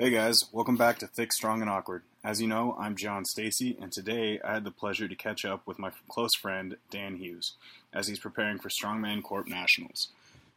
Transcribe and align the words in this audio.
Hey 0.00 0.10
guys, 0.10 0.38
welcome 0.52 0.76
back 0.76 0.98
to 0.98 1.08
Thick, 1.08 1.32
Strong, 1.32 1.60
and 1.60 1.68
Awkward. 1.68 2.04
As 2.22 2.40
you 2.40 2.46
know, 2.46 2.76
I'm 2.78 2.94
John 2.94 3.24
Stacy, 3.24 3.76
and 3.82 3.90
today 3.90 4.38
I 4.44 4.54
had 4.54 4.62
the 4.62 4.70
pleasure 4.70 5.08
to 5.08 5.16
catch 5.16 5.44
up 5.44 5.66
with 5.66 5.80
my 5.80 5.90
close 6.08 6.30
friend 6.40 6.76
Dan 6.88 7.16
Hughes 7.16 7.54
as 7.92 8.06
he's 8.06 8.20
preparing 8.20 8.60
for 8.60 8.68
Strongman 8.68 9.24
Corp 9.24 9.48
Nationals. 9.48 10.10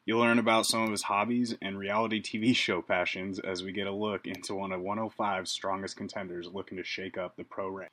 You'll 0.05 0.19
learn 0.19 0.37
about 0.37 0.67
some 0.67 0.83
of 0.83 0.91
his 0.91 1.01
hobbies 1.01 1.55
and 1.59 1.79
reality 1.79 2.21
TV 2.21 2.55
show 2.55 2.83
passions 2.83 3.39
as 3.39 3.63
we 3.63 3.71
get 3.71 3.87
a 3.87 3.91
look 3.91 4.27
into 4.27 4.53
one 4.53 4.71
of 4.71 4.81
105's 4.81 5.51
strongest 5.51 5.97
contenders 5.97 6.47
looking 6.53 6.77
to 6.77 6.83
shake 6.83 7.17
up 7.17 7.35
the 7.35 7.43
pro 7.43 7.67
rank. 7.67 7.89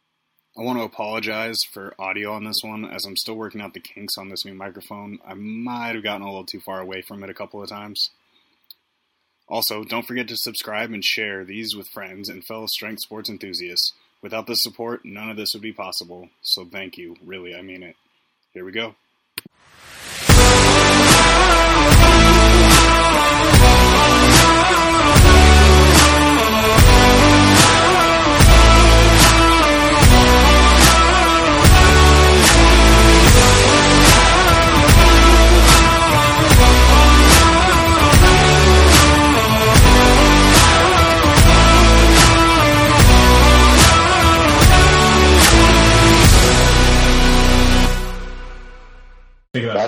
I 0.55 0.61
want 0.61 0.79
to 0.81 0.85
apologize 0.85 1.61
for 1.73 1.95
audio 1.99 2.35
on 2.35 2.45
this 2.45 2.61
one 2.63 2.85
as 2.85 3.07
I'm 3.07 3.17
still 3.17 3.37
working 3.37 3.63
out 3.63 3.73
the 3.73 3.81
kinks 3.81 4.19
on 4.19 4.29
this 4.29 4.45
new 4.45 4.53
microphone. 4.53 5.19
I 5.27 5.33
might 5.33 5.95
have 5.95 6.05
gotten 6.05 6.21
a 6.21 6.27
little 6.27 6.45
too 6.45 6.61
far 6.61 6.83
away 6.83 7.01
from 7.01 7.25
it 7.25 7.31
a 7.31 7.35
couple 7.35 7.63
of 7.63 7.71
times. 7.71 8.11
Also, 9.49 9.83
don't 9.83 10.07
forget 10.07 10.29
to 10.29 10.37
subscribe 10.37 10.93
and 10.93 11.05
share 11.05 11.45
these 11.45 11.75
with 11.75 11.89
friends 11.89 12.29
and 12.29 12.45
fellow 12.45 12.67
strength 12.67 13.01
sports 13.01 13.31
enthusiasts. 13.31 13.95
Without 14.21 14.47
the 14.47 14.57
support, 14.57 15.05
none 15.05 15.31
of 15.31 15.37
this 15.37 15.51
would 15.55 15.63
be 15.63 15.73
possible, 15.73 16.29
so 16.43 16.65
thank 16.65 16.99
you. 16.99 17.17
Really, 17.25 17.55
I 17.55 17.63
mean 17.63 17.83
it. 17.83 17.97
Here 18.53 18.65
we 18.65 18.73
go. 18.73 18.95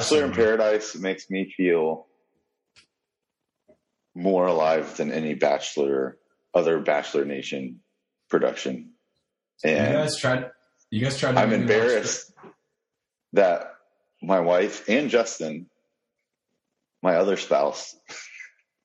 Bachelor 0.00 0.24
in 0.24 0.32
Paradise 0.32 0.96
makes 0.96 1.28
me 1.28 1.52
feel 1.54 2.06
more 4.14 4.46
alive 4.46 4.96
than 4.96 5.12
any 5.12 5.34
Bachelor, 5.34 6.16
other 6.54 6.80
Bachelor 6.80 7.26
Nation 7.26 7.80
production. 8.30 8.92
And 9.62 9.92
you 9.92 9.98
guys 9.98 10.16
tried. 10.16 10.50
You 10.90 11.02
guys 11.02 11.18
tried. 11.18 11.36
I'm 11.36 11.52
embarrassed 11.52 12.32
that 13.34 13.74
my 14.22 14.40
wife 14.40 14.88
and 14.88 15.10
Justin, 15.10 15.66
my 17.02 17.16
other 17.16 17.36
spouse, 17.36 17.94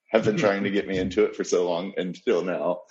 have 0.09 0.25
been 0.25 0.37
trying 0.37 0.63
to 0.65 0.69
get 0.69 0.85
me 0.85 0.97
into 0.97 1.23
it 1.23 1.37
for 1.37 1.45
so 1.45 1.65
long 1.65 1.93
until 1.95 2.43
now. 2.43 2.81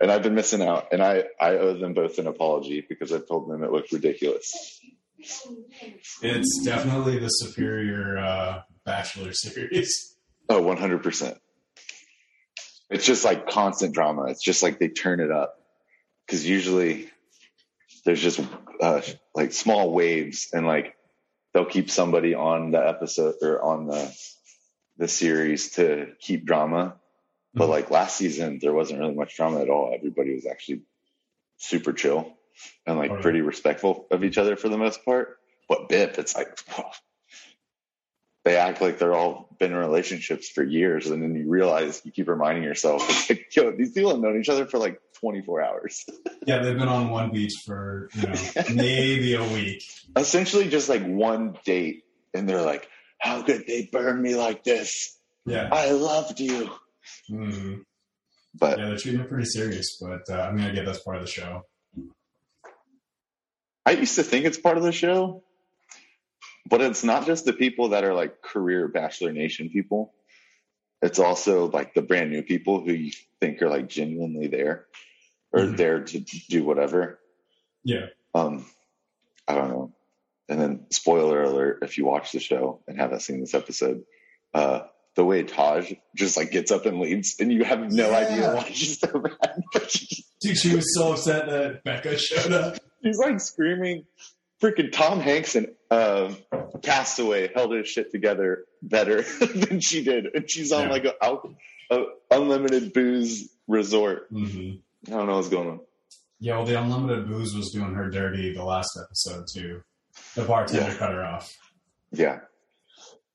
And 0.00 0.10
I've 0.10 0.24
been 0.24 0.34
missing 0.34 0.62
out. 0.62 0.88
And 0.90 1.02
I, 1.02 1.24
I 1.40 1.50
owe 1.50 1.78
them 1.78 1.94
both 1.94 2.18
an 2.18 2.26
apology 2.26 2.84
because 2.86 3.12
I 3.12 3.18
told 3.20 3.48
them 3.48 3.62
it 3.62 3.70
looked 3.70 3.92
ridiculous. 3.92 4.79
It's 6.22 6.62
definitely 6.64 7.18
the 7.18 7.28
superior 7.28 8.18
uh, 8.18 8.62
Bachelor 8.84 9.32
series. 9.32 10.16
Oh, 10.48 10.62
100%. 10.62 11.38
It's 12.90 13.06
just 13.06 13.24
like 13.24 13.48
constant 13.48 13.94
drama. 13.94 14.24
It's 14.24 14.42
just 14.42 14.62
like 14.62 14.78
they 14.78 14.88
turn 14.88 15.20
it 15.20 15.30
up. 15.30 15.56
Because 16.26 16.46
usually 16.48 17.08
there's 18.04 18.20
just 18.20 18.40
uh, 18.80 19.00
like 19.34 19.52
small 19.52 19.92
waves 19.92 20.48
and 20.52 20.66
like 20.66 20.96
they'll 21.52 21.64
keep 21.66 21.90
somebody 21.90 22.34
on 22.34 22.70
the 22.70 22.78
episode 22.86 23.34
or 23.42 23.62
on 23.62 23.86
the 23.86 24.16
the 24.96 25.08
series 25.08 25.72
to 25.72 26.08
keep 26.20 26.44
drama. 26.44 26.96
But 27.54 27.66
Mhm. 27.66 27.70
like 27.70 27.90
last 27.90 28.16
season, 28.16 28.58
there 28.60 28.72
wasn't 28.72 29.00
really 29.00 29.14
much 29.14 29.34
drama 29.36 29.60
at 29.60 29.70
all. 29.70 29.92
Everybody 29.94 30.34
was 30.34 30.46
actually 30.46 30.82
super 31.56 31.92
chill 31.92 32.36
and 32.86 32.98
like 32.98 33.10
Oh, 33.10 33.16
yeah. 33.16 33.20
pretty 33.22 33.40
respectful 33.40 34.06
of 34.10 34.24
each 34.24 34.38
other 34.38 34.56
for 34.56 34.68
the 34.68 34.78
most 34.78 35.04
part. 35.04 35.38
But 35.68 35.88
BIP, 35.88 36.18
it's 36.18 36.34
like 36.34 36.58
well, 36.76 36.92
they 38.44 38.56
act 38.56 38.80
like 38.80 38.98
they're 38.98 39.14
all 39.14 39.54
been 39.58 39.72
in 39.72 39.76
relationships 39.78 40.48
for 40.48 40.62
years, 40.64 41.06
and 41.08 41.22
then 41.22 41.34
you 41.36 41.48
realize 41.48 42.00
you 42.04 42.10
keep 42.12 42.26
reminding 42.28 42.64
yourself, 42.64 43.04
it's 43.08 43.28
like, 43.30 43.54
yo, 43.54 43.70
these 43.72 43.92
people 43.92 44.10
have 44.10 44.20
known 44.20 44.40
each 44.40 44.48
other 44.48 44.66
for 44.66 44.78
like 44.78 45.00
24 45.20 45.62
hours. 45.62 46.04
Yeah, 46.46 46.60
they've 46.62 46.76
been 46.78 46.88
on 46.88 47.10
one 47.10 47.32
beach 47.32 47.52
for 47.66 48.08
you 48.14 48.22
know 48.22 48.34
maybe 48.74 49.34
a 49.34 49.44
week. 49.44 49.82
Essentially, 50.16 50.68
just 50.70 50.88
like 50.88 51.04
one 51.04 51.58
date, 51.66 52.04
and 52.32 52.48
they're 52.48 52.62
like, 52.62 52.88
how 53.18 53.42
could 53.42 53.66
they 53.66 53.90
burn 53.92 54.20
me 54.22 54.34
like 54.34 54.64
this? 54.64 55.18
Yeah, 55.44 55.68
I 55.70 55.90
loved 55.90 56.40
you. 56.40 56.70
Mhm. 57.30 57.82
But 58.58 58.78
yeah, 58.78 58.86
they're 58.86 58.96
treating 58.96 59.20
it 59.20 59.28
pretty 59.28 59.44
serious. 59.44 59.98
But 60.00 60.22
uh, 60.34 60.40
I 60.40 60.50
mean, 60.52 60.64
I 60.64 60.70
get 60.70 60.86
that's 60.86 61.02
part 61.02 61.18
of 61.18 61.22
the 61.22 61.28
show. 61.30 61.66
I 63.86 63.92
used 63.92 64.16
to 64.16 64.22
think 64.22 64.44
it's 64.44 64.58
part 64.58 64.76
of 64.76 64.82
the 64.82 64.92
show, 64.92 65.42
but 66.68 66.80
it's 66.80 67.02
not 67.04 67.26
just 67.26 67.44
the 67.44 67.52
people 67.52 67.90
that 67.90 68.04
are 68.04 68.14
like 68.14 68.42
career 68.42 68.88
Bachelor 68.88 69.32
Nation 69.32 69.70
people. 69.70 70.14
It's 71.02 71.18
also 71.18 71.70
like 71.70 71.94
the 71.94 72.02
brand 72.02 72.30
new 72.30 72.42
people 72.42 72.84
who 72.84 72.92
you 72.92 73.12
think 73.40 73.62
are 73.62 73.70
like 73.70 73.88
genuinely 73.88 74.48
there 74.48 74.86
or 75.52 75.60
Mhm. 75.62 75.76
there 75.76 76.04
to 76.04 76.18
do 76.48 76.62
whatever. 76.64 77.18
Yeah, 77.82 78.06
Um, 78.34 78.66
I 79.48 79.54
don't 79.54 79.70
know. 79.70 79.94
And 80.50 80.60
then, 80.60 80.86
spoiler 80.90 81.42
alert: 81.42 81.78
if 81.82 81.96
you 81.96 82.04
watch 82.04 82.32
the 82.32 82.40
show 82.40 82.82
and 82.86 82.98
haven't 83.00 83.20
seen 83.20 83.40
this 83.40 83.54
episode, 83.54 84.04
uh, 84.52 84.82
the 85.14 85.24
way 85.24 85.42
Taj 85.44 85.92
just 86.14 86.36
like 86.36 86.50
gets 86.50 86.70
up 86.70 86.84
and 86.86 87.00
leaves, 87.00 87.36
and 87.40 87.50
you 87.52 87.64
have 87.64 87.90
no 87.90 88.10
Yeah. 88.10 88.16
idea 88.16 88.54
why 88.54 88.64
she's 88.70 88.98
so 89.00 89.08
mad, 89.18 89.62
dude, 90.40 90.58
she 90.58 90.74
was 90.76 90.94
so 90.94 91.12
upset 91.12 91.46
that 91.46 91.82
Becca 91.84 92.18
showed 92.18 92.52
up. 92.52 92.76
She's 93.02 93.18
like 93.18 93.40
screaming. 93.40 94.04
Freaking 94.62 94.92
Tom 94.92 95.20
Hanks 95.20 95.54
and 95.56 95.68
um, 95.90 96.36
Castaway 96.82 97.50
held 97.54 97.72
his 97.72 97.88
shit 97.88 98.10
together 98.10 98.64
better 98.82 99.22
than 99.40 99.80
she 99.80 100.04
did, 100.04 100.26
and 100.34 100.50
she's 100.50 100.70
on 100.70 100.84
Yeah. 100.84 100.90
like 100.90 101.04
a, 101.06 101.38
a 101.90 102.04
unlimited 102.30 102.92
booze 102.92 103.48
resort. 103.66 104.26
hmm 104.30 104.72
I 105.08 105.12
don't 105.12 105.26
know 105.28 105.36
what's 105.36 105.48
going 105.48 105.68
on. 105.68 105.80
Yeah, 106.40 106.56
well, 106.56 106.66
the 106.66 106.78
unlimited 106.80 107.26
booze 107.26 107.54
was 107.54 107.70
doing 107.70 107.94
her 107.94 108.10
dirty 108.10 108.52
the 108.52 108.62
last 108.64 108.98
episode 109.02 109.46
too. 109.50 109.82
The 110.34 110.42
bartender 110.44 110.82
Yeah. 110.90 110.94
cut 110.96 111.12
her 111.12 111.24
off. 111.24 111.56
Yeah. 112.12 112.40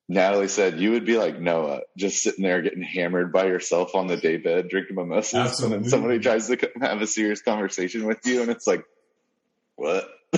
Natalie 0.08 0.48
said 0.48 0.80
you 0.80 0.92
would 0.92 1.06
be 1.06 1.18
like 1.18 1.40
Noah, 1.40 1.82
just 1.98 2.22
sitting 2.22 2.44
there 2.44 2.62
getting 2.62 2.84
hammered 2.84 3.34
by 3.34 3.46
yourself 3.46 3.96
on 3.96 4.06
the 4.06 4.18
daybed, 4.18 4.70
drinking 4.70 4.96
mimosas, 4.96 5.60
and 5.62 5.74
then 5.74 5.84
somebody 5.90 6.20
tries 6.20 6.48
to 6.48 6.70
have 6.80 7.02
a 7.02 7.08
serious 7.08 7.42
conversation 7.42 8.06
with 8.06 8.20
you, 8.26 8.44
and 8.44 8.52
it's 8.52 8.68
like, 8.68 8.84
what? 9.76 10.10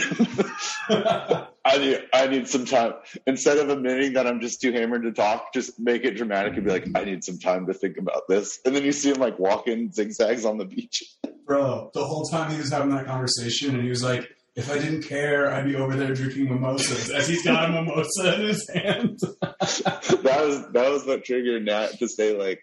I 0.90 1.78
need 1.80 2.00
I 2.14 2.28
need 2.28 2.48
some 2.48 2.66
time. 2.66 2.94
Instead 3.26 3.58
of 3.58 3.70
admitting 3.70 4.14
that 4.14 4.28
I'm 4.28 4.40
just 4.40 4.62
too 4.62 4.72
hammered 4.72 5.04
to 5.04 5.12
talk, 5.12 5.54
just 5.54 5.80
make 5.80 6.04
it 6.06 6.12
dramatic 6.16 6.54
and 6.56 6.66
be 6.66 6.72
like, 6.72 6.88
I 6.96 7.04
need 7.04 7.24
some 7.24 7.40
time 7.40 7.68
to 7.68 7.74
think 7.74 7.98
about 7.98 8.28
this. 8.28 8.60
And 8.66 8.76
then 8.76 8.84
you 8.84 8.92
see 8.92 9.12
him 9.12 9.18
like 9.18 9.38
walking 9.40 9.92
zigzags 9.92 10.46
on 10.46 10.58
the 10.58 10.66
beach. 10.66 11.04
Bro, 11.46 11.92
the 11.94 12.06
whole 12.06 12.26
time 12.26 12.52
he 12.52 12.58
was 12.58 12.72
having 12.72 12.90
that 12.90 13.06
conversation, 13.06 13.74
and 13.74 13.84
he 13.84 13.90
was 13.90 14.04
like, 14.04 14.28
"If 14.56 14.70
I 14.70 14.78
didn't 14.78 15.04
care, 15.04 15.54
I'd 15.54 15.66
be 15.66 15.76
over 15.76 15.96
there 15.96 16.14
drinking 16.14 16.50
mimosas." 16.50 17.10
As 17.10 17.28
he's 17.28 17.44
got 17.44 17.70
a 17.70 17.72
mimosa 17.72 18.36
in 18.36 18.42
his 18.42 18.70
hand. 18.70 19.20
that 19.42 20.44
was 20.46 20.72
that 20.74 20.92
was 20.92 21.06
what 21.06 21.24
triggered 21.24 21.66
Nat 21.66 22.00
to 22.00 22.10
say 22.10 22.38
like 22.38 22.62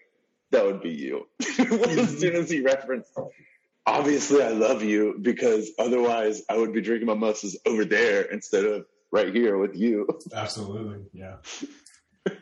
that 0.51 0.65
would 0.65 0.81
be 0.81 0.91
you. 0.91 1.27
as 1.41 2.19
soon 2.19 2.35
as 2.35 2.49
he 2.49 2.61
referenced, 2.61 3.11
obviously 3.85 4.41
I 4.41 4.49
love 4.49 4.83
you 4.83 5.17
because 5.21 5.71
otherwise 5.79 6.41
I 6.49 6.57
would 6.57 6.73
be 6.73 6.81
drinking 6.81 7.07
my 7.07 7.13
mimosas 7.13 7.59
over 7.65 7.85
there 7.85 8.23
instead 8.23 8.65
of 8.65 8.85
right 9.11 9.33
here 9.33 9.57
with 9.57 9.75
you. 9.75 10.07
Absolutely, 10.33 11.05
yeah. 11.13 11.37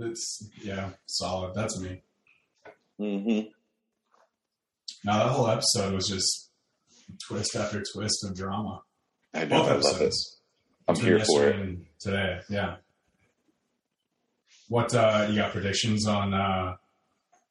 It's 0.00 0.48
yeah, 0.62 0.90
solid. 1.06 1.54
That's 1.54 1.80
me. 1.80 2.02
Mm-hmm. 3.00 3.48
Now 5.04 5.18
that 5.18 5.32
whole 5.32 5.48
episode 5.48 5.94
was 5.94 6.08
just 6.08 6.50
twist 7.26 7.56
after 7.56 7.82
twist 7.92 8.24
of 8.24 8.36
drama. 8.36 8.82
I 9.34 9.44
know. 9.44 9.62
Both 9.62 9.68
I 9.68 9.74
episodes. 9.74 10.40
I'm 10.86 10.96
here 10.96 11.18
for 11.24 11.48
it. 11.48 11.78
Today, 11.98 12.40
yeah. 12.48 12.76
What 14.68 14.94
uh, 14.94 15.26
you 15.28 15.36
got 15.36 15.52
predictions 15.52 16.06
on 16.06 16.32
uh, 16.32 16.76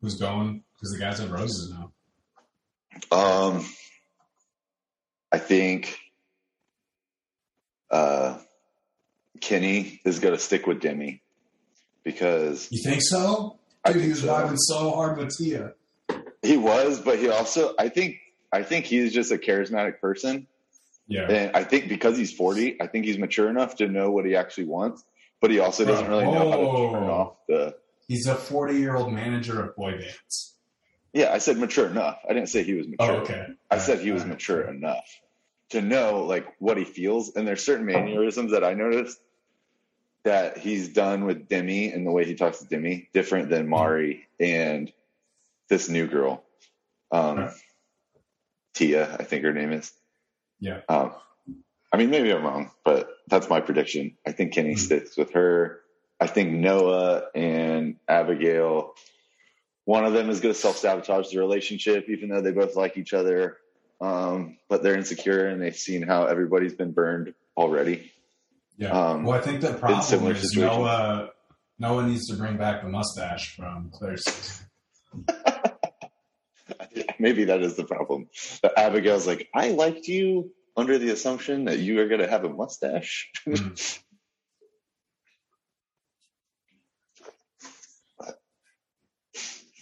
who's 0.01 0.15
going? 0.15 0.63
Because 0.75 0.94
the 0.94 0.99
guys 0.99 1.19
have 1.19 1.31
roses 1.31 1.71
now. 1.71 1.91
Um, 3.11 3.65
I 5.31 5.37
think 5.37 5.97
uh, 7.91 8.37
Kenny 9.41 10.01
is 10.05 10.19
going 10.19 10.33
to 10.33 10.39
stick 10.39 10.67
with 10.67 10.81
Demi 10.81 11.21
because 12.03 12.67
You 12.71 12.81
think 12.83 13.01
so? 13.01 13.59
I 13.83 13.93
Dude, 13.93 14.01
he 14.03 14.07
think 14.13 14.13
was 14.15 14.23
so. 14.23 14.27
vibing 14.27 14.57
so 14.57 14.91
hard 14.91 15.17
with 15.17 15.37
Tia. 15.37 15.73
he 16.41 16.57
was, 16.57 16.99
but 16.99 17.19
he 17.19 17.29
also 17.29 17.73
I 17.77 17.89
think 17.89 18.17
I 18.51 18.63
think 18.63 18.85
he's 18.85 19.13
just 19.13 19.31
a 19.31 19.37
charismatic 19.37 19.99
person. 19.99 20.47
Yeah. 21.07 21.29
And 21.29 21.55
I 21.55 21.63
think 21.63 21.87
because 21.87 22.17
he's 22.17 22.33
40, 22.33 22.81
I 22.81 22.87
think 22.87 23.05
he's 23.05 23.17
mature 23.17 23.49
enough 23.49 23.75
to 23.77 23.87
know 23.87 24.11
what 24.11 24.25
he 24.25 24.35
actually 24.35 24.65
wants, 24.65 25.05
but 25.39 25.51
he 25.51 25.59
also 25.59 25.85
doesn't 25.85 26.07
really 26.09 26.25
know 26.25 26.51
how 26.51 26.57
to 26.57 26.91
turn 26.99 27.09
off 27.09 27.33
the. 27.47 27.75
He's 28.09 28.25
a 28.27 28.35
40 28.35 28.75
year 28.75 28.95
old 28.95 29.13
manager 29.13 29.61
of 29.63 29.75
boy 29.75 29.91
bands. 29.91 30.55
Yeah, 31.17 31.33
I 31.33 31.39
said 31.39 31.57
mature 31.57 31.87
enough. 31.87 32.19
I 32.29 32.33
didn't 32.33 32.49
say 32.49 32.61
he 32.63 32.75
was 32.75 32.87
mature. 32.87 33.11
Oh, 33.11 33.19
mature. 33.21 33.35
okay. 33.43 33.53
I 33.71 33.79
said 33.79 33.99
he 33.99 34.11
was 34.11 34.23
mature 34.23 34.61
enough 34.69 35.05
to 35.71 35.81
know 35.81 36.23
like 36.25 36.45
what 36.59 36.77
he 36.77 36.83
feels. 36.83 37.35
And 37.35 37.47
there's 37.47 37.63
certain 37.65 37.87
mannerisms 37.87 38.51
that 38.51 38.63
I 38.63 38.75
noticed 38.75 39.19
that 40.23 40.57
he's 40.59 40.89
done 40.89 41.25
with 41.25 41.47
Demi 41.49 41.91
and 41.91 42.05
the 42.05 42.11
way 42.11 42.25
he 42.25 42.35
talks 42.35 42.59
to 42.59 42.65
Demi 42.65 43.09
different 43.13 43.49
than 43.49 43.67
Mari 43.67 44.27
and 44.39 44.91
this 45.69 45.89
new 45.89 46.07
girl, 46.07 46.43
um, 47.11 47.37
Right. 47.39 47.51
Tia, 48.75 49.15
I 49.19 49.23
think 49.23 49.43
her 49.43 49.53
name 49.53 49.71
is. 49.73 49.91
Yeah. 50.59 50.81
Um, 50.87 51.13
I 51.91 51.97
mean, 51.97 52.11
maybe 52.11 52.31
I'm 52.31 52.43
wrong, 52.43 52.71
but 52.85 53.09
that's 53.27 53.49
my 53.49 53.59
prediction. 53.61 54.17
I 54.25 54.33
think 54.33 54.53
Kenny 54.53 54.75
Mhm. 54.75 54.79
sticks 54.79 55.17
with 55.17 55.31
her. 55.33 55.81
I 56.19 56.27
think 56.27 56.51
Noah 56.51 57.29
and 57.33 57.95
Abigail, 58.07 58.93
one 59.87 60.03
of 60.03 60.11
them 60.11 60.29
is 60.29 60.41
going 60.41 60.53
to 60.53 60.59
self 60.59 60.75
sabotage 60.75 61.31
the 61.31 61.39
relationship, 61.39 62.09
even 62.09 62.27
though 62.27 62.41
they 62.41 62.51
both 62.51 62.75
like 62.75 62.97
each 62.97 63.13
other. 63.13 63.55
Um, 64.01 64.57
but 64.67 64.83
they're 64.83 64.97
insecure 64.97 65.47
and 65.47 65.61
they've 65.61 65.77
seen 65.77 66.01
how 66.01 66.25
everybody's 66.25 66.73
been 66.73 66.91
burned 66.91 67.33
already. 67.55 68.11
Yeah. 68.77 68.89
Um, 68.89 69.23
well, 69.23 69.39
I 69.39 69.41
think 69.41 69.61
the 69.61 69.73
problem 69.73 70.01
is 70.01 70.07
situations. 70.07 70.57
Noah. 70.57 71.29
Noah 71.79 72.05
needs 72.05 72.27
to 72.27 72.35
bring 72.35 72.57
back 72.57 72.81
the 72.81 72.89
mustache 72.89 73.55
from 73.55 73.89
Clare's. 73.93 74.61
Maybe 77.17 77.45
that 77.45 77.61
is 77.61 77.77
the 77.77 77.85
problem. 77.85 78.27
But 78.61 78.77
Abigail's 78.77 79.25
like, 79.25 79.47
I 79.55 79.69
liked 79.69 80.09
you 80.09 80.51
under 80.75 80.97
the 80.97 81.11
assumption 81.11 81.63
that 81.65 81.79
you 81.79 82.01
are 82.01 82.09
going 82.09 82.19
to 82.19 82.29
have 82.29 82.43
a 82.43 82.49
mustache. 82.49 83.31
Mm. 83.47 83.99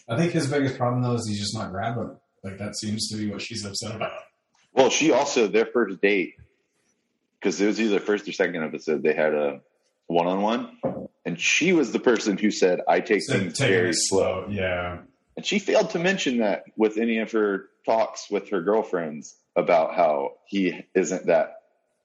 I 0.08 0.18
think 0.18 0.34
his 0.34 0.48
biggest 0.48 0.78
problem 0.78 1.02
though 1.02 1.14
is 1.14 1.28
he's 1.28 1.40
just 1.40 1.56
not 1.56 1.72
grabbing 1.72 2.04
her. 2.04 2.16
Like 2.44 2.58
that 2.60 2.76
seems 2.76 3.10
to 3.10 3.18
be 3.18 3.30
what 3.30 3.42
she's 3.42 3.66
upset 3.66 3.96
about. 3.96 4.12
Well, 4.74 4.90
she 4.90 5.12
also 5.12 5.48
their 5.48 5.66
first 5.66 6.02
date 6.02 6.36
because 7.40 7.60
it 7.60 7.66
was 7.66 7.80
either 7.80 8.00
first 8.00 8.28
or 8.28 8.32
second 8.32 8.64
episode. 8.64 9.02
They 9.04 9.14
had 9.14 9.34
a 9.34 9.62
one 10.08 10.28
on 10.28 10.42
one, 10.42 11.10
and 11.26 11.40
she 11.40 11.74
was 11.74 11.92
the 11.92 12.00
person 12.00 12.38
who 12.38 12.52
said, 12.52 12.82
"I 12.88 13.00
take 13.00 13.24
So 13.24 13.34
things 13.40 13.58
very 13.58 13.90
it 13.90 13.96
slow," 13.98 14.48
Yeah. 14.50 15.00
and 15.36 15.46
she 15.46 15.58
failed 15.60 15.92
to 15.92 16.00
mention 16.00 16.38
that 16.38 16.66
with 16.76 16.98
any 16.98 17.18
of 17.20 17.32
her 17.32 17.70
talks 17.86 18.30
with 18.30 18.50
her 18.50 18.62
girlfriends 18.62 19.36
about 19.56 19.96
how 19.96 20.34
he 20.46 20.86
isn't 20.94 21.28
that 21.28 21.62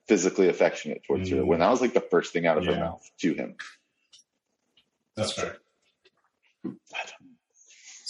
physically 0.07 0.47
affectionate 0.47 1.03
towards 1.03 1.29
her. 1.29 1.37
Mm. 1.37 1.45
When 1.45 1.59
that 1.59 1.69
was 1.69 1.81
like 1.81 1.93
the 1.93 2.01
first 2.01 2.33
thing 2.33 2.47
out 2.47 2.57
of 2.57 2.65
her 2.65 2.75
mouth 2.75 3.07
to 3.19 3.33
him. 3.33 3.55
That's 5.15 5.33
fair. 5.33 5.57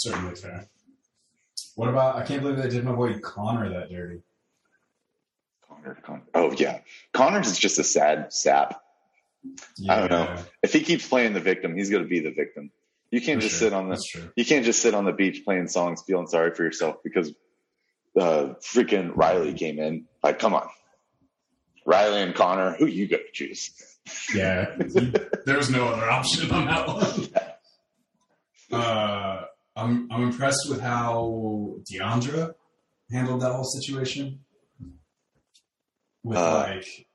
Certainly 0.01 0.33
fair. 0.33 0.67
What 1.75 1.89
about? 1.89 2.15
I 2.15 2.25
can't 2.25 2.41
believe 2.41 2.57
they 2.57 2.69
didn't 2.69 2.87
avoid 2.87 3.21
Connor 3.21 3.69
that 3.69 3.91
dirty. 3.91 4.23
Connor, 5.67 5.95
Connor. 6.01 6.23
Oh 6.33 6.51
yeah, 6.53 6.79
Connors 7.13 7.47
is 7.47 7.59
just 7.59 7.77
a 7.77 7.83
sad 7.83 8.33
sap. 8.33 8.81
I 9.87 9.99
don't 9.99 10.09
know. 10.09 10.37
If 10.63 10.73
he 10.73 10.81
keeps 10.81 11.07
playing 11.07 11.33
the 11.33 11.39
victim, 11.39 11.75
he's 11.75 11.91
going 11.91 12.01
to 12.01 12.09
be 12.09 12.19
the 12.19 12.31
victim. 12.31 12.71
You 13.11 13.21
can't 13.21 13.39
for 13.39 13.47
just 13.47 13.59
sure. 13.59 13.69
sit 13.69 13.73
on 13.73 13.89
the 13.89 14.31
you 14.35 14.43
can't 14.43 14.65
just 14.65 14.81
sit 14.81 14.95
on 14.95 15.05
the 15.05 15.11
beach 15.11 15.43
playing 15.45 15.67
songs, 15.67 16.01
feeling 16.01 16.25
sorry 16.25 16.55
for 16.55 16.63
yourself 16.63 16.97
because 17.03 17.31
uh, 18.19 18.53
freaking 18.61 19.11
Riley 19.15 19.53
came 19.53 19.77
in. 19.77 20.05
Like, 20.23 20.39
come 20.39 20.55
on, 20.55 20.67
Riley 21.85 22.23
and 22.23 22.33
Connor, 22.33 22.73
who 22.73 22.87
you 22.87 23.07
gonna 23.07 23.21
choose? 23.33 23.69
Yeah, 24.33 24.75
there 25.45 25.57
was 25.57 25.69
no 25.69 25.89
other 25.89 26.09
option 26.09 26.49
on 26.49 26.65
that 26.65 26.87
one. 26.87 27.29
Uh, 28.71 29.30
I'm 29.81 30.07
I'm 30.11 30.23
impressed 30.23 30.67
with 30.69 30.81
how 30.81 31.75
Deandra 31.91 32.53
handled 33.11 33.41
that 33.41 33.51
whole 33.53 33.63
situation. 33.63 34.39
With 36.23 36.37
Uh, 36.37 36.51
like 36.75 37.07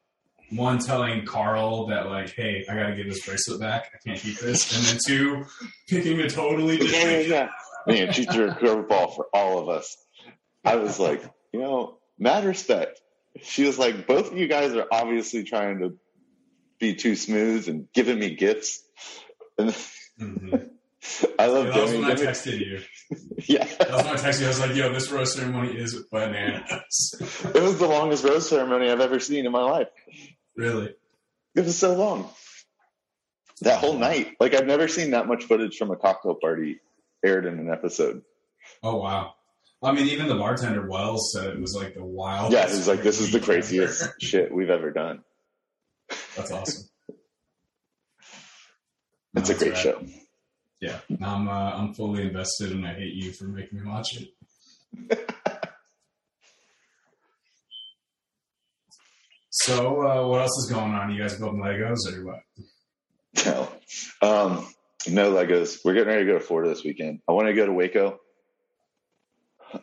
one 0.51 0.79
telling 0.79 1.25
Karl 1.25 1.87
that 1.89 2.07
like, 2.07 2.31
hey, 2.35 2.65
I 2.69 2.75
gotta 2.75 2.97
give 2.97 3.09
this 3.09 3.25
bracelet 3.25 3.61
back. 3.61 3.91
I 3.95 3.99
can't 4.05 4.19
keep 4.19 4.39
this, 4.39 4.77
and 4.77 4.85
then 4.87 4.99
two 5.07 5.47
picking 5.89 6.21
a 6.21 6.29
totally 6.29 6.79
Yeah, 6.79 7.11
yeah, 7.11 7.19
yeah. 7.19 7.49
Man, 7.87 8.13
she 8.13 8.25
threw 8.25 8.49
a 8.51 8.55
curveball 8.55 9.15
for 9.15 9.27
all 9.33 9.59
of 9.61 9.69
us. 9.69 9.97
I 10.65 10.75
was 10.77 10.99
like, 10.99 11.23
you 11.53 11.61
know, 11.61 11.99
mad 12.19 12.45
respect. 12.45 13.01
She 13.43 13.65
was 13.65 13.79
like, 13.79 14.09
both 14.09 14.33
of 14.33 14.39
you 14.39 14.49
guys 14.49 14.73
are 14.75 14.87
obviously 14.91 15.45
trying 15.45 15.79
to 15.81 15.97
be 16.81 16.97
too 16.97 17.15
smooth 17.15 17.69
and 17.69 17.87
giving 17.93 18.19
me 18.19 18.35
gifts. 18.35 18.83
And 19.57 19.69
Mhm. 20.21 20.71
I 21.38 21.47
love 21.47 21.67
that 21.67 21.82
was 21.82 21.93
when 21.93 22.05
I 22.05 22.14
texted 22.14 22.58
you. 22.61 22.81
Yeah, 23.49 23.64
That 23.64 23.91
was 23.93 24.05
when 24.05 24.14
I 24.14 24.19
texted 24.19 24.41
you. 24.41 24.47
I 24.47 24.49
was 24.49 24.61
like, 24.61 24.75
yo, 24.75 24.93
this 24.93 25.11
rose 25.12 25.35
ceremony 25.35 25.76
is 25.76 25.94
bananas. 26.11 27.14
it 27.55 27.62
was 27.62 27.79
the 27.79 27.87
longest 27.87 28.25
rose 28.25 28.49
ceremony 28.49 28.91
I've 28.91 29.00
ever 29.00 29.20
seen 29.20 29.47
in 29.47 29.53
my 29.53 29.62
life. 29.62 29.88
really. 30.56 30.94
It 31.55 31.64
was 31.64 31.79
so 31.79 31.94
long. 31.94 32.29
That 33.62 33.79
whole 33.79 33.94
night, 33.97 34.37
like 34.41 34.55
I've 34.55 34.67
never 34.67 34.88
seen 34.88 35.12
that 35.12 35.26
much 35.26 35.44
footage 35.44 35.76
from 35.79 35.91
a 35.91 35.97
cocktail 35.97 36.35
party 36.35 36.81
aired 37.25 37.47
in 37.47 37.59
an 37.59 37.70
episode. 37.70 38.23
Oh 38.82 38.97
wow. 38.97 39.35
I 39.82 39.93
mean, 39.93 40.09
even 40.09 40.26
the 40.29 40.35
bartender 40.35 40.87
Wells 40.88 41.32
said 41.32 41.49
it 41.49 41.61
was 41.61 41.75
like 41.75 41.94
the 41.94 42.05
wild. 42.05 42.52
Yeah, 42.52 42.67
he 42.69 42.75
was 42.76 42.88
like, 42.88 43.02
"This 43.02 43.20
is 43.20 43.31
the 43.32 43.41
craziest 43.41 44.20
shit 44.20 44.52
we've 44.52 44.69
ever 44.70 44.91
done." 44.91 45.23
That's 46.37 46.50
awesome. 46.50 46.85
It's 49.37 49.49
a 49.50 49.52
No, 49.52 49.59
great 49.59 49.73
rad. 49.73 49.79
show. 49.82 50.02
Yeah, 50.81 50.99
I'm 51.23 51.49
uh, 51.49 51.73
I'm 51.73 51.94
fully 51.94 52.23
invested, 52.23 52.73
and 52.73 52.87
I 52.87 52.93
hate 52.93 53.14
you 53.14 53.32
for 53.32 53.44
making 53.44 53.81
me 53.81 53.88
watch 53.88 54.20
it. 54.20 54.28
so, 59.50 60.02
uh, 60.02 60.28
what 60.28 60.43
else 60.43 60.58
is 60.58 60.70
going 60.70 60.93
on? 60.93 61.11
You 61.12 61.23
guys 61.23 61.38
building 61.38 61.62
Legos 61.62 62.12
or 62.12 62.25
what? 62.26 62.40
No, 63.44 63.69
um, 64.23 64.67
no 65.08 65.32
Legos. 65.32 65.78
We're 65.82 65.94
getting 65.94 66.08
ready 66.08 66.26
to 66.26 66.32
go 66.32 66.38
to 66.38 66.44
Florida 66.44 66.69
this 66.69 66.84
weekend. 66.84 67.20
I 67.26 67.32
want 67.32 67.49
to 67.49 67.55
go 67.55 67.64
to 67.64 67.73
Waco 67.73 68.20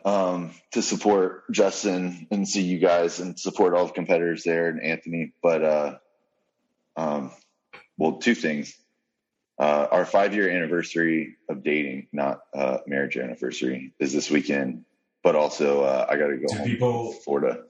um, 0.04 0.52
to 0.72 0.82
support 0.82 1.50
Justin 1.50 2.26
and 2.30 2.48
see 2.48 2.62
you 2.62 2.78
guys 2.78 3.20
and 3.20 3.38
support 3.38 3.74
all 3.74 3.86
the 3.86 3.92
competitors 3.92 4.44
there 4.44 4.68
and 4.68 4.82
Anthony. 4.82 5.32
But 5.42 5.64
uh, 5.64 5.98
um, 6.96 7.32
well, 7.96 8.18
two 8.18 8.34
things. 8.34 8.74
Uh, 9.58 9.86
our 9.92 10.04
five 10.04 10.34
year 10.34 10.50
anniversary 10.50 11.36
of 11.48 11.62
dating, 11.62 12.08
not 12.12 12.40
uh, 12.52 12.78
marriage 12.86 13.16
anniversary, 13.16 13.92
is 14.00 14.12
this 14.12 14.30
weekend. 14.30 14.84
But 15.22 15.36
also, 15.36 15.84
uh, 15.84 16.06
I 16.08 16.16
got 16.16 16.26
to 16.28 16.36
go 16.36 16.46
Do 16.48 16.56
home 16.58 16.66
people- 16.66 17.12
to 17.12 17.20
Florida. 17.20 17.62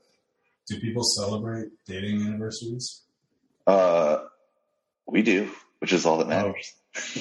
Do 0.67 0.81
people 0.81 1.05
celebrate 1.05 1.69
dating 1.87 2.23
anniversaries? 2.23 3.03
Uh, 3.67 4.25
we 5.07 5.21
do, 5.23 5.51
which 5.81 5.93
is 5.93 6.07
all 6.07 6.17
that 6.19 6.29
matters. 6.29 6.73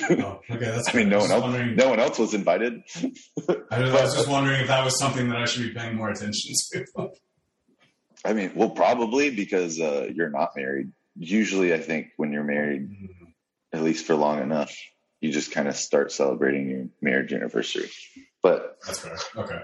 Oh, 0.10 0.40
okay, 0.50 0.66
that's. 0.66 0.90
I 0.94 0.98
mean, 0.98 1.10
no 1.10 1.18
was 1.18 1.30
one 1.30 1.32
else, 1.34 1.42
wondering- 1.44 1.76
no 1.76 1.90
one 1.90 2.00
else 2.00 2.18
was 2.18 2.34
invited. 2.34 2.82
I 2.96 3.82
was, 3.82 3.92
I 3.92 4.04
was 4.04 4.16
just 4.16 4.30
wondering 4.30 4.62
if 4.62 4.68
that 4.70 4.86
was 4.86 4.98
something 4.98 5.28
that 5.30 5.38
I 5.38 5.46
should 5.46 5.64
be 5.64 5.78
paying 5.78 5.96
more 5.96 6.10
attention 6.10 6.54
to. 6.72 7.10
I 8.26 8.32
mean, 8.34 8.54
well, 8.56 8.70
probably 8.70 9.30
because 9.30 9.80
uh, 9.82 10.10
you're 10.16 10.30
not 10.30 10.52
married. 10.56 10.92
Usually, 11.18 11.74
I 11.74 11.80
think 11.80 12.12
when 12.16 12.32
you're 12.32 12.46
married, 12.46 12.90
at 13.74 13.82
least 13.82 14.06
for 14.06 14.16
long 14.16 14.42
enough, 14.42 14.76
you 15.22 15.32
just 15.32 15.52
kind 15.52 15.68
of 15.68 15.76
start 15.76 16.12
celebrating 16.12 16.70
your 16.70 16.86
marriage 17.02 17.34
anniversary. 17.34 17.90
But 18.42 18.78
That's 18.86 19.00
fair. 19.00 19.18
Okay. 19.38 19.60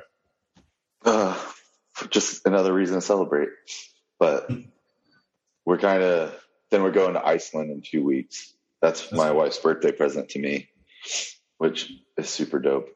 uh, 1.06 1.38
just 2.10 2.46
another 2.46 2.74
reason 2.74 2.96
to 2.96 3.02
celebrate. 3.02 3.50
But 4.20 4.50
we're 5.66 5.78
kind 5.78 6.04
of 6.04 6.36
then 6.72 6.84
we're 6.84 6.92
going 6.92 7.14
to 7.14 7.26
Iceland 7.26 7.72
in 7.72 7.82
two 7.82 8.04
weeks. 8.04 8.54
That's, 8.82 9.02
That's 9.02 9.14
my 9.14 9.30
cool. 9.30 9.38
wife's 9.38 9.58
birthday 9.60 9.92
present 9.92 10.30
to 10.30 10.40
me, 10.40 10.70
which 11.58 11.92
is 12.18 12.30
super 12.30 12.60
dope. 12.60 12.90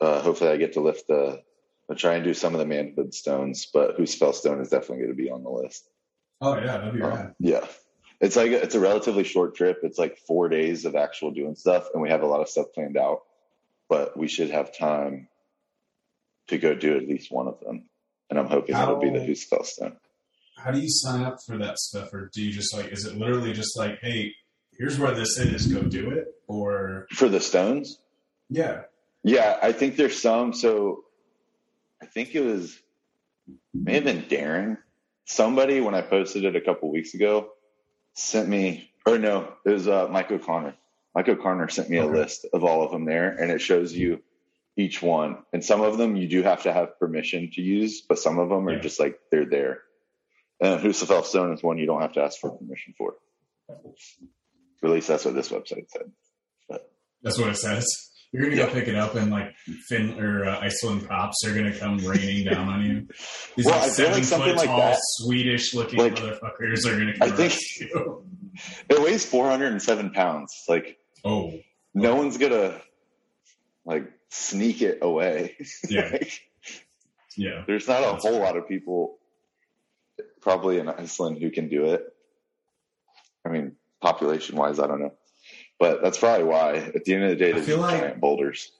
Uh, 0.00 0.20
hopefully, 0.20 0.50
I 0.50 0.56
get 0.56 0.74
to 0.74 0.80
lift 0.80 1.06
the. 1.08 1.42
I'll 1.88 1.94
try 1.96 2.14
and 2.14 2.24
do 2.24 2.34
some 2.34 2.52
of 2.52 2.58
the 2.58 2.66
manhood 2.66 3.14
stones, 3.14 3.68
but 3.72 3.96
Husafell 3.96 4.34
stone 4.34 4.60
is 4.60 4.70
definitely 4.70 5.04
going 5.04 5.16
to 5.16 5.22
be 5.22 5.30
on 5.30 5.44
the 5.44 5.50
list. 5.50 5.88
Oh 6.40 6.54
yeah, 6.56 6.78
that'd 6.78 6.92
be 6.94 7.00
Um, 7.02 7.10
rad. 7.10 7.34
yeah. 7.38 7.64
It's 8.20 8.36
like 8.36 8.50
it's 8.50 8.74
a 8.74 8.80
relatively 8.80 9.24
short 9.24 9.54
trip. 9.54 9.80
It's 9.82 9.98
like 9.98 10.18
four 10.18 10.48
days 10.48 10.84
of 10.84 10.94
actual 10.94 11.32
doing 11.32 11.54
stuff, 11.54 11.88
and 11.92 12.02
we 12.02 12.08
have 12.10 12.22
a 12.22 12.26
lot 12.26 12.40
of 12.40 12.48
stuff 12.48 12.66
planned 12.74 12.96
out. 12.96 13.22
But 13.88 14.16
we 14.16 14.26
should 14.26 14.50
have 14.50 14.76
time 14.76 15.28
to 16.48 16.58
go 16.58 16.74
do 16.74 16.96
at 16.96 17.06
least 17.06 17.30
one 17.30 17.46
of 17.46 17.60
them, 17.60 17.84
and 18.30 18.38
I'm 18.38 18.46
hoping 18.46 18.74
that'll 18.74 19.00
be 19.00 19.10
the 19.10 19.20
How- 19.20 19.26
Husafell 19.26 19.64
Stone. 19.64 19.96
How 20.56 20.70
do 20.70 20.80
you 20.80 20.88
sign 20.88 21.22
up 21.22 21.36
for 21.46 21.58
that 21.58 21.78
stuff, 21.78 22.14
or 22.14 22.30
do 22.32 22.42
you 22.42 22.50
just 22.50 22.74
like? 22.74 22.86
Is 22.90 23.04
it 23.04 23.16
literally 23.16 23.52
just 23.52 23.76
like, 23.76 23.98
hey, 24.00 24.32
here's 24.78 24.98
where 24.98 25.12
this 25.12 25.38
is, 25.38 25.66
go 25.66 25.82
do 25.82 26.10
it, 26.10 26.34
or 26.48 27.06
For 27.12 27.28
the 27.28 27.40
stones, 27.40 27.98
yeah, 28.48 28.82
yeah, 29.22 29.58
I 29.62 29.72
think 29.72 29.96
there's 29.96 30.18
some. 30.18 30.54
So 30.54 31.04
I 32.02 32.06
think 32.06 32.34
it 32.34 32.40
was 32.40 32.80
may 33.74 33.94
have 33.94 34.04
been 34.04 34.22
Darren. 34.22 34.78
Somebody 35.26 35.80
when 35.80 35.94
I 35.94 36.00
posted 36.00 36.44
it 36.44 36.56
a 36.56 36.60
couple 36.60 36.90
weeks 36.90 37.12
ago 37.12 37.50
sent 38.16 38.48
me, 38.48 38.90
or 39.06 39.18
no, 39.18 39.52
it 39.64 39.70
was 39.70 39.86
uh, 39.86 40.08
Mike 40.10 40.30
O'Connor. 40.32 40.74
Mike 41.14 41.28
O'Connor 41.28 41.68
sent 41.68 41.88
me 41.88 41.98
a 41.98 42.06
list 42.06 42.46
of 42.52 42.64
all 42.64 42.82
of 42.82 42.90
them 42.90 43.04
there, 43.04 43.30
and 43.30 43.50
it 43.50 43.60
shows 43.60 43.92
you 43.92 44.22
each 44.76 45.00
one. 45.00 45.38
And 45.52 45.64
some 45.64 45.80
of 45.80 45.96
them 45.96 46.16
you 46.16 46.28
do 46.28 46.42
have 46.42 46.64
to 46.64 46.72
have 46.72 46.98
permission 46.98 47.50
to 47.54 47.62
use, 47.62 48.02
but 48.02 48.18
some 48.18 48.38
of 48.38 48.48
them 48.48 48.68
are 48.68 48.80
just 48.80 49.00
like 49.00 49.18
they're 49.30 49.46
there. 49.46 49.82
And 50.60 50.80
Husafell 50.80 51.24
Stone 51.24 51.54
is 51.54 51.62
one 51.62 51.78
you 51.78 51.86
don't 51.86 52.02
have 52.02 52.14
to 52.14 52.22
ask 52.22 52.40
for 52.40 52.50
permission 52.50 52.94
for. 52.98 53.14
At 53.70 54.90
least 54.90 55.08
that's 55.08 55.24
what 55.24 55.34
this 55.34 55.48
website 55.48 55.88
said. 55.88 56.10
That's 57.22 57.38
what 57.38 57.48
it 57.48 57.56
says. 57.56 58.10
You're 58.32 58.44
gonna 58.50 58.56
go 58.56 58.66
pick 58.68 58.88
it 58.88 58.94
up, 58.96 59.14
and 59.14 59.30
like 59.30 59.54
Finn 59.88 60.20
or 60.20 60.44
uh, 60.44 60.60
Iceland 60.60 61.08
cops 61.08 61.44
are 61.46 61.54
gonna 61.54 61.76
come 61.76 61.98
raining 61.98 62.44
down 62.44 62.68
on 62.68 62.84
you. 62.84 63.08
These 63.56 63.66
Well, 63.66 63.74
like 63.76 63.82
like 63.84 63.90
seven 63.92 64.24
something 64.24 64.48
foot 64.50 64.56
like 64.58 64.66
tall, 64.68 64.96
Swedish 65.00 65.72
looking 65.74 65.98
like, 65.98 66.16
motherfuckers 66.16 66.86
are 66.86 66.98
gonna 66.98 67.16
Come 67.18 67.28
I 67.28 67.30
think- 67.30 67.54
you. 67.80 68.24
It 68.88 69.02
weighs 69.02 69.24
407 69.26 70.10
pounds. 70.12 70.50
Like 70.68 70.98
Oh, 71.24 71.52
no 71.94 72.16
one's 72.16 72.38
gonna 72.38 72.80
like 73.84 74.10
sneak 74.30 74.80
it 74.82 74.98
away. 75.02 75.56
Yeah. 75.88 76.08
Like, 76.12 76.32
yeah. 77.36 77.64
there's 77.66 77.86
not 77.86 78.02
a 78.02 78.06
whole 78.16 78.32
fair. 78.32 78.40
lot 78.40 78.56
of 78.56 78.66
people 78.66 79.18
probably 80.40 80.78
in 80.78 80.88
Iceland 80.88 81.38
who 81.40 81.50
can 81.50 81.68
do 81.68 81.84
it. 81.92 82.02
I 83.44 83.50
mean, 83.50 83.76
population 84.00 84.56
wise, 84.56 84.80
I 84.80 84.86
don't 84.86 85.00
know. 85.00 85.12
But 85.78 86.02
that's 86.02 86.18
probably 86.18 86.44
why. 86.44 86.76
At 86.94 87.04
the 87.04 87.14
end 87.14 87.24
of 87.24 87.30
the 87.30 87.36
day, 87.36 87.52
they're 87.52 87.62
feel 87.62 87.78
like- 87.78 88.00
giant 88.00 88.20
boulders. 88.20 88.72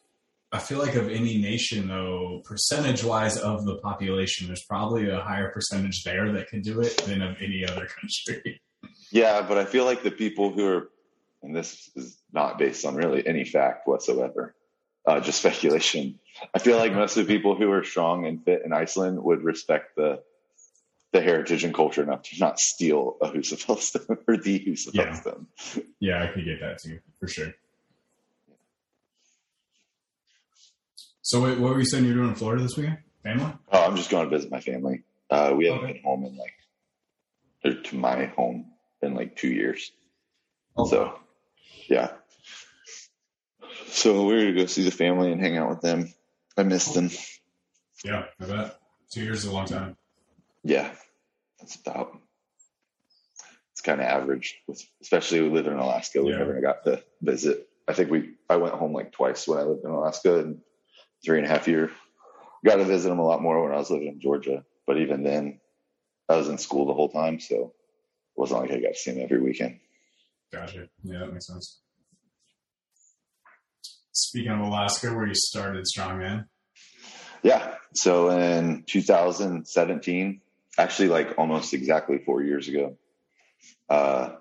I 0.53 0.59
feel 0.61 0.79
like 0.79 0.95
of 0.95 1.09
any 1.11 1.39
nation, 1.39 1.89
though, 1.89 2.41
percentage 2.45 3.03
wise 3.03 3.37
of 3.37 3.67
the 3.67 3.77
population, 3.79 4.47
there's 4.47 4.65
probably 4.65 5.11
a 5.11 5.21
higher 5.21 5.51
percentage 5.51 6.05
there 6.05 6.33
that 6.33 6.49
can 6.49 6.63
do 6.63 6.81
it 6.81 6.97
than 6.99 7.21
of 7.21 7.37
any 7.41 7.65
other 7.67 7.87
country. 8.01 8.61
Yeah, 9.11 9.43
but 9.47 9.59
I 9.59 9.65
feel 9.65 9.85
like 9.85 10.03
the 10.05 10.11
people 10.13 10.53
who 10.53 10.67
are, 10.67 10.89
and 11.43 11.55
this 11.55 11.91
is 11.97 12.23
not 12.33 12.59
based 12.59 12.87
on 12.87 12.95
really 12.95 13.27
any 13.27 13.45
fact 13.45 13.89
whatsoever, 13.89 14.55
uh, 15.05 15.21
just 15.21 15.39
speculation. 15.43 16.19
I 16.55 16.61
feel 16.61 16.79
like 16.79 16.95
most 16.95 17.17
of 17.17 17.27
the 17.27 17.35
people 17.35 17.57
who 17.57 17.71
are 17.73 17.83
strong 17.85 18.25
and 18.27 18.43
fit 18.45 18.63
in 18.65 18.73
Iceland 18.73 19.23
would 19.25 19.43
respect 19.43 19.97
the 19.97 20.23
the 21.17 21.23
heritage 21.23 21.65
and 21.65 21.75
culture 21.75 22.03
enough 22.03 22.23
to 22.23 22.39
not 22.39 22.59
steal 22.61 23.17
a 23.23 23.31
Husafell 23.31 23.79
stone 23.79 24.19
or 24.29 24.37
the 24.37 24.61
Husafell 24.61 24.95
Yeah. 24.95 25.13
stone. 25.15 25.47
Yeah, 25.99 26.23
I 26.23 26.27
could 26.27 26.45
get 26.45 26.61
that 26.61 26.79
too, 26.83 27.01
for 27.19 27.27
sure. 27.27 27.55
So, 31.23 31.43
wait, 31.43 31.59
what 31.59 31.73
were 31.73 31.79
you 31.79 31.87
saying 31.87 32.05
you're 32.05 32.15
doing 32.15 32.29
in 32.29 32.35
Florida 32.35 32.63
this 32.63 32.77
weekend? 32.77 32.99
Family? 33.23 33.53
Oh, 33.73 33.85
I'm 33.85 33.97
just 33.97 34.11
going 34.11 34.29
to 34.29 34.37
visit 34.37 34.51
my 34.51 34.61
family. 34.61 35.03
Uh, 35.31 35.55
we 35.57 35.67
haven't 35.67 35.85
Okay. 35.85 35.93
been 35.95 36.03
home 36.03 36.25
in 36.25 36.37
like, 36.37 36.53
or 37.65 37.83
to 37.83 37.97
my 37.97 38.27
home 38.27 38.73
in 39.03 39.15
like 39.15 39.37
two 39.37 39.49
years. 39.49 39.91
Oh, 40.77 40.87
So, 40.87 41.19
yeah. 41.89 42.13
So 43.89 44.27
we're 44.27 44.41
gonna 44.53 44.55
go 44.55 44.67
see 44.67 44.85
the 44.85 44.91
family 44.91 45.33
and 45.33 45.41
hang 45.41 45.57
out 45.57 45.71
with 45.71 45.81
them. 45.81 46.13
I 46.57 46.63
miss 46.65 46.89
them. 46.93 47.11
yeah, 48.05 48.25
I 48.41 48.45
bet. 48.45 48.79
Two 49.11 49.23
years 49.23 49.39
is 49.39 49.47
a 49.47 49.53
long 49.53 49.67
time. 49.67 49.97
Yeah, 50.63 50.93
that's 51.59 51.77
about. 51.77 52.19
It's 53.73 53.83
kind 53.83 54.01
of 54.01 54.07
average, 54.07 54.59
with, 54.67 54.83
especially 55.03 55.43
we 55.43 55.51
live 55.51 55.67
in 55.67 55.75
Alaska. 55.75 56.23
We 56.23 56.33
Yeah. 56.33 56.39
never 56.39 56.61
got 56.61 56.85
to 56.85 57.03
visit. 57.21 57.69
I 57.89 57.93
think 57.93 58.11
we. 58.11 58.35
I 58.49 58.57
went 58.57 58.75
home 58.75 58.93
like 58.93 59.13
twice 59.13 59.47
when 59.47 59.59
I 59.59 59.63
lived 59.63 59.85
in 59.85 59.91
Alaska 59.91 60.39
in 60.39 60.63
three 61.25 61.39
and 61.39 61.47
a 61.47 61.51
half 61.51 61.69
year. 61.69 61.91
Got 62.65 62.77
to 62.77 62.85
visit 62.85 63.09
them 63.09 63.19
a 63.19 63.25
lot 63.27 63.43
more 63.43 63.63
when 63.63 63.73
I 63.73 63.77
was 63.77 63.91
living 63.91 64.09
in 64.09 64.21
Georgia, 64.21 64.65
but 64.87 64.99
even 64.99 65.23
then, 65.23 65.61
I 66.29 66.37
was 66.37 66.49
in 66.49 66.59
school 66.59 66.87
the 66.87 66.95
whole 66.95 67.11
time, 67.11 67.39
so 67.39 67.55
it 67.57 68.41
wasn't 68.41 68.63
like 68.63 68.71
I 68.73 68.81
got 68.81 68.95
to 68.95 68.99
see 68.99 69.13
them 69.13 69.23
every 69.23 69.41
weekend. 69.41 69.79
Gotcha. 70.53 70.89
Yeah, 71.05 71.19
that 71.21 71.33
makes 71.33 71.47
sense. 71.47 71.81
Speaking 74.13 74.53
of 74.53 74.61
Alaska, 74.61 75.15
where 75.15 75.27
you 75.27 75.35
started 75.35 75.85
Strongman, 75.85 76.47
Yeah. 77.43 77.75
So 77.95 78.31
in 78.31 78.85
2017, 78.87 80.41
actually 80.79 81.09
like 81.09 81.35
almost 81.39 81.75
exactly 81.75 82.19
four 82.19 82.43
years 82.43 82.69
ago, 82.69 82.97
uh, 83.89 84.37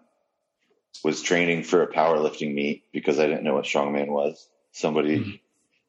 was 1.04 1.22
training 1.22 1.64
for 1.64 1.84
a 1.84 1.92
powerlifting 1.94 2.54
meet 2.54 2.84
because 2.92 3.20
I 3.20 3.28
didn't 3.28 3.44
know 3.44 3.56
what 3.56 3.66
strongman 3.66 4.08
was. 4.08 4.50
Somebody 4.72 5.18
Mhm. 5.20 5.40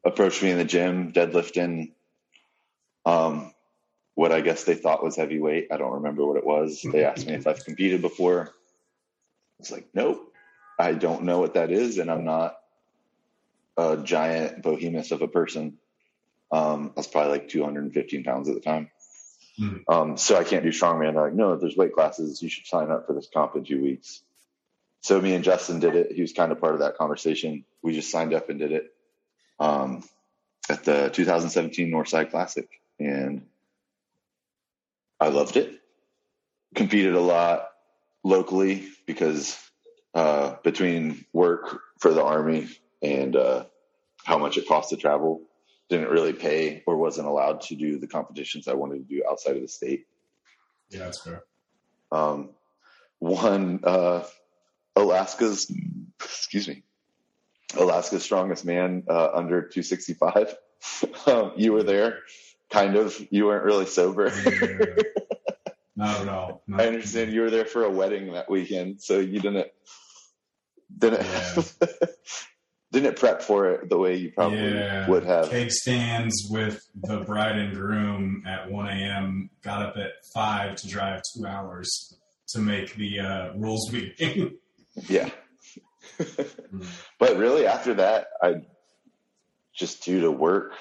approached 0.03 0.43
me 0.43 0.51
in 0.51 0.57
the 0.57 0.65
gym, 0.65 1.11
deadlifting, 1.11 1.93
um, 3.05 3.53
what 4.15 4.31
I 4.31 4.41
guess 4.41 4.63
they 4.63 4.75
thought 4.75 5.03
was 5.03 5.15
heavyweight. 5.15 5.67
I 5.71 5.77
don't 5.77 5.93
remember 5.93 6.25
what 6.25 6.37
it 6.37 6.45
was. 6.45 6.81
They 6.81 7.05
asked 7.05 7.27
me 7.27 7.33
if 7.33 7.45
I've 7.47 7.63
competed 7.63 8.01
before. 8.01 8.49
I 8.49 9.59
was 9.59 9.71
like, 9.71 9.87
nope, 9.93 10.33
I 10.79 10.93
don't 10.93 11.23
know 11.23 11.39
what 11.39 11.53
that 11.53 11.71
is. 11.71 11.99
And 11.99 12.09
I'm 12.11 12.25
not 12.25 12.57
a 13.77 13.97
giant 13.97 14.63
behemoth 14.63 15.11
of 15.11 15.21
a 15.21 15.27
person. 15.27 15.77
Um, 16.51 16.93
I 16.95 16.99
was 16.99 17.07
probably 17.07 17.31
like 17.31 17.47
215 17.47 18.23
pounds 18.23 18.49
at 18.49 18.55
the 18.55 18.61
time. 18.61 18.89
Mhm. 19.59 19.83
Um, 19.87 20.17
so 20.17 20.37
I 20.37 20.43
can't 20.43 20.63
do 20.63 20.69
strongman. 20.69 21.13
They're 21.13 21.23
like, 21.23 21.33
no, 21.33 21.55
there's 21.55 21.75
weight 21.75 21.93
classes. 21.93 22.41
You 22.41 22.49
should 22.49 22.67
sign 22.67 22.91
up 22.91 23.07
for 23.07 23.13
this 23.13 23.27
comp 23.33 23.55
in 23.55 23.63
two 23.63 23.81
weeks. 23.81 24.21
So 25.01 25.19
me 25.21 25.33
and 25.33 25.43
Justin 25.43 25.79
did 25.79 25.95
it. 25.95 26.11
He 26.11 26.21
was 26.21 26.33
kind 26.33 26.51
of 26.51 26.59
part 26.59 26.73
of 26.73 26.79
that 26.81 26.97
conversation. 26.97 27.65
We 27.81 27.93
just 27.93 28.11
signed 28.11 28.33
up 28.33 28.49
and 28.49 28.59
did 28.59 28.71
it 28.71 28.93
um, 29.59 30.03
at 30.69 30.83
the 30.83 31.09
2017 31.09 31.89
Northside 31.91 32.31
Classic, 32.31 32.67
and 32.99 33.45
I 35.19 35.29
loved 35.29 35.57
it. 35.57 35.79
Competed 36.75 37.15
a 37.15 37.21
lot 37.21 37.69
locally 38.23 38.87
because 39.05 39.57
uh, 40.13 40.55
between 40.63 41.25
work 41.33 41.81
for 41.99 42.13
the 42.13 42.23
army 42.23 42.67
and 43.01 43.35
uh, 43.35 43.65
how 44.25 44.37
much 44.37 44.57
it 44.57 44.67
costs 44.67 44.89
to 44.91 44.97
travel, 44.97 45.41
didn't 45.89 46.09
really 46.09 46.33
pay 46.33 46.83
or 46.85 46.97
wasn't 46.97 47.27
allowed 47.27 47.61
to 47.61 47.75
do 47.75 47.97
the 47.97 48.07
competitions 48.07 48.67
I 48.67 48.73
wanted 48.73 49.07
to 49.07 49.15
do 49.15 49.23
outside 49.29 49.55
of 49.55 49.61
the 49.61 49.67
state. 49.67 50.07
yeah, 50.89 50.99
that's 50.99 51.21
fair. 51.21 51.43
Um, 52.11 52.49
won 53.19 53.81
uh, 53.83 54.23
Alaska's, 54.95 55.71
excuse 56.19 56.67
me, 56.67 56.83
Alaska's 57.75 58.23
strongest 58.23 58.65
man 58.65 59.03
uh, 59.09 59.29
under 59.33 59.61
265. 59.61 60.55
um, 61.27 61.51
you 61.55 61.73
were 61.73 61.83
there, 61.83 62.19
kind 62.69 62.95
of. 62.95 63.19
You 63.29 63.45
weren't 63.45 63.65
really 63.65 63.85
sober. 63.85 64.31
Yeah. 64.45 65.03
Not 65.95 66.21
at 66.21 66.29
all. 66.29 66.61
Not- 66.67 66.81
I 66.81 66.87
understand 66.87 67.33
you 67.33 67.41
were 67.41 67.49
there 67.49 67.65
for 67.65 67.83
a 67.83 67.89
wedding 67.89 68.33
that 68.33 68.49
weekend, 68.49 69.01
so 69.01 69.19
you 69.19 69.39
didn't 69.39 69.67
didn't 70.95 71.25
didn't 72.91 73.17
prep 73.17 73.41
for 73.41 73.69
it 73.71 73.89
the 73.89 73.97
way 73.97 74.15
you 74.15 74.31
probably 74.31 74.59
Yeah. 74.59 75.07
would 75.09 75.23
have. 75.25 75.49
Keg 75.49 75.71
stands 75.71 76.47
with 76.49 76.81
the 76.95 77.19
bride 77.21 77.57
and 77.57 77.75
groom 77.75 78.43
at 78.47 78.71
1 78.71 78.87
a.m. 78.87 79.49
Got 79.61 79.81
up 79.81 79.97
at 79.97 80.11
5 80.33 80.75
to 80.77 80.87
drive 80.87 81.21
two 81.35 81.45
hours 81.45 82.17
to 82.49 82.59
make 82.59 82.95
the 82.95 83.19
uh, 83.19 83.53
rules 83.57 83.91
meeting. 83.93 84.57
Yeah. 85.09 85.29
but 87.19 87.37
really, 87.37 87.67
after 87.67 87.95
that, 87.95 88.27
I 88.41 88.61
just 89.75 90.03
due 90.03 90.21
to 90.21 90.31
work 90.31 90.71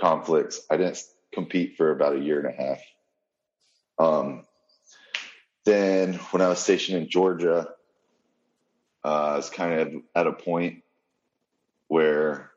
conflicts, 0.00 0.60
I 0.70 0.76
didn't 0.76 1.00
compete 1.32 1.76
for 1.76 1.90
about 1.90 2.16
a 2.16 2.20
year 2.20 2.40
and 2.40 2.48
a 2.48 2.62
half. 2.62 2.80
Um, 3.98 4.44
then 5.64 6.14
when 6.30 6.42
I 6.42 6.48
was 6.48 6.58
stationed 6.58 6.98
in 7.00 7.08
Georgia, 7.08 7.68
uh, 9.04 9.08
I 9.08 9.36
was 9.36 9.50
kind 9.50 9.80
of 9.80 9.92
at 10.16 10.26
a 10.26 10.32
point 10.32 10.81
where 11.92 12.50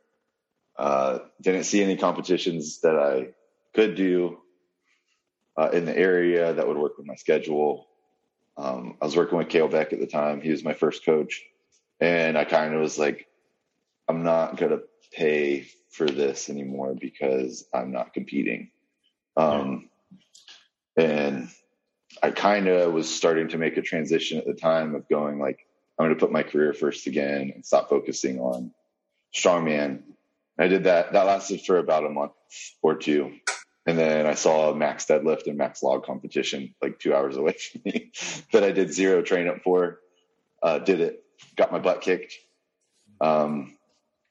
uh, 0.77 1.19
didn't 1.41 1.65
see 1.65 1.83
any 1.83 1.97
competitions 1.97 2.79
that 2.83 2.97
I 2.97 3.33
could 3.75 3.95
do 3.95 4.37
uh, 5.59 5.69
in 5.73 5.83
the 5.83 5.97
area 5.97 6.53
that 6.53 6.65
would 6.65 6.77
work 6.77 6.97
with 6.97 7.05
my 7.05 7.15
schedule. 7.15 7.85
Um, 8.55 8.95
I 9.01 9.05
was 9.05 9.17
working 9.17 9.37
with 9.37 9.49
Kale 9.49 9.67
Beck 9.67 9.91
at 9.91 9.99
the 9.99 10.07
time. 10.07 10.39
He 10.39 10.51
was 10.51 10.63
my 10.63 10.73
first 10.73 11.03
coach. 11.03 11.43
And 11.99 12.37
I 12.37 12.45
kind 12.45 12.73
of 12.73 12.79
was 12.79 12.97
like, 12.97 13.27
I'm 14.07 14.23
not 14.23 14.55
going 14.55 14.71
to 14.71 14.83
pay 15.11 15.67
for 15.89 16.05
this 16.05 16.49
anymore 16.49 16.95
because 17.07 17.65
I'm 17.73 17.91
not 17.91 18.13
competing. 18.13 18.71
Um, 19.35 19.89
And 20.95 21.49
I 22.23 22.31
kind 22.31 22.69
of 22.69 22.93
was 22.93 23.13
starting 23.13 23.49
to 23.49 23.57
make 23.57 23.75
a 23.75 23.81
transition 23.81 24.37
at 24.37 24.45
the 24.45 24.53
time 24.53 24.95
of 24.95 25.09
going 25.09 25.39
like, 25.39 25.59
I'm 25.99 26.05
going 26.05 26.15
to 26.15 26.25
put 26.25 26.31
my 26.31 26.43
career 26.43 26.71
first 26.73 27.07
again 27.07 27.51
and 27.53 27.65
stop 27.65 27.89
focusing 27.89 28.39
on 28.39 28.71
strongman. 29.35 30.03
I 30.57 30.67
did 30.67 30.85
that. 30.85 31.13
That 31.13 31.25
lasted 31.25 31.61
for 31.61 31.77
about 31.77 32.05
a 32.05 32.09
month 32.09 32.31
or 32.81 32.95
two. 32.95 33.33
And 33.85 33.99
then 33.99 34.25
I 34.25 34.33
saw 34.33 34.71
a 34.71 34.75
max 34.75 35.05
deadlift 35.05 35.47
and 35.47 35.57
max 35.57 35.83
log 35.83 36.05
competition 36.05 36.73
like 36.81 36.97
two 36.99 37.13
hours 37.13 37.37
away 37.37 37.53
from 37.53 37.81
me 37.85 38.11
that 38.51 38.63
I 38.63 38.71
did 38.71 38.93
zero 38.93 39.21
train 39.21 39.47
up 39.47 39.61
for. 39.63 39.99
Uh, 40.63 40.79
did 40.79 41.01
it, 41.01 41.23
got 41.55 41.71
my 41.71 41.79
butt 41.79 42.01
kicked. 42.01 42.33
Um, 43.21 43.77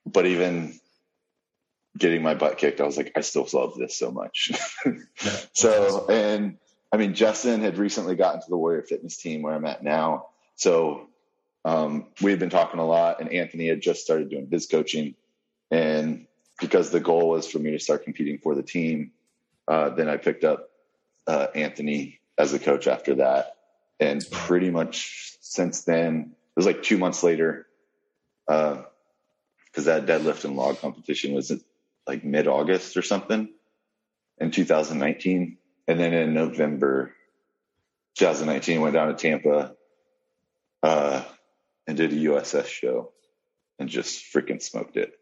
but 0.04 0.26
even 0.26 0.78
getting 1.96 2.22
my 2.22 2.34
butt 2.34 2.58
kicked, 2.58 2.80
I 2.80 2.84
was 2.84 2.96
like, 2.96 3.12
I 3.16 3.20
still 3.20 3.46
love 3.52 3.76
this 3.78 3.96
so 3.96 4.10
much. 4.10 4.50
So, 5.52 6.08
and 6.08 6.58
I 6.92 6.96
mean, 6.96 7.14
Justin 7.14 7.60
had 7.60 7.78
recently 7.78 8.16
gotten 8.16 8.40
to 8.40 8.46
the 8.48 8.56
Warrior 8.56 8.82
Fitness 8.82 9.16
team 9.16 9.42
where 9.42 9.54
I'm 9.54 9.64
at 9.64 9.82
now. 9.82 10.26
So, 10.56 11.08
um, 11.64 12.06
we 12.20 12.30
had 12.30 12.40
been 12.40 12.50
talking 12.50 12.80
a 12.80 12.86
lot, 12.86 13.20
and 13.20 13.32
Anthony 13.32 13.68
had 13.68 13.80
just 13.80 14.02
started 14.02 14.30
doing 14.30 14.46
biz 14.46 14.66
coaching. 14.66 15.14
And 15.70 16.26
because 16.60 16.90
the 16.90 17.00
goal 17.00 17.30
was 17.30 17.50
for 17.50 17.58
me 17.58 17.72
to 17.72 17.78
start 17.78 18.04
competing 18.04 18.38
for 18.38 18.54
the 18.54 18.62
team. 18.62 19.12
Uh, 19.66 19.90
then 19.90 20.08
I 20.08 20.16
picked 20.16 20.44
up 20.44 20.70
uh, 21.26 21.46
Anthony 21.54 22.20
as 22.36 22.52
a 22.52 22.58
coach 22.58 22.86
after 22.86 23.16
that, 23.16 23.56
and 23.98 24.24
pretty 24.30 24.70
much 24.70 25.36
since 25.40 25.82
then, 25.82 26.32
it 26.32 26.56
was 26.56 26.66
like 26.66 26.82
two 26.82 26.98
months 26.98 27.22
later, 27.22 27.66
because 28.46 28.84
uh, 29.88 29.98
that 29.98 30.06
deadlift 30.06 30.44
and 30.44 30.56
log 30.56 30.78
competition 30.78 31.34
was 31.34 31.52
like 32.06 32.24
mid 32.24 32.46
August 32.46 32.96
or 32.96 33.02
something 33.02 33.48
in 34.38 34.50
2019, 34.50 35.56
and 35.88 36.00
then 36.00 36.12
in 36.12 36.34
November 36.34 37.12
2019, 38.16 38.80
went 38.80 38.94
down 38.94 39.08
to 39.08 39.14
Tampa 39.14 39.74
uh, 40.82 41.22
and 41.86 41.96
did 41.96 42.12
a 42.12 42.16
USS 42.16 42.66
show 42.66 43.12
and 43.78 43.88
just 43.88 44.32
freaking 44.32 44.62
smoked 44.62 44.96
it. 44.96 45.14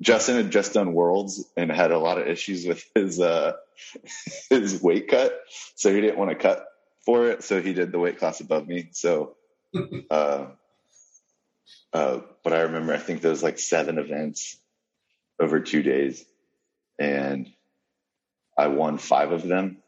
Justin 0.00 0.36
had 0.36 0.50
just 0.50 0.74
done 0.74 0.94
Worlds 0.94 1.44
and 1.56 1.70
had 1.70 1.92
a 1.92 1.98
lot 1.98 2.18
of 2.18 2.26
issues 2.26 2.66
with 2.66 2.84
his 2.94 3.20
uh, 3.20 3.52
his 4.50 4.82
weight 4.82 5.08
cut, 5.08 5.38
so 5.76 5.94
he 5.94 6.00
didn't 6.00 6.18
want 6.18 6.30
to 6.30 6.36
cut 6.36 6.66
for 7.04 7.26
it. 7.28 7.44
So 7.44 7.62
he 7.62 7.72
did 7.72 7.92
the 7.92 7.98
weight 7.98 8.18
class 8.18 8.40
above 8.40 8.66
me. 8.66 8.88
So, 8.92 9.36
uh, 10.10 10.46
uh, 11.92 12.20
but 12.42 12.52
I 12.52 12.62
remember 12.62 12.92
I 12.92 12.98
think 12.98 13.20
there 13.20 13.30
was 13.30 13.42
like 13.42 13.58
seven 13.58 13.98
events 13.98 14.56
over 15.38 15.60
two 15.60 15.82
days, 15.82 16.24
and 16.98 17.48
I 18.58 18.68
won 18.68 18.98
five 18.98 19.30
of 19.30 19.46
them, 19.46 19.78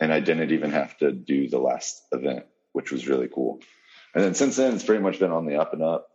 and 0.00 0.12
I 0.12 0.20
didn't 0.20 0.50
even 0.50 0.72
have 0.72 0.96
to 0.98 1.12
do 1.12 1.48
the 1.48 1.58
last 1.58 2.02
event, 2.10 2.46
which 2.72 2.90
was 2.90 3.06
really 3.06 3.28
cool. 3.32 3.60
And 4.14 4.22
then 4.22 4.34
since 4.34 4.56
then, 4.56 4.74
it's 4.74 4.84
pretty 4.84 5.02
much 5.02 5.18
been 5.18 5.32
on 5.32 5.46
the 5.46 5.56
up 5.56 5.72
and 5.72 5.82
up 5.82 6.08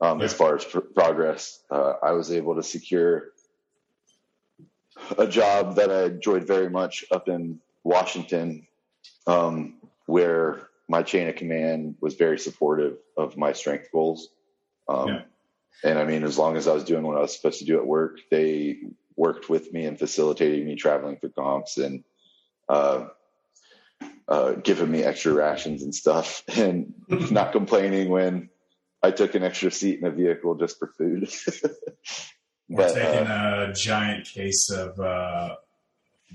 um, 0.00 0.18
yeah. 0.18 0.26
as 0.26 0.34
far 0.34 0.56
as 0.56 0.64
pr- 0.64 0.80
progress. 0.80 1.60
Uh, 1.70 1.94
I 2.02 2.12
was 2.12 2.30
able 2.30 2.56
to 2.56 2.62
secure 2.62 3.30
a 5.16 5.26
job 5.26 5.76
that 5.76 5.90
I 5.90 6.04
enjoyed 6.04 6.46
very 6.46 6.68
much 6.68 7.04
up 7.10 7.28
in 7.28 7.60
Washington, 7.84 8.66
um, 9.26 9.78
where 10.06 10.68
my 10.88 11.02
chain 11.02 11.28
of 11.28 11.36
command 11.36 11.96
was 12.00 12.14
very 12.14 12.38
supportive 12.38 12.96
of 13.16 13.36
my 13.36 13.52
strength 13.52 13.88
goals. 13.92 14.28
Um, 14.88 15.08
yeah. 15.08 15.22
And 15.84 15.98
I 15.98 16.04
mean, 16.04 16.24
as 16.24 16.38
long 16.38 16.56
as 16.56 16.66
I 16.66 16.72
was 16.72 16.84
doing 16.84 17.04
what 17.04 17.16
I 17.16 17.20
was 17.20 17.34
supposed 17.34 17.60
to 17.60 17.64
do 17.64 17.78
at 17.78 17.86
work, 17.86 18.18
they 18.30 18.78
worked 19.16 19.48
with 19.48 19.72
me 19.72 19.84
and 19.84 19.98
facilitated 19.98 20.66
me 20.66 20.76
traveling 20.76 21.18
for 21.18 21.28
comps 21.28 21.76
and 21.78 22.02
uh, 22.68 23.06
uh, 24.28 24.52
giving 24.52 24.90
me 24.90 25.02
extra 25.02 25.32
rations 25.32 25.82
and 25.82 25.94
stuff, 25.94 26.42
and 26.56 26.92
not 27.08 27.52
complaining 27.52 28.10
when 28.10 28.50
I 29.02 29.10
took 29.10 29.34
an 29.34 29.42
extra 29.42 29.70
seat 29.70 30.00
in 30.00 30.06
a 30.06 30.10
vehicle 30.10 30.54
just 30.56 30.78
for 30.78 30.92
food. 30.98 31.28
but, 32.68 32.94
taking 32.94 33.26
uh, 33.26 33.68
a 33.70 33.72
giant 33.72 34.26
case 34.26 34.70
of 34.70 35.00
uh, 35.00 35.56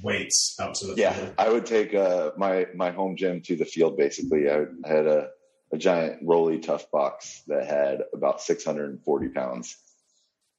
weights 0.02 0.58
out 0.60 0.76
to 0.76 0.88
the 0.88 0.96
yeah, 0.96 1.14
field. 1.14 1.34
I 1.38 1.50
would 1.50 1.66
take 1.66 1.94
uh, 1.94 2.32
my 2.38 2.68
my 2.74 2.92
home 2.92 3.16
gym 3.16 3.42
to 3.42 3.56
the 3.56 3.66
field. 3.66 3.96
Basically, 3.96 4.50
I, 4.50 4.66
I 4.84 4.88
had 4.88 5.06
a, 5.06 5.30
a 5.72 5.78
giant 5.78 6.22
Rolly 6.24 6.60
Tough 6.60 6.90
box 6.90 7.44
that 7.48 7.68
had 7.68 8.04
about 8.14 8.42
640 8.42 9.30
pounds 9.30 9.78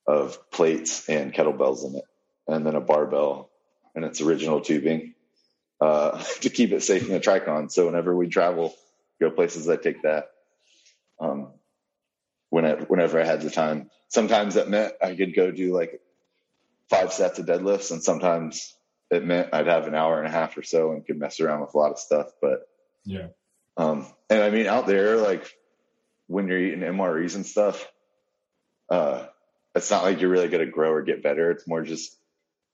of 0.06 0.50
plates 0.50 1.08
and 1.08 1.32
kettlebells 1.32 1.84
in 1.84 1.96
it, 1.96 2.04
and 2.46 2.64
then 2.64 2.76
a 2.76 2.80
barbell 2.80 3.50
and 3.94 4.04
its 4.04 4.20
original 4.20 4.60
tubing 4.60 5.13
uh, 5.80 6.22
to 6.40 6.50
keep 6.50 6.72
it 6.72 6.82
safe 6.82 7.06
in 7.06 7.12
the 7.12 7.20
tricon. 7.20 7.70
So 7.70 7.86
whenever 7.86 8.14
we 8.14 8.28
travel, 8.28 8.74
go 9.20 9.30
places, 9.30 9.68
I 9.68 9.76
take 9.76 10.02
that. 10.02 10.30
Um, 11.20 11.52
whenever 12.50 13.20
I 13.20 13.24
had 13.24 13.40
the 13.40 13.50
time. 13.50 13.90
Sometimes 14.08 14.54
that 14.54 14.68
meant 14.68 14.94
I 15.02 15.14
could 15.14 15.34
go 15.34 15.50
do 15.50 15.74
like 15.74 16.00
five 16.88 17.12
sets 17.12 17.38
of 17.38 17.46
deadlifts, 17.46 17.90
and 17.90 18.02
sometimes 18.02 18.76
it 19.10 19.24
meant 19.24 19.50
I'd 19.52 19.66
have 19.66 19.86
an 19.86 19.94
hour 19.94 20.18
and 20.18 20.26
a 20.26 20.30
half 20.30 20.56
or 20.56 20.62
so 20.62 20.92
and 20.92 21.04
could 21.04 21.18
mess 21.18 21.40
around 21.40 21.62
with 21.62 21.74
a 21.74 21.78
lot 21.78 21.92
of 21.92 21.98
stuff. 21.98 22.30
But 22.40 22.68
yeah, 23.04 23.28
um, 23.76 24.06
and 24.30 24.42
I 24.42 24.50
mean 24.50 24.66
out 24.66 24.86
there, 24.86 25.16
like 25.16 25.52
when 26.26 26.48
you're 26.48 26.60
eating 26.60 26.80
MREs 26.80 27.34
and 27.34 27.44
stuff, 27.44 27.86
uh, 28.88 29.26
it's 29.74 29.90
not 29.90 30.04
like 30.04 30.20
you're 30.20 30.30
really 30.30 30.48
going 30.48 30.64
to 30.64 30.70
grow 30.70 30.92
or 30.92 31.02
get 31.02 31.22
better. 31.22 31.50
It's 31.50 31.66
more 31.66 31.82
just 31.82 32.16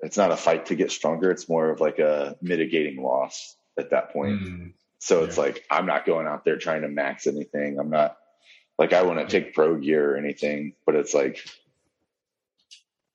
it's 0.02 0.16
not 0.16 0.32
a 0.32 0.36
fight 0.36 0.66
to 0.66 0.74
get 0.74 0.90
stronger. 0.90 1.30
It's 1.30 1.48
more 1.48 1.70
of 1.70 1.80
like 1.80 1.98
a 1.98 2.36
mitigating 2.40 3.02
loss 3.02 3.56
at 3.78 3.90
that 3.90 4.12
point. 4.12 4.40
Mm, 4.40 4.72
so 4.98 5.24
it's 5.24 5.38
like 5.38 5.64
I'm 5.70 5.86
not 5.86 6.06
going 6.06 6.26
out 6.26 6.44
there 6.44 6.56
trying 6.58 6.82
to 6.82 6.88
max 6.88 7.26
anything. 7.26 7.78
I'm 7.78 7.90
not 7.90 8.16
like 8.78 8.92
I 8.92 9.02
want 9.02 9.18
to 9.18 9.26
take 9.26 9.54
pro 9.54 9.76
gear 9.76 10.14
or 10.14 10.16
anything, 10.16 10.74
but 10.86 10.94
it's 10.94 11.14
like 11.14 11.44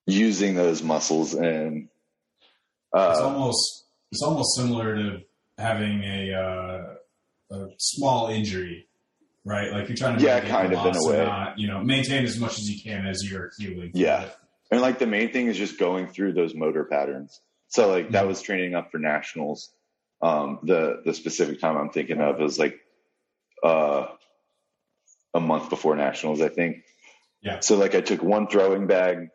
using 0.05 0.55
those 0.55 0.83
muscles 0.83 1.33
and 1.33 1.89
uh, 2.95 3.09
it's 3.11 3.19
almost 3.19 3.85
it's 4.11 4.21
almost 4.21 4.55
similar 4.55 4.95
to 4.95 5.21
having 5.57 6.03
a 6.03 6.33
uh, 6.33 7.55
a 7.55 7.67
small 7.77 8.29
injury, 8.29 8.87
right? 9.43 9.71
Like 9.71 9.87
you're 9.87 9.97
trying 9.97 10.17
to 10.17 10.23
yeah, 10.23 10.39
kind 10.41 10.73
of 10.73 10.85
in 10.85 10.95
a 10.95 11.09
way, 11.09 11.25
not, 11.25 11.59
you 11.59 11.67
know, 11.67 11.83
maintain 11.83 12.23
as 12.23 12.39
much 12.39 12.57
as 12.57 12.69
you 12.69 12.81
can 12.81 13.05
as 13.05 13.29
you're 13.29 13.51
healing. 13.57 13.91
Yeah, 13.93 14.29
and 14.71 14.81
like 14.81 14.99
the 14.99 15.07
main 15.07 15.31
thing 15.31 15.47
is 15.47 15.57
just 15.57 15.77
going 15.77 16.07
through 16.07 16.33
those 16.33 16.53
motor 16.53 16.83
patterns. 16.83 17.39
So 17.67 17.89
like 17.89 18.05
mm-hmm. 18.05 18.13
that 18.13 18.27
was 18.27 18.41
training 18.41 18.75
up 18.75 18.91
for 18.91 18.97
nationals. 18.97 19.71
Um, 20.21 20.59
the 20.63 21.01
the 21.05 21.13
specific 21.13 21.59
time 21.59 21.77
I'm 21.77 21.89
thinking 21.89 22.21
of 22.21 22.41
is 22.41 22.57
like 22.57 22.79
uh 23.63 24.07
a 25.33 25.39
month 25.39 25.69
before 25.69 25.95
nationals, 25.95 26.41
I 26.41 26.49
think. 26.49 26.83
Yeah. 27.41 27.59
So 27.59 27.75
like 27.75 27.93
I 27.93 28.01
took 28.01 28.23
one 28.23 28.47
throwing 28.47 28.87
bag 28.87 29.29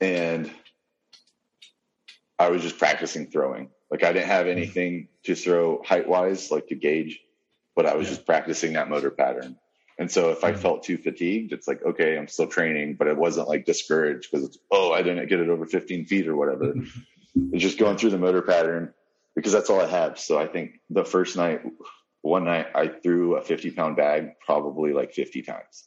and 0.00 0.50
I 2.38 2.50
was 2.50 2.62
just 2.62 2.78
practicing 2.78 3.26
throwing. 3.26 3.70
Like 3.90 4.04
I 4.04 4.12
didn't 4.12 4.28
have 4.28 4.46
mm-hmm. 4.46 4.58
anything 4.58 5.08
to 5.24 5.34
throw 5.34 5.82
height 5.82 6.08
wise, 6.08 6.50
like 6.50 6.68
to 6.68 6.74
gauge, 6.74 7.20
but 7.74 7.86
I 7.86 7.96
was 7.96 8.06
yeah. 8.06 8.14
just 8.14 8.26
practicing 8.26 8.74
that 8.74 8.88
motor 8.88 9.10
pattern. 9.10 9.56
And 10.00 10.10
so 10.10 10.30
if 10.30 10.42
I 10.44 10.52
mm-hmm. 10.52 10.62
felt 10.62 10.82
too 10.84 10.96
fatigued, 10.96 11.52
it's 11.52 11.68
like, 11.68 11.84
okay, 11.84 12.16
I'm 12.16 12.26
still 12.26 12.46
training, 12.46 12.94
but 12.94 13.06
it 13.06 13.18
wasn't 13.18 13.48
like 13.48 13.66
discouraged 13.66 14.30
because 14.30 14.46
it's, 14.46 14.58
oh, 14.70 14.94
I 14.94 15.02
didn't 15.02 15.28
get 15.28 15.40
it 15.40 15.50
over 15.50 15.66
15 15.66 16.06
feet 16.06 16.26
or 16.26 16.34
whatever. 16.34 16.72
it's 17.34 17.62
just 17.62 17.78
going 17.78 17.98
through 17.98 18.08
the 18.08 18.18
motor 18.18 18.40
pattern 18.40 18.94
because 19.36 19.52
that's 19.52 19.68
all 19.68 19.78
I 19.78 19.86
have. 19.86 20.18
So 20.18 20.40
I 20.40 20.46
think 20.46 20.80
the 20.88 21.04
first 21.04 21.36
night 21.36 21.60
one 22.22 22.44
night 22.44 22.68
I 22.74 22.88
threw 22.88 23.36
a 23.36 23.42
50 23.42 23.72
pound 23.72 23.96
bag 23.96 24.40
probably 24.40 24.94
like 24.94 25.12
50 25.12 25.42
times. 25.42 25.86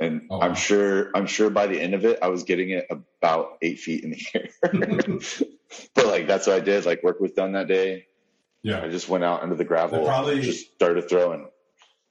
And 0.00 0.26
oh, 0.30 0.38
wow. 0.38 0.46
I'm 0.48 0.56
sure, 0.56 1.12
I'm 1.14 1.26
sure 1.26 1.48
by 1.48 1.68
the 1.68 1.80
end 1.80 1.94
of 1.94 2.04
it, 2.04 2.18
I 2.22 2.28
was 2.30 2.42
getting 2.42 2.70
it 2.70 2.88
about 2.90 3.58
eight 3.62 3.78
feet 3.78 4.02
in 4.02 4.10
the 4.10 4.26
air. 4.34 4.48
but 5.94 6.06
like, 6.06 6.26
that's 6.26 6.48
what 6.48 6.56
I 6.56 6.60
did. 6.60 6.86
Like 6.86 7.04
work 7.04 7.20
was 7.20 7.30
done 7.30 7.52
that 7.52 7.68
day. 7.68 8.06
Yeah. 8.64 8.82
I 8.82 8.88
just 8.88 9.08
went 9.08 9.22
out 9.22 9.44
into 9.44 9.54
the 9.54 9.64
gravel 9.64 10.04
probably, 10.04 10.40
just 10.40 10.74
started 10.74 11.08
throwing. 11.08 11.46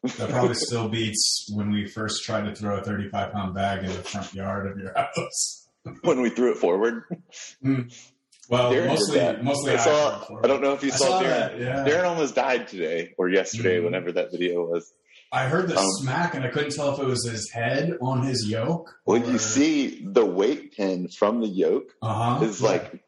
That 0.03 0.29
probably 0.29 0.55
still 0.55 0.89
beats 0.89 1.49
when 1.53 1.71
we 1.71 1.87
first 1.87 2.23
tried 2.23 2.45
to 2.45 2.55
throw 2.55 2.77
a 2.77 2.83
35 2.83 3.31
pound 3.31 3.55
bag 3.55 3.83
in 3.83 3.91
the 3.91 4.03
front 4.03 4.33
yard 4.33 4.71
of 4.71 4.77
your 4.77 4.93
house. 4.95 5.67
when 6.01 6.21
we 6.21 6.29
threw 6.29 6.51
it 6.51 6.57
forward. 6.57 7.03
Mm. 7.63 7.93
Well, 8.49 8.71
Darren 8.73 8.87
mostly, 8.87 9.43
mostly. 9.43 9.73
I, 9.73 9.77
saw, 9.77 10.39
I 10.43 10.47
don't 10.47 10.61
know 10.61 10.73
if 10.73 10.83
you 10.83 10.91
saw, 10.91 11.05
saw, 11.05 11.23
Darren. 11.23 11.27
That, 11.27 11.59
yeah. 11.59 11.85
Darren 11.85 12.05
almost 12.05 12.35
died 12.35 12.67
today 12.67 13.13
or 13.17 13.29
yesterday, 13.29 13.77
mm-hmm. 13.77 13.85
whenever 13.85 14.11
that 14.13 14.31
video 14.31 14.65
was. 14.65 14.91
I 15.31 15.45
heard 15.45 15.69
the 15.69 15.79
um, 15.79 15.89
smack, 16.01 16.35
and 16.35 16.43
I 16.43 16.49
couldn't 16.49 16.75
tell 16.75 16.93
if 16.93 16.99
it 16.99 17.05
was 17.05 17.27
his 17.27 17.49
head 17.49 17.97
on 18.01 18.21
his 18.23 18.47
yoke. 18.47 18.93
When 19.05 19.23
or... 19.23 19.31
you 19.31 19.37
see 19.39 20.05
the 20.05 20.25
weight 20.25 20.75
pin 20.75 21.07
from 21.07 21.39
the 21.39 21.47
yoke, 21.47 21.95
uh-huh. 22.01 22.43
is 22.45 22.61
yeah. 22.61 22.67
like 22.67 23.03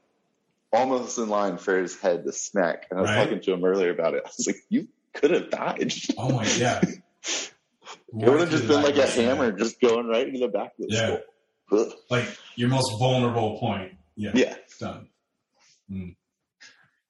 almost 0.73 1.17
in 1.17 1.29
line 1.29 1.57
for 1.57 1.79
his 1.79 1.99
head 1.99 2.23
to 2.23 2.31
smack. 2.31 2.87
And 2.89 2.97
I 2.97 3.01
was 3.01 3.11
right? 3.11 3.23
talking 3.25 3.41
to 3.41 3.53
him 3.53 3.63
earlier 3.63 3.91
about 3.91 4.15
it. 4.15 4.23
I 4.25 4.29
was 4.29 4.47
like, 4.47 4.57
"You 4.69 4.87
could 5.15 5.31
have 5.31 5.49
died." 5.49 5.93
Oh 6.17 6.31
my 6.31 6.45
yeah. 6.57 6.81
it 6.83 7.51
would 8.11 8.39
have 8.39 8.51
just 8.51 8.67
been 8.67 8.83
like 8.83 8.97
a 8.97 9.07
hammer, 9.07 9.51
that? 9.51 9.57
just 9.57 9.81
going 9.81 10.07
right 10.07 10.27
into 10.27 10.39
the 10.39 10.47
back 10.47 10.73
of 10.79 10.87
the 10.87 10.95
yeah. 10.95 11.17
skull. 11.67 11.93
Like 12.09 12.25
your 12.55 12.69
most 12.69 12.97
vulnerable 12.99 13.57
point. 13.59 13.93
Yeah. 14.15 14.31
Yeah. 14.33 14.55
Done. 14.79 15.07
Mm. 15.91 16.15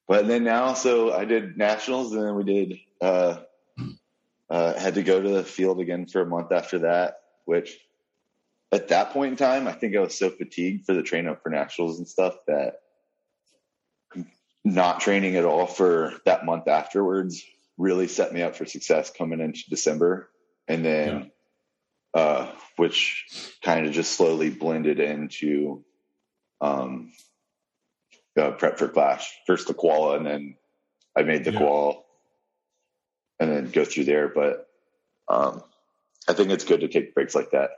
But 0.07 0.27
then 0.27 0.43
now, 0.43 0.73
so 0.73 1.13
I 1.13 1.25
did 1.25 1.57
nationals, 1.57 2.13
and 2.13 2.23
then 2.23 2.35
we 2.35 2.43
did 2.43 2.79
uh, 3.01 3.39
uh, 4.49 4.73
had 4.73 4.95
to 4.95 5.03
go 5.03 5.21
to 5.21 5.29
the 5.29 5.43
field 5.43 5.79
again 5.79 6.05
for 6.05 6.21
a 6.21 6.25
month 6.25 6.51
after 6.51 6.79
that. 6.79 7.19
Which 7.45 7.77
at 8.71 8.89
that 8.89 9.11
point 9.11 9.31
in 9.31 9.37
time, 9.37 9.67
I 9.67 9.71
think 9.71 9.95
I 9.95 9.99
was 9.99 10.17
so 10.17 10.29
fatigued 10.29 10.85
for 10.85 10.93
the 10.93 11.03
train 11.03 11.27
up 11.27 11.41
for 11.41 11.49
nationals 11.49 11.97
and 11.97 12.07
stuff 12.07 12.35
that 12.47 12.81
not 14.63 14.99
training 14.99 15.35
at 15.35 15.45
all 15.45 15.67
for 15.67 16.13
that 16.25 16.45
month 16.45 16.67
afterwards 16.67 17.43
really 17.77 18.07
set 18.07 18.33
me 18.33 18.41
up 18.41 18.55
for 18.55 18.65
success 18.65 19.11
coming 19.15 19.39
into 19.39 19.69
December, 19.69 20.29
and 20.67 20.85
then 20.85 21.31
yeah. 22.15 22.21
uh, 22.21 22.51
which 22.77 23.57
kind 23.63 23.85
of 23.85 23.93
just 23.93 24.13
slowly 24.13 24.49
blended 24.49 24.99
into 24.99 25.83
um, 26.61 27.11
uh, 28.39 28.51
prep 28.51 28.77
for 28.77 28.87
Clash. 28.87 29.31
First 29.47 29.67
the 29.67 29.73
qual, 29.73 30.13
and 30.13 30.25
then 30.25 30.55
I 31.17 31.23
made 31.23 31.43
the 31.43 31.51
yeah. 31.51 31.59
qual, 31.59 32.05
and 33.39 33.51
then 33.51 33.71
go 33.71 33.85
through 33.85 34.05
there. 34.05 34.29
But 34.29 34.67
um, 35.27 35.63
I 36.27 36.33
think 36.33 36.49
it's 36.49 36.65
good 36.65 36.81
to 36.81 36.87
take 36.87 37.13
breaks 37.13 37.35
like 37.35 37.51
that. 37.51 37.71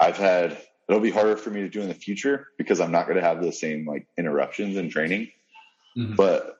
I've 0.00 0.16
had 0.16 0.58
it'll 0.88 1.00
be 1.00 1.10
harder 1.10 1.36
for 1.36 1.50
me 1.50 1.60
to 1.60 1.68
do 1.68 1.82
in 1.82 1.88
the 1.88 1.94
future 1.94 2.48
because 2.56 2.80
I'm 2.80 2.92
not 2.92 3.06
going 3.06 3.18
to 3.18 3.26
have 3.26 3.42
the 3.42 3.52
same 3.52 3.86
like 3.86 4.06
interruptions 4.16 4.76
in 4.76 4.88
training. 4.90 5.30
Mhm. 5.96 6.16
But 6.16 6.56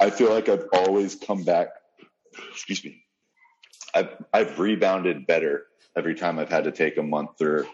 I 0.00 0.10
feel 0.10 0.30
like 0.30 0.48
I've 0.48 0.66
always 0.72 1.14
come 1.14 1.44
back. 1.44 1.68
Excuse 2.50 2.84
me. 2.84 3.04
I've 3.94 4.16
I've 4.32 4.58
rebounded 4.58 5.26
better 5.26 5.66
every 5.96 6.14
time 6.14 6.38
I've 6.38 6.50
had 6.50 6.64
to 6.64 6.72
take 6.72 6.96
a 6.96 7.02
month 7.02 7.40
or 7.42 7.66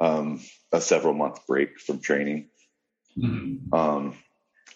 um, 0.00 0.40
a 0.72 0.80
several 0.80 1.14
month 1.14 1.46
break 1.46 1.78
from 1.78 2.00
training. 2.00 2.48
Mhm. 3.16 3.72
Um, 3.72 4.16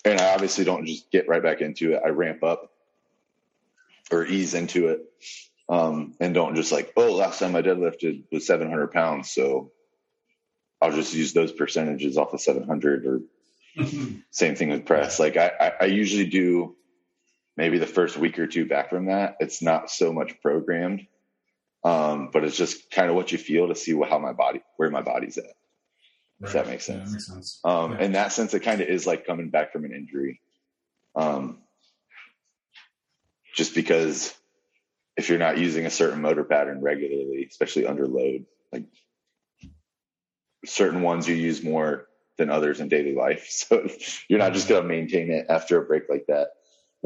and 0.04 0.20
I 0.20 0.34
obviously 0.34 0.64
don't 0.64 0.86
just 0.86 1.10
get 1.10 1.28
right 1.28 1.42
back 1.42 1.60
into 1.60 1.94
it. 1.94 2.02
I 2.04 2.10
ramp 2.10 2.44
up 2.44 2.70
or 4.10 4.24
ease 4.24 4.54
into 4.54 4.88
it. 4.88 5.00
Um, 5.68 6.14
and 6.20 6.32
don't 6.32 6.54
just 6.54 6.70
like, 6.70 6.92
oh, 6.96 7.14
last 7.14 7.40
time 7.40 7.56
I 7.56 7.62
deadlifted 7.62 8.24
was 8.30 8.46
700 8.46 8.92
pounds. 8.92 9.32
So 9.32 9.72
I'll 10.80 10.92
just 10.92 11.12
use 11.12 11.32
those 11.32 11.50
percentages 11.50 12.16
off 12.16 12.32
of 12.34 12.40
700 12.40 13.06
or 13.06 13.20
same 14.30 14.54
thing 14.54 14.68
with 14.68 14.86
press. 14.86 15.18
Like 15.18 15.36
I, 15.36 15.50
I, 15.60 15.72
I 15.82 15.84
usually 15.86 16.26
do 16.26 16.76
maybe 17.56 17.78
the 17.78 17.86
first 17.86 18.16
week 18.16 18.38
or 18.38 18.46
two 18.46 18.66
back 18.66 18.90
from 18.90 19.06
that. 19.06 19.36
It's 19.40 19.62
not 19.62 19.90
so 19.90 20.12
much 20.12 20.40
programmed. 20.40 21.06
Um, 21.84 22.30
but 22.32 22.42
it's 22.42 22.56
just 22.56 22.90
kind 22.90 23.08
of 23.08 23.14
what 23.14 23.30
you 23.30 23.38
feel 23.38 23.68
to 23.68 23.76
see 23.76 23.92
how 23.92 24.18
my 24.18 24.32
body, 24.32 24.60
where 24.76 24.90
my 24.90 25.02
body's 25.02 25.38
at. 25.38 25.44
If 26.42 26.52
that 26.52 26.66
makes 26.66 26.88
Yeah, 26.88 26.96
sense. 26.96 27.10
that 27.10 27.12
makes 27.14 27.26
sense. 27.26 27.60
Um, 27.64 27.92
Yeah. 27.92 28.02
In 28.02 28.12
that 28.12 28.32
sense, 28.32 28.52
it 28.54 28.60
kind 28.60 28.80
of 28.80 28.88
is 28.88 29.06
like 29.06 29.24
coming 29.26 29.50
back 29.50 29.72
from 29.72 29.84
an 29.84 29.92
injury. 29.92 30.40
Um, 31.14 31.62
just 33.54 33.74
because 33.74 34.34
if 35.16 35.28
you're 35.28 35.38
not 35.38 35.58
using 35.58 35.86
a 35.86 35.90
certain 35.90 36.20
motor 36.20 36.44
pattern 36.44 36.82
regularly, 36.82 37.46
especially 37.48 37.86
under 37.86 38.06
load, 38.06 38.44
like 38.72 38.84
certain 40.64 41.02
ones 41.02 41.28
you 41.28 41.34
use 41.36 41.62
more 41.62 42.06
than 42.36 42.50
others 42.50 42.80
in 42.80 42.88
daily 42.88 43.14
life. 43.14 43.46
So 43.68 43.88
you're 44.28 44.38
not 44.40 44.52
just 44.52 44.68
going 44.68 44.82
to 44.82 44.88
maintain 44.88 45.30
it 45.30 45.46
after 45.48 45.80
a 45.80 45.86
break 45.86 46.04
like 46.10 46.26
that. 46.28 46.48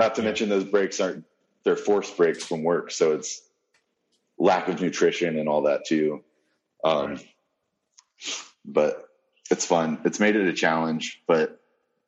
Not 0.00 0.14
to 0.14 0.22
Yeah. 0.22 0.28
mention 0.28 0.48
those 0.48 0.64
breaks 0.64 0.98
aren't, 0.98 1.24
they're 1.62 1.76
forced 1.76 2.16
breaks 2.16 2.42
from 2.42 2.62
work. 2.64 2.90
So 2.90 3.12
it's 3.12 3.42
lack 4.38 4.68
of 4.68 4.80
nutrition 4.80 5.38
and 5.38 5.46
all 5.46 5.62
that 5.62 5.84
too. 5.84 6.24
Um, 6.82 7.10
Right. 7.10 7.28
but 8.64 9.06
it's 9.50 9.66
fun. 9.66 10.00
It's 10.06 10.18
made 10.18 10.36
it 10.36 10.48
a 10.48 10.54
challenge, 10.54 11.22
but 11.26 11.60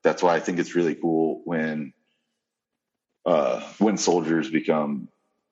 that's 0.02 0.22
why 0.22 0.34
I 0.34 0.40
think 0.40 0.58
it's 0.58 0.74
really 0.74 0.94
cool 0.94 1.42
when 1.44 1.92
uh, 3.26 3.60
when 3.78 3.96
soldiers 3.98 4.50
become 4.50 5.08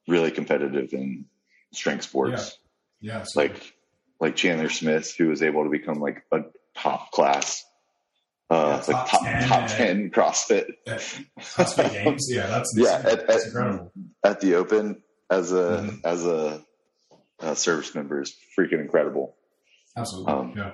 really 0.08 0.30
competitive 0.32 0.92
in 0.92 1.26
strength 1.72 2.04
sports, 2.04 2.58
Yeah. 3.00 3.22
So, 3.24 3.40
like 3.40 3.74
like 4.18 4.34
Chandler 4.34 4.70
Smith, 4.70 5.14
who 5.16 5.28
was 5.28 5.42
able 5.42 5.64
to 5.64 5.70
become 5.70 6.00
like 6.00 6.24
a 6.32 6.40
top 6.74 7.12
class, 7.12 7.64
uh, 8.50 8.82
Yeah, 8.88 8.94
like 8.96 9.10
top 9.10 9.10
top 9.10 9.22
10 9.22 9.48
top 9.48 9.68
ten 9.68 10.10
CrossFit 10.10 10.70
at 10.86 10.98
CrossFit 11.40 11.92
Games. 12.04 12.26
Yeah, 12.30 12.46
that's 12.46 12.72
Yeah, 12.76 12.94
at- 13.04 13.26
that's 13.26 13.42
at- 13.42 13.46
incredible. 13.46 13.92
at 14.24 14.40
the 14.40 14.54
Open 14.56 15.02
as 15.30 15.52
a 15.52 15.56
Mhm. 15.56 16.00
as 16.04 16.26
a, 16.26 16.64
a 17.40 17.54
service 17.56 17.94
member 17.94 18.20
is 18.22 18.34
freaking 18.58 18.80
incredible. 18.80 19.36
Absolutely. 19.96 20.32
Um, 20.32 20.54
yeah. 20.56 20.72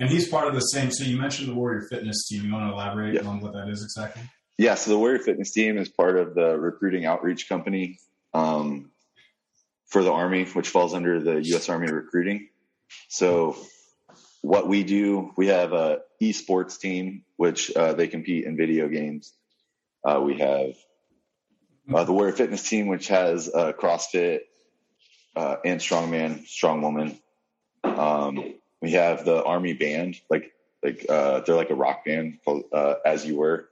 And 0.00 0.08
he's 0.08 0.28
part 0.28 0.48
of 0.48 0.54
the 0.54 0.60
same. 0.60 0.90
So 0.90 1.04
you 1.04 1.20
mentioned 1.20 1.48
the 1.48 1.54
Warrior 1.54 1.86
Fitness 1.90 2.26
team. 2.28 2.44
You 2.44 2.52
want 2.52 2.68
to 2.68 2.72
elaborate 2.72 3.14
Yeah. 3.14 3.28
on 3.28 3.40
what 3.40 3.52
that 3.52 3.68
is 3.68 3.82
exactly? 3.82 4.22
Yeah, 4.58 4.74
so 4.74 4.90
the 4.90 4.98
Warrior 4.98 5.18
Fitness 5.18 5.52
team 5.52 5.76
is 5.78 5.88
part 5.88 6.16
of 6.18 6.34
the 6.34 6.56
recruiting 6.58 7.04
outreach 7.04 7.48
company 7.48 7.98
um, 8.34 8.90
for 9.88 10.02
the 10.02 10.12
Army, 10.12 10.44
which 10.44 10.68
falls 10.68 10.94
under 10.94 11.20
the 11.20 11.42
U.S. 11.48 11.68
Army 11.68 11.90
recruiting. 11.90 12.48
So, 13.08 13.56
what 14.42 14.68
we 14.68 14.82
do, 14.82 15.32
we 15.36 15.46
have 15.46 15.72
a 15.72 16.00
esports 16.20 16.78
team, 16.78 17.24
which 17.36 17.74
uh, 17.74 17.94
they 17.94 18.08
compete 18.08 18.44
in 18.44 18.56
video 18.56 18.88
games. 18.88 19.32
Uh, 20.04 20.20
we 20.20 20.38
have 20.38 20.74
uh, 21.92 22.04
the 22.04 22.12
Warrior 22.12 22.32
Fitness 22.32 22.68
team, 22.68 22.88
which 22.88 23.08
has 23.08 23.48
uh, 23.48 23.72
CrossFit 23.72 24.40
uh, 25.36 25.56
and 25.64 25.80
Strongman, 25.80 26.44
strongwoman. 26.46 27.18
Um, 27.84 28.54
we 28.80 28.92
have 28.92 29.24
the 29.24 29.42
Army 29.42 29.74
band, 29.74 30.16
like 30.28 30.52
like 30.82 31.06
uh, 31.08 31.40
they're 31.40 31.54
like 31.54 31.70
a 31.70 31.76
rock 31.76 32.04
band 32.04 32.38
called 32.44 32.64
uh, 32.72 32.94
As 33.06 33.24
You 33.24 33.36
Were. 33.36 33.68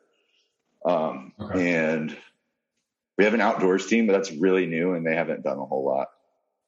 Um, 0.85 1.33
Okay. 1.38 1.74
And 1.74 2.16
we 3.18 3.24
have 3.24 3.35
an 3.35 3.40
outdoors 3.40 3.87
team, 3.87 4.06
but 4.06 4.12
that's 4.12 4.30
really 4.30 4.66
new, 4.66 4.94
and 4.94 5.04
they 5.04 5.14
haven't 5.14 5.42
done 5.42 5.59
a 5.59 5.64
whole 5.64 5.85
lot 5.85 6.09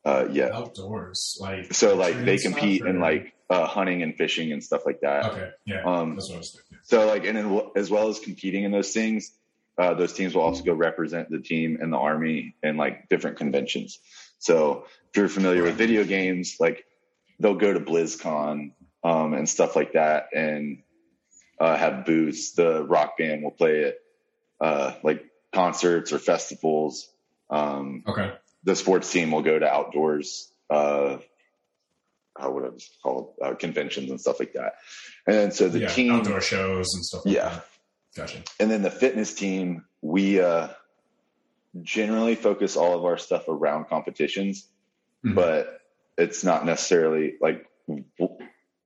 uh, 0.05 0.27
yet. 0.31 0.53
Outdoors, 0.53 1.39
like 1.41 1.73
So 1.73 1.95
like 1.95 2.25
they 2.25 2.39
compete 2.39 2.83
in 2.85 3.01
like 3.01 3.33
uh, 3.51 3.67
hunting 3.67 4.03
and 4.03 4.17
fishing 4.17 4.53
and 4.53 4.63
stuff 4.63 4.83
like 4.87 5.01
that. 5.03 5.27
Okay, 5.27 5.51
yeah, 5.67 5.83
Um, 5.85 6.15
that's 6.15 6.29
what 6.29 6.37
I 6.37 6.39
was 6.39 6.53
thinking. 6.53 6.79
So 6.85 7.07
like, 7.07 7.25
and 7.27 7.39
in, 7.39 7.63
as 7.77 7.91
well 7.91 8.09
as 8.09 8.19
competing 8.19 8.65
in 8.65 8.73
those 8.73 8.93
things, 8.93 9.31
uh, 9.79 9.95
those 9.95 10.13
teams 10.13 10.35
will 10.35 10.43
also 10.43 10.63
go 10.65 10.75
represent 10.75 11.31
the 11.31 11.41
team 11.41 11.79
in 11.81 11.91
the 11.91 11.97
army 11.97 12.55
in 12.63 12.77
like 12.77 13.09
different 13.09 13.37
conventions. 13.39 13.99
So 14.39 14.87
if 15.11 15.17
you're 15.17 15.29
familiar 15.29 15.63
with 15.63 15.77
video 15.77 16.05
games, 16.05 16.57
like 16.59 16.85
they'll 17.39 17.55
go 17.55 17.73
to 17.73 17.81
BlizzCon 17.81 18.73
um, 19.05 19.35
and 19.35 19.49
stuff 19.49 19.77
like 19.77 19.93
that, 19.95 20.29
and 20.35 20.83
uh, 21.61 21.77
have 21.77 22.05
booths. 22.05 22.53
The 22.53 22.85
rock 22.85 23.17
band 23.19 23.43
will 23.43 23.51
play 23.53 23.85
at 23.85 23.95
uh, 24.61 24.95
like 25.03 25.25
concerts 25.53 26.13
or 26.13 26.19
festivals. 26.19 27.09
Um, 27.51 28.03
Okay, 28.07 28.33
the 28.65 28.77
sports 28.77 29.11
team 29.11 29.31
will 29.33 29.43
go 29.43 29.59
to 29.59 29.67
outdoors. 29.67 30.53
Uh, 30.71 31.19
how 32.39 32.51
would 32.51 32.65
I 32.65 32.69
call? 33.03 33.35
Uh, 33.43 33.55
conventions 33.55 34.11
and 34.11 34.21
stuff 34.21 34.41
like 34.41 34.55
that. 34.55 34.75
And 35.27 35.37
then 35.37 35.53
so 35.53 35.69
the 35.69 35.81
yeah, 35.81 35.89
team, 35.89 36.13
outdoor 36.13 36.41
shows 36.41 36.89
and 36.95 37.05
stuff. 37.05 37.27
Like 37.27 37.35
Yeah. 37.35 37.49
that. 37.51 37.65
gotcha. 38.17 38.43
and 38.61 38.71
then 38.71 38.83
the 38.83 38.91
fitness 38.91 39.35
team, 39.35 39.85
we 40.01 40.41
uh, 40.41 40.69
generally 41.83 42.35
focus 42.35 42.77
all 42.77 42.97
of 42.99 43.05
our 43.05 43.19
stuff 43.19 43.49
around 43.49 43.87
competitions, 43.89 44.69
Mhm. 45.25 45.35
but 45.35 45.81
it's 46.19 46.45
not 46.45 46.65
necessarily 46.67 47.35
like 47.41 47.67
we'll 47.87 48.39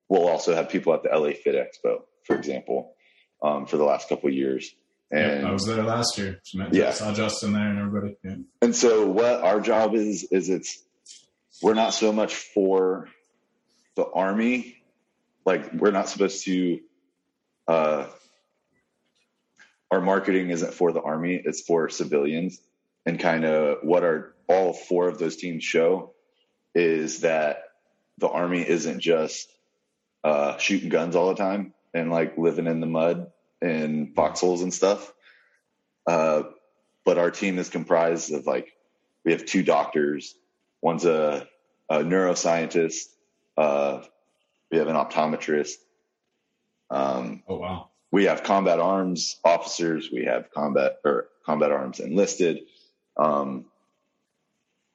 we'll 0.09 0.29
also 0.29 0.55
have 0.55 0.69
people 0.69 0.95
at 0.95 1.03
the 1.03 1.09
LA 1.11 1.33
Fit 1.33 1.55
Expo, 1.57 2.03
for 2.25 2.37
example, 2.37 2.95
um, 3.43 3.67
for 3.67 3.77
the 3.77 3.85
last 3.85 4.09
couple 4.09 4.29
of 4.29 4.35
years. 4.35 4.75
And 5.11 5.43
yeah, 5.43 5.49
I 5.49 5.53
was 5.53 5.65
there 5.67 5.83
last 5.83 6.19
year. 6.19 6.41
Met- 6.55 6.75
Yeah. 6.75 6.91
saw 6.93 7.13
Justin 7.15 7.53
there 7.53 7.69
and 7.69 7.79
everybody. 7.79 8.17
Yeah. 8.25 8.37
And 8.61 8.75
so 8.75 9.07
what 9.09 9.41
our 9.43 9.61
job 9.61 9.95
is 9.95 10.25
is 10.31 10.49
it's 10.49 10.83
we're 11.63 11.75
not 11.75 11.95
so 11.95 12.13
much 12.13 12.35
for 12.35 13.09
the 13.95 14.05
army, 14.05 14.83
like 15.45 15.73
we're 15.73 15.93
not 15.93 16.09
supposed 16.09 16.45
to 16.45 16.81
uh 17.69 18.07
our 19.91 20.01
marketing 20.01 20.51
isn't 20.51 20.75
for 20.75 20.93
the 20.93 21.01
army, 21.01 21.41
it's 21.43 21.61
for 21.63 21.89
civilians. 21.89 22.61
And 23.05 23.21
kind 23.21 23.45
of 23.45 23.79
what 23.83 24.03
our 24.03 24.35
all 24.49 24.73
four 24.73 25.09
of 25.09 25.19
those 25.19 25.37
teams 25.37 25.63
show 25.63 26.13
is 26.75 27.21
that 27.21 27.63
the 28.19 28.29
army 28.29 28.69
isn't 28.69 29.01
just 29.01 29.49
uh 30.25 30.57
shooting 30.59 30.89
guns 30.89 31.15
all 31.15 31.29
the 31.29 31.37
time 31.37 31.73
and 31.95 32.11
like 32.11 32.37
living 32.37 32.67
in 32.67 32.81
the 32.81 32.87
mud 32.87 33.26
and 33.67 34.15
foxholes 34.15 34.63
and 34.63 34.73
stuff. 34.73 35.13
Uh 36.07 36.45
but 37.07 37.19
our 37.19 37.31
team 37.31 37.59
is 37.59 37.71
comprised 37.71 38.33
of 38.33 38.47
like 38.47 38.73
we 39.25 39.33
have 39.33 39.47
two 39.47 39.63
doctors 39.63 40.35
one's 40.83 41.05
a, 41.07 41.49
a 41.89 41.99
neuroscientist 41.99 43.05
uh, 43.57 44.03
we 44.71 44.79
have 44.79 44.89
an 44.89 44.97
optometrist 44.97 45.77
um, 46.91 47.43
Oh 47.49 47.57
wow. 47.57 47.89
we 48.11 48.25
have 48.25 48.43
combat 48.43 48.81
arms 48.81 49.39
officers 49.45 50.11
we 50.13 50.25
have 50.25 50.51
combat 50.51 50.99
or 51.05 51.29
combat 51.45 51.73
arms 51.73 52.01
enlisted 52.01 52.61
um, 53.17 53.65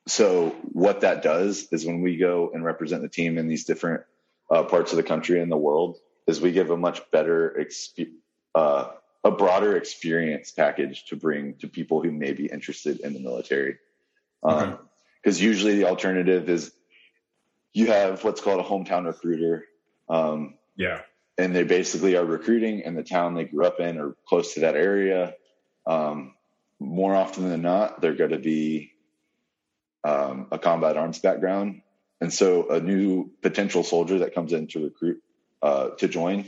so 0.07 0.49
what 0.73 1.01
that 1.01 1.23
does 1.23 1.67
is 1.71 1.85
when 1.85 2.01
we 2.01 2.17
go 2.17 2.51
and 2.53 2.63
represent 2.63 3.01
the 3.01 3.09
team 3.09 3.37
in 3.37 3.47
these 3.47 3.63
different 3.65 4.03
uh, 4.49 4.63
parts 4.63 4.91
of 4.91 4.97
the 4.97 5.03
country 5.03 5.41
and 5.41 5.51
the 5.51 5.57
world 5.57 5.97
is 6.27 6.41
we 6.41 6.51
give 6.51 6.69
a 6.71 6.77
much 6.77 7.01
better 7.11 7.55
exp- 7.59 8.11
uh, 8.55 8.91
a 9.23 9.31
broader 9.31 9.77
experience 9.77 10.51
package 10.51 11.05
to 11.05 11.15
bring 11.15 11.55
to 11.55 11.67
people 11.67 12.01
who 12.01 12.11
may 12.11 12.33
be 12.33 12.47
interested 12.47 12.99
in 13.01 13.13
the 13.13 13.19
military 13.19 13.77
Okay. 14.43 14.75
because 15.21 15.39
usually 15.41 15.75
the 15.75 15.85
alternative 15.85 16.49
is 16.49 16.71
you 17.73 17.87
have 17.87 18.23
what's 18.23 18.41
called 18.41 18.59
a 18.59 18.63
hometown 18.63 19.05
recruiter 19.05 19.65
um, 20.09 20.55
Yeah. 20.75 21.01
and 21.37 21.55
they 21.55 21.63
basically 21.63 22.17
are 22.17 22.25
recruiting 22.25 22.79
in 22.81 22.95
the 22.95 23.03
town 23.03 23.35
they 23.35 23.45
grew 23.45 23.65
up 23.65 23.79
in 23.79 23.97
or 23.99 24.15
close 24.27 24.55
to 24.55 24.61
that 24.61 24.75
area. 24.75 25.35
Um, 25.85 26.33
more 26.79 27.15
often 27.15 27.47
than 27.49 27.61
not, 27.61 28.01
they're 28.01 28.15
going 28.15 28.31
to 28.31 28.39
be 28.39 28.91
um, 30.03 30.47
a 30.51 30.57
combat 30.57 30.97
arms 30.97 31.19
background, 31.19 31.83
and 32.19 32.33
so 32.33 32.69
a 32.69 32.79
new 32.79 33.29
potential 33.43 33.83
soldier 33.83 34.19
that 34.19 34.33
comes 34.33 34.51
in 34.51 34.65
to 34.67 34.83
recruit 34.85 35.21
uh, 35.61 35.89
to 35.99 36.07
join, 36.07 36.45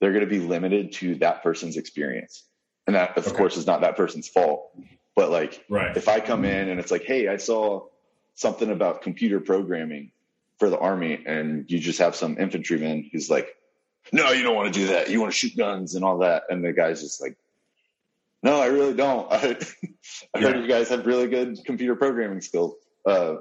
they're 0.00 0.12
going 0.12 0.24
to 0.24 0.30
be 0.30 0.40
limited 0.40 0.92
to 0.94 1.16
that 1.16 1.42
person's 1.42 1.76
experience, 1.76 2.44
and 2.86 2.96
that 2.96 3.16
of 3.16 3.26
Okay. 3.26 3.36
course 3.36 3.56
is 3.56 3.66
not 3.66 3.80
that 3.82 3.96
person's 3.96 4.28
fault. 4.28 4.70
But 5.16 5.30
like, 5.30 5.64
Right. 5.68 5.96
if 5.96 6.08
I 6.08 6.20
come 6.20 6.44
in 6.44 6.68
and 6.68 6.78
it's 6.78 6.90
like, 6.92 7.02
hey, 7.04 7.26
I 7.28 7.38
saw 7.38 7.86
something 8.34 8.70
about 8.70 9.02
computer 9.02 9.40
programming 9.40 10.12
for 10.60 10.70
the 10.70 10.78
army 10.78 11.24
and 11.26 11.68
you 11.68 11.80
just 11.80 11.98
have 11.98 12.14
some 12.14 12.38
infantryman 12.38 13.08
who's 13.12 13.28
like, 13.28 13.48
no, 14.12 14.30
you 14.30 14.44
don't 14.44 14.54
want 14.54 14.72
to 14.72 14.78
do 14.80 14.86
that. 14.88 15.10
You 15.10 15.20
want 15.20 15.32
to 15.32 15.36
shoot 15.36 15.56
guns 15.56 15.96
and 15.96 16.04
all 16.04 16.18
that. 16.18 16.44
And 16.50 16.64
the 16.64 16.72
guy's 16.72 17.00
just 17.02 17.20
like, 17.20 17.36
no, 18.44 18.60
I 18.60 18.66
really 18.66 18.94
don't. 18.94 19.26
I, 19.30 19.58
I 20.34 20.40
heard 20.40 20.56
you 20.60 20.68
guys 20.68 20.88
have 20.90 21.04
really 21.04 21.26
good 21.26 21.58
computer 21.66 21.96
programming 21.96 22.40
skills, 22.40 22.74
uh, 23.04 23.36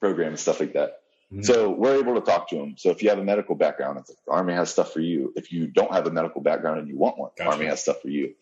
programs, 0.00 0.40
stuff 0.40 0.60
like 0.60 0.74
that. 0.74 1.00
Mhm. 1.32 1.44
So 1.44 1.70
we're 1.70 1.96
able 1.96 2.14
to 2.14 2.20
talk 2.20 2.48
to 2.50 2.56
them. 2.56 2.76
So 2.76 2.90
if 2.90 3.02
you 3.02 3.08
have 3.08 3.18
a 3.18 3.24
medical 3.24 3.54
background, 3.56 3.98
it's 3.98 4.10
like 4.10 4.18
the 4.26 4.32
army 4.32 4.54
has 4.54 4.70
stuff 4.70 4.92
for 4.92 5.00
you. 5.00 5.32
If 5.36 5.52
you 5.52 5.66
don't 5.66 5.92
have 5.92 6.06
a 6.06 6.10
medical 6.10 6.40
background 6.40 6.78
and 6.78 6.88
you 6.88 6.96
want 6.96 7.18
one, 7.18 7.30
the 7.36 7.44
Gotcha. 7.44 7.56
army 7.56 7.66
has 7.66 7.82
stuff 7.82 8.00
for 8.00 8.08
you. 8.08 8.34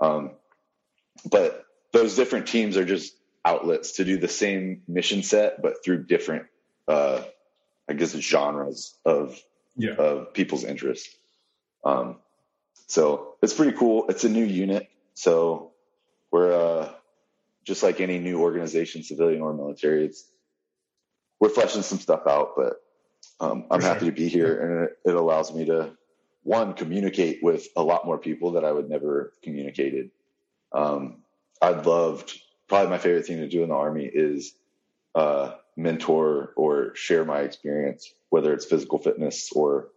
Um, 0.00 0.32
but 1.30 1.64
those 1.92 2.16
different 2.16 2.48
teams 2.48 2.76
are 2.76 2.84
just 2.84 3.14
outlets 3.44 3.92
to 3.92 4.04
do 4.04 4.16
the 4.18 4.28
same 4.28 4.82
mission 4.88 5.22
set, 5.22 5.62
but 5.62 5.84
through 5.84 6.04
different, 6.04 6.46
uh, 6.88 7.22
I 7.88 7.92
guess, 7.92 8.12
genres 8.14 8.98
of 9.04 9.40
Yeah. 9.76 9.94
of 9.94 10.32
people's 10.32 10.64
interests. 10.64 11.14
Um, 11.84 12.20
so 12.88 13.36
it's 13.42 13.52
pretty 13.54 13.76
cool. 13.76 14.06
It's 14.08 14.24
a 14.24 14.28
new 14.28 14.44
unit, 14.44 14.88
so 15.14 15.72
we're 16.32 16.52
uh, 16.52 16.92
just 17.64 17.82
like 17.82 18.00
any 18.00 18.18
new 18.18 18.40
organization, 18.40 19.02
civilian 19.04 19.40
or 19.42 19.52
military. 19.54 20.06
It's 20.06 20.28
we're 21.44 21.50
fleshing 21.50 21.82
some 21.82 21.98
stuff 21.98 22.26
out, 22.26 22.54
but 22.56 22.76
um, 23.38 23.66
I'm 23.70 23.82
For 23.82 23.86
happy 23.86 24.06
sure. 24.06 24.10
to 24.10 24.16
be 24.16 24.28
here, 24.28 24.60
and 24.62 24.84
it, 24.84 25.10
it 25.10 25.14
allows 25.14 25.52
me 25.52 25.66
to 25.66 25.90
one 26.42 26.72
communicate 26.72 27.40
with 27.42 27.68
a 27.76 27.82
lot 27.82 28.06
more 28.06 28.16
people 28.16 28.52
that 28.52 28.64
I 28.64 28.72
would 28.72 28.88
never 28.88 29.34
communicated. 29.42 30.10
Um, 30.72 31.18
I'd 31.60 31.84
loved 31.84 32.32
probably 32.66 32.88
my 32.88 32.96
favorite 32.96 33.26
thing 33.26 33.40
to 33.40 33.48
do 33.48 33.62
in 33.62 33.68
the 33.68 33.74
army 33.74 34.06
is 34.10 34.54
uh, 35.14 35.52
mentor 35.76 36.54
or 36.56 36.94
share 36.94 37.26
my 37.26 37.40
experience, 37.40 38.10
whether 38.30 38.54
it's 38.54 38.64
physical 38.64 38.98
fitness 38.98 39.52
or 39.52 39.88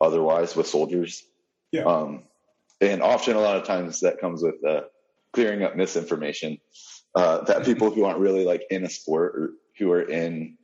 otherwise 0.00 0.56
with 0.56 0.66
soldiers. 0.66 1.22
Yeah. 1.70 1.82
Um, 1.82 2.22
and 2.80 3.02
often, 3.02 3.36
a 3.36 3.40
lot 3.40 3.58
of 3.58 3.66
times, 3.66 4.00
that 4.00 4.22
comes 4.22 4.42
with 4.42 4.64
uh, 4.64 4.84
clearing 5.34 5.64
up 5.64 5.76
misinformation 5.76 6.60
uh, 7.14 7.44
that 7.44 7.66
people 7.66 7.90
who 7.90 8.04
aren't 8.04 8.20
really 8.20 8.46
like 8.46 8.62
in 8.70 8.84
a 8.84 8.88
sport 8.88 9.34
or 9.36 9.50
who 9.78 9.92
are 9.92 10.02
in 10.02 10.56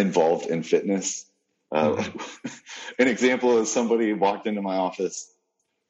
involved 0.00 0.46
in 0.46 0.62
fitness. 0.62 1.26
Uh, 1.70 2.02
an 2.98 3.08
example 3.08 3.58
is 3.58 3.72
somebody 3.72 4.12
walked 4.12 4.46
into 4.46 4.62
my 4.62 4.76
office, 4.76 5.32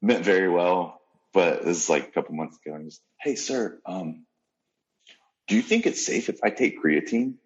meant 0.01 0.23
very 0.23 0.49
well, 0.49 1.01
but 1.33 1.65
this 1.65 1.77
is 1.77 1.89
like 1.89 2.07
a 2.07 2.11
couple 2.11 2.35
months 2.35 2.57
ago, 2.63 2.75
and 2.75 2.85
just, 2.85 3.01
hey, 3.19 3.35
sir, 3.35 3.79
um, 3.85 4.25
do 5.47 5.55
you 5.55 5.61
think 5.61 5.85
it's 5.85 6.05
safe 6.05 6.29
if 6.29 6.39
I 6.43 6.49
take 6.49 6.81
creatine? 6.81 7.35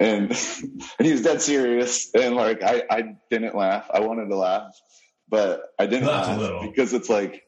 And 0.00 0.30
and 0.98 1.06
he 1.06 1.10
was 1.10 1.22
dead 1.22 1.42
serious, 1.42 2.14
and 2.14 2.36
like 2.36 2.62
I 2.62 2.84
I 2.88 3.16
didn't 3.28 3.56
laugh. 3.56 3.90
I 3.92 3.98
wanted 3.98 4.28
to 4.28 4.36
laugh, 4.36 4.72
but 5.28 5.62
I 5.76 5.86
didn't 5.86 6.06
laugh 6.06 6.62
because 6.62 6.94
it's 6.94 7.08
like, 7.08 7.42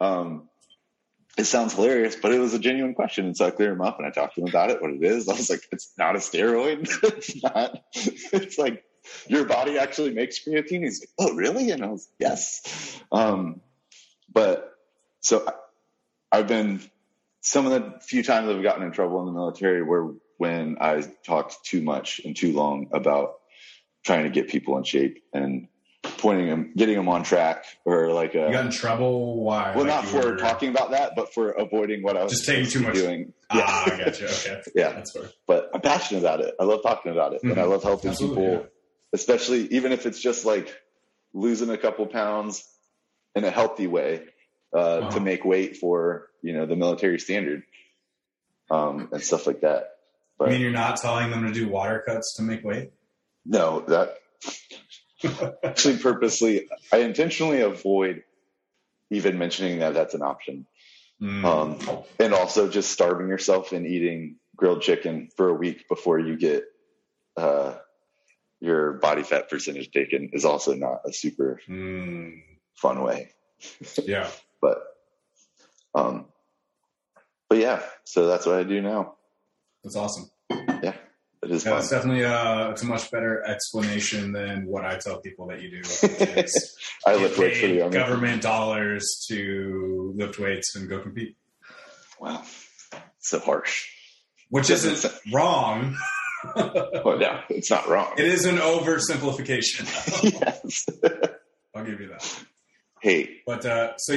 um, 0.00 0.48
it 1.38 1.44
sounds 1.44 1.72
hilarious, 1.74 2.16
but 2.16 2.32
it 2.32 2.38
was 2.38 2.54
a 2.54 2.58
genuine 2.58 2.94
question, 2.94 3.26
and 3.26 3.36
so 3.36 3.46
I 3.46 3.50
cleared 3.50 3.72
him 3.72 3.80
up 3.80 3.98
and 3.98 4.06
I 4.06 4.10
talked 4.10 4.34
to 4.34 4.42
him 4.42 4.48
about 4.48 4.70
it, 4.70 4.82
what 4.82 4.90
it 4.92 5.02
is. 5.02 5.28
I 5.28 5.32
was 5.32 5.48
like, 5.48 5.62
it's 5.72 5.92
not 5.96 6.14
a 6.14 6.18
steroid. 6.18 6.88
it's 7.02 7.42
not. 7.42 7.78
It's 7.94 8.58
like 8.58 8.84
your 9.28 9.44
body 9.44 9.78
actually 9.78 10.12
makes 10.12 10.44
creatine. 10.44 10.84
He's 10.84 11.00
like, 11.00 11.10
oh 11.18 11.34
really? 11.34 11.70
And 11.70 11.82
I 11.82 11.88
was 11.88 12.08
yes. 12.18 13.00
Um, 13.10 13.60
but 14.32 14.72
so 15.20 15.44
I- 15.46 16.38
I've 16.38 16.48
been 16.48 16.80
some 17.42 17.66
of 17.66 17.72
the 17.72 18.00
few 18.00 18.22
times 18.22 18.48
I've 18.48 18.62
gotten 18.62 18.82
in 18.84 18.92
trouble 18.92 19.20
in 19.20 19.26
the 19.26 19.32
military 19.32 19.82
were 19.82 20.14
when 20.38 20.78
I 20.80 21.02
talked 21.24 21.64
too 21.64 21.82
much 21.82 22.20
and 22.24 22.34
too 22.36 22.52
long 22.52 22.88
about 22.92 23.34
trying 24.04 24.24
to 24.24 24.30
get 24.30 24.48
people 24.48 24.76
in 24.78 24.84
shape 24.84 25.22
and 25.32 25.68
pointing 26.22 26.46
them, 26.48 26.72
getting 26.76 26.94
them 26.96 27.08
on 27.08 27.22
track, 27.24 27.64
or 27.84 28.12
like 28.12 28.34
a 28.34 28.46
You 28.46 28.52
got 28.52 28.64
in 28.64 28.70
trouble? 28.70 29.42
Why? 29.44 29.74
well, 29.76 29.84
Like 29.84 29.94
not 29.94 30.04
for 30.06 30.30
were- 30.30 30.36
talking 30.36 30.70
about 30.70 30.92
that, 30.92 31.12
but 31.16 31.34
for 31.34 31.50
avoiding 31.50 32.02
what 32.02 32.16
I 32.16 32.22
was 32.22 32.32
Just 32.32 32.46
taking 32.46 32.70
too 32.70 32.80
much- 32.80 32.94
doing. 32.94 33.32
Ah, 33.50 33.84
I 33.92 33.98
gotcha. 33.98 34.24
Okay. 34.26 34.62
Yeah. 34.74 34.92
That's 34.92 35.12
fair. 35.12 35.24
but 35.46 35.68
I'm 35.74 35.80
passionate 35.82 36.20
about 36.20 36.40
it. 36.40 36.54
I 36.58 36.64
love 36.64 36.82
talking 36.82 37.12
about 37.12 37.34
it, 37.34 37.42
and 37.42 37.52
I 37.58 37.64
Mhm. 37.64 37.70
love 37.70 37.82
helping 37.82 38.10
Absolutely, 38.10 38.36
people, 38.42 38.52
yeah. 38.62 38.66
especially 39.12 39.66
even 39.74 39.92
if 39.92 40.06
it's 40.06 40.20
just 40.20 40.46
like 40.46 40.74
losing 41.34 41.68
a 41.70 41.76
couple 41.76 42.06
pounds 42.06 42.64
in 43.34 43.44
a 43.44 43.50
healthy 43.50 43.86
way 43.88 44.22
uh, 44.74 44.78
Uh-huh. 44.78 45.10
to 45.10 45.20
make 45.20 45.44
weight 45.44 45.76
for 45.76 46.28
you 46.42 46.52
know 46.54 46.64
the 46.66 46.76
military 46.76 47.18
standard 47.18 47.62
um, 48.70 49.08
and 49.12 49.22
stuff 49.22 49.46
like 49.46 49.60
that. 49.62 49.90
I 50.40 50.48
mean, 50.48 50.60
you're 50.60 50.70
not 50.72 50.96
telling 50.96 51.30
them 51.30 51.46
to 51.46 51.52
do 51.52 51.68
water 51.68 52.02
cuts 52.06 52.34
to 52.36 52.42
make 52.42 52.64
weight? 52.64 52.90
no, 53.44 53.80
that 53.88 54.16
actually 55.64 55.98
purposely, 55.98 56.68
I 56.92 56.98
intentionally 56.98 57.60
avoid 57.60 58.22
even 59.10 59.38
mentioning 59.38 59.80
that 59.80 59.94
that's 59.94 60.14
an 60.14 60.22
option. 60.22 60.66
Mm. 61.20 61.44
Um, 61.44 62.04
and 62.18 62.34
also 62.34 62.68
just 62.68 62.90
starving 62.90 63.28
yourself 63.28 63.72
and 63.72 63.86
eating 63.86 64.36
grilled 64.56 64.82
chicken 64.82 65.28
for 65.36 65.48
a 65.48 65.54
week 65.54 65.88
before 65.88 66.18
you 66.18 66.36
get 66.36 66.64
uh, 67.36 67.74
your 68.60 68.94
body 68.94 69.22
fat 69.22 69.48
percentage 69.48 69.90
taken 69.90 70.30
is 70.32 70.44
also 70.44 70.74
not 70.74 71.00
a 71.06 71.12
super 71.12 71.60
Mm. 71.68 72.42
fun 72.74 73.02
way. 73.02 73.32
Yeah. 74.04 74.28
But 74.60 74.78
um, 75.92 76.26
but 77.48 77.58
yeah, 77.58 77.82
so 78.04 78.28
that's 78.28 78.46
what 78.46 78.54
I 78.54 78.62
do 78.62 78.80
now. 78.80 79.16
That's 79.82 79.96
awesome. 79.96 80.30
Yeah, 80.50 80.94
it 81.42 81.50
is 81.50 81.64
Yeah, 81.64 81.70
fun. 81.72 81.80
it's 81.80 81.90
definitely 81.90 82.24
uh, 82.24 82.70
it's 82.70 82.82
a 82.82 82.86
much 82.86 83.10
better 83.10 83.42
explanation 83.46 84.32
than 84.32 84.66
what 84.66 84.84
I 84.84 84.98
tell 84.98 85.20
people 85.20 85.48
that 85.48 85.60
you 85.62 85.70
do. 85.82 85.82
I 87.06 87.16
lift 87.16 87.38
weights 87.38 87.60
for 87.60 87.66
the 87.66 87.82
army. 87.82 87.92
government 87.94 88.42
dollars 88.42 89.24
to 89.28 90.14
lift 90.16 90.38
weights 90.38 90.74
and 90.76 90.88
go 90.88 91.00
compete, 91.00 91.36
Wow, 92.20 92.42
so 93.18 93.38
harsh. 93.40 93.88
which 94.50 94.70
isn't 94.70 95.04
wrong. 95.32 95.96
Well, 96.56 97.18
no, 97.20 97.40
it's 97.50 97.70
not 97.70 97.88
wrong. 97.88 98.14
It 98.18 98.24
is 98.24 98.46
an 98.46 98.56
oversimplification. 98.56 99.86
yes. 100.42 100.84
I'll 101.72 101.84
give 101.84 102.00
you 102.00 102.08
that. 102.08 102.44
hey, 103.00 103.36
But 103.46 103.64
uh, 103.64 103.96
so 103.98 104.16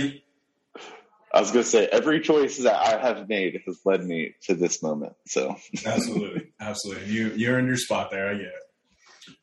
I 1.34 1.40
was 1.42 1.52
gonna 1.52 1.64
say 1.64 1.86
every 1.88 2.22
choice 2.22 2.58
that 2.60 2.76
I 2.76 3.00
have 3.00 3.28
made 3.28 3.62
has 3.66 3.80
led 3.84 4.04
me 4.04 4.36
to 4.44 4.56
this 4.56 4.82
moment. 4.82 5.14
So 5.28 5.56
absolutely, 5.86 6.48
absolutely, 6.60 7.12
you 7.12 7.32
you're 7.36 7.60
in 7.60 7.68
your 7.68 7.78
spot 7.78 8.12
there. 8.12 8.30
I 8.30 8.36
get 8.36 8.48
it. 8.48 9.36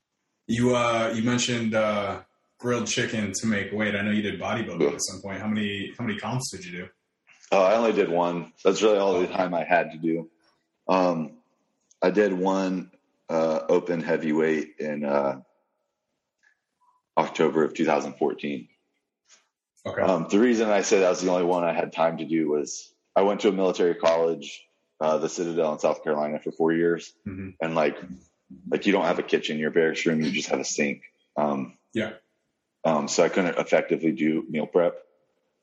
You 0.47 0.75
uh, 0.75 1.12
you 1.14 1.23
mentioned 1.23 1.75
uh, 1.75 2.23
grilled 2.59 2.87
chicken 2.87 3.33
to 3.40 3.47
make 3.47 3.73
weight. 3.73 3.95
I 3.95 4.03
know 4.03 4.11
you 4.11 4.23
did 4.23 4.40
bodybuilding 4.40 4.92
at 4.92 5.03
some 5.03 5.21
point. 5.21 5.40
How 5.40 5.49
many 5.49 5.92
how 5.99 6.05
many 6.05 6.18
comps 6.18 6.51
did 6.51 6.64
you 6.64 6.73
do? 6.73 6.88
Oh, 7.51 7.62
I 7.62 7.75
only 7.75 7.92
did 7.92 8.09
one. 8.09 8.53
That's 8.64 8.81
really 8.83 8.99
all 8.99 9.21
the 9.21 9.27
time 9.27 9.53
I 9.53 9.64
had 9.64 9.92
to 9.92 9.99
do. 9.99 10.31
Um, 10.88 11.33
I 12.01 12.11
did 12.11 12.33
one 12.33 12.90
uh, 13.29 13.61
open 13.68 14.03
heavyweight 14.03 14.77
in 14.79 15.05
uh, 15.05 15.40
October 17.16 17.64
of 17.64 17.75
2014. 17.75 18.68
Okay. 19.85 20.01
Um, 20.01 20.27
the 20.31 20.38
reason 20.38 20.68
I 20.68 20.83
say 20.83 21.01
that 21.01 21.11
was 21.11 21.21
the 21.23 21.31
only 21.31 21.45
one 21.45 21.64
I 21.64 21.73
had 21.73 21.92
time 21.92 22.18
to 22.18 22.25
do 22.25 22.49
was 22.49 22.92
I 23.16 23.23
went 23.23 23.40
to 23.40 23.49
a 23.49 23.53
military 23.53 23.95
college, 23.95 24.64
uh, 25.01 25.18
the 25.18 25.29
Citadel 25.29 25.73
in 25.73 25.79
South 25.81 26.05
Carolina, 26.05 26.38
for 26.38 26.53
four 26.53 26.73
years, 26.73 27.12
Mhm. 27.27 27.55
and 27.61 27.75
like, 27.75 27.99
like 28.71 28.87
you 28.87 28.92
don't 28.92 29.05
have 29.07 29.18
a 29.18 29.23
kitchen 29.25 29.57
in 29.57 29.61
your 29.61 29.71
barracks 29.73 30.07
room; 30.07 30.21
you 30.21 30.31
just 30.31 30.49
have 30.51 30.61
a 30.61 30.64
sink. 30.64 31.03
Um, 31.37 31.79
Yeah. 31.95 32.12
Um, 32.85 33.07
so 33.09 33.23
I 33.23 33.29
couldn't 33.29 33.59
effectively 33.59 34.12
do 34.12 34.45
meal 34.49 34.66
prep. 34.66 34.95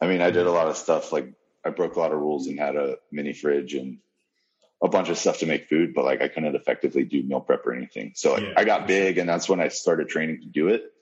I 0.02 0.08
mean, 0.08 0.22
I 0.22 0.32
did 0.32 0.46
a 0.48 0.52
lot 0.52 0.68
of 0.68 0.78
stuff 0.78 1.12
like 1.12 1.34
I 1.66 1.70
broke 1.72 1.96
a 1.96 2.00
lot 2.00 2.12
of 2.14 2.20
rules 2.20 2.48
and 2.48 2.58
had 2.60 2.76
a 2.76 2.98
mini 3.12 3.34
fridge 3.34 3.74
and 3.74 4.00
a 4.82 4.88
bunch 4.88 5.10
of 5.10 5.18
stuff 5.18 5.40
to 5.40 5.46
make 5.46 5.68
food, 5.68 5.94
but 5.94 6.06
like 6.06 6.22
I 6.22 6.28
couldn't 6.30 6.56
effectively 6.56 7.04
do 7.04 7.22
meal 7.24 7.42
prep 7.42 7.66
or 7.66 7.74
anything. 7.74 8.14
So 8.16 8.34
like, 8.34 8.44
Yeah. 8.44 8.54
I 8.58 8.64
got 8.64 8.88
big, 8.88 9.18
and 9.18 9.28
that's 9.28 9.50
when 9.50 9.60
I 9.60 9.68
started 9.70 10.08
training 10.08 10.42
to 10.42 10.48
do 10.48 10.68
it. 10.70 10.94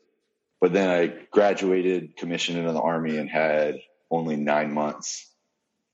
But 0.59 0.73
then 0.73 0.89
I 0.89 1.07
graduated, 1.31 2.17
commissioned 2.17 2.57
into 2.57 2.71
the 2.71 2.81
army, 2.81 3.17
and 3.17 3.29
had 3.29 3.79
only 4.09 4.35
nine 4.35 4.73
months 4.73 5.29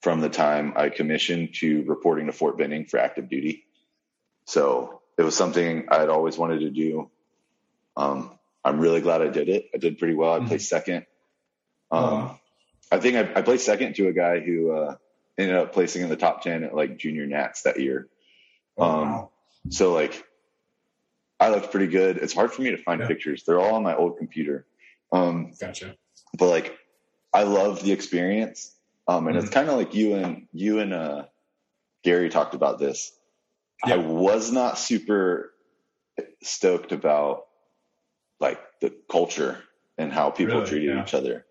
from 0.02 0.22
the 0.22 0.30
time 0.30 0.74
I 0.76 0.90
commissioned 0.90 1.56
to 1.56 1.84
reporting 1.84 2.28
to 2.28 2.32
Fort 2.34 2.58
Benning 2.58 2.86
for 2.86 2.98
active 2.98 3.30
duty. 3.30 3.66
So 4.46 5.02
it 5.18 5.24
was 5.24 5.36
something 5.36 5.88
I 5.90 6.00
had 6.00 6.10
always 6.10 6.38
wanted 6.38 6.62
to 6.62 6.70
do. 6.70 7.10
Um, 7.96 8.32
I'm 8.64 8.80
really 8.80 9.02
glad 9.02 9.22
I 9.22 9.28
did 9.28 9.50
it. 9.50 9.70
I 9.74 9.78
did 9.78 9.98
pretty 9.98 10.14
well. 10.16 10.34
I 10.34 10.40
Mhm. 10.40 10.48
placed 10.48 10.70
second. 10.70 11.06
Oh, 11.92 11.98
Um, 11.98 12.04
wow. 12.14 12.40
I 12.92 13.00
think 13.00 13.16
I, 13.16 13.40
I 13.40 13.42
placed 13.42 13.66
second 13.66 13.96
to 13.96 14.08
a 14.08 14.14
guy 14.14 14.40
who 14.40 14.72
uh, 14.72 14.96
ended 15.38 15.56
up 15.56 15.74
placing 15.74 16.04
in 16.04 16.10
the 16.10 16.16
top 16.16 16.42
10 16.44 16.64
at 16.64 16.76
like 16.76 16.98
junior 16.98 17.26
Nats 17.26 17.64
that 17.64 17.80
year. 17.80 18.08
Oh, 18.78 18.84
um, 18.84 19.02
wow. 19.12 19.30
So 19.70 19.94
like, 19.94 20.24
I 21.44 21.50
looked 21.50 21.72
pretty 21.72 21.88
good. 21.88 22.18
It's 22.18 22.34
hard 22.34 22.54
for 22.54 22.62
me 22.62 22.72
to 22.72 22.78
find 22.78 23.02
Yeah. 23.02 23.08
pictures. 23.08 23.44
They're 23.44 23.60
all 23.60 23.76
on 23.76 23.84
my 23.84 23.96
old 23.96 24.18
computer. 24.18 24.66
Um, 25.12 25.52
Gotcha. 25.60 25.96
but 26.38 26.48
like, 26.48 26.78
I 27.34 27.44
love 27.44 27.84
the 27.84 27.92
experience. 27.92 28.74
Um, 29.10 29.28
and 29.28 29.36
it's 29.38 29.48
Mm-hmm. 29.48 29.54
kind 29.54 29.70
of 29.70 29.76
like 29.78 29.94
you 29.94 30.16
and 30.16 30.48
you 30.54 30.80
and 30.80 30.94
uh, 30.94 31.26
Gary 32.04 32.30
talked 32.30 32.56
about 32.56 32.80
this. 32.80 33.12
I 33.84 33.98
was 33.98 34.52
not 34.52 34.78
super 34.80 35.54
stoked 36.42 36.94
about 36.94 37.48
like 38.40 38.60
the 38.80 38.96
culture 39.12 39.62
and 39.98 40.14
how 40.14 40.30
people 40.30 40.56
Really? 40.60 40.70
treated 40.70 40.96
Yeah. 40.96 41.04
each 41.04 41.14
other. 41.14 41.46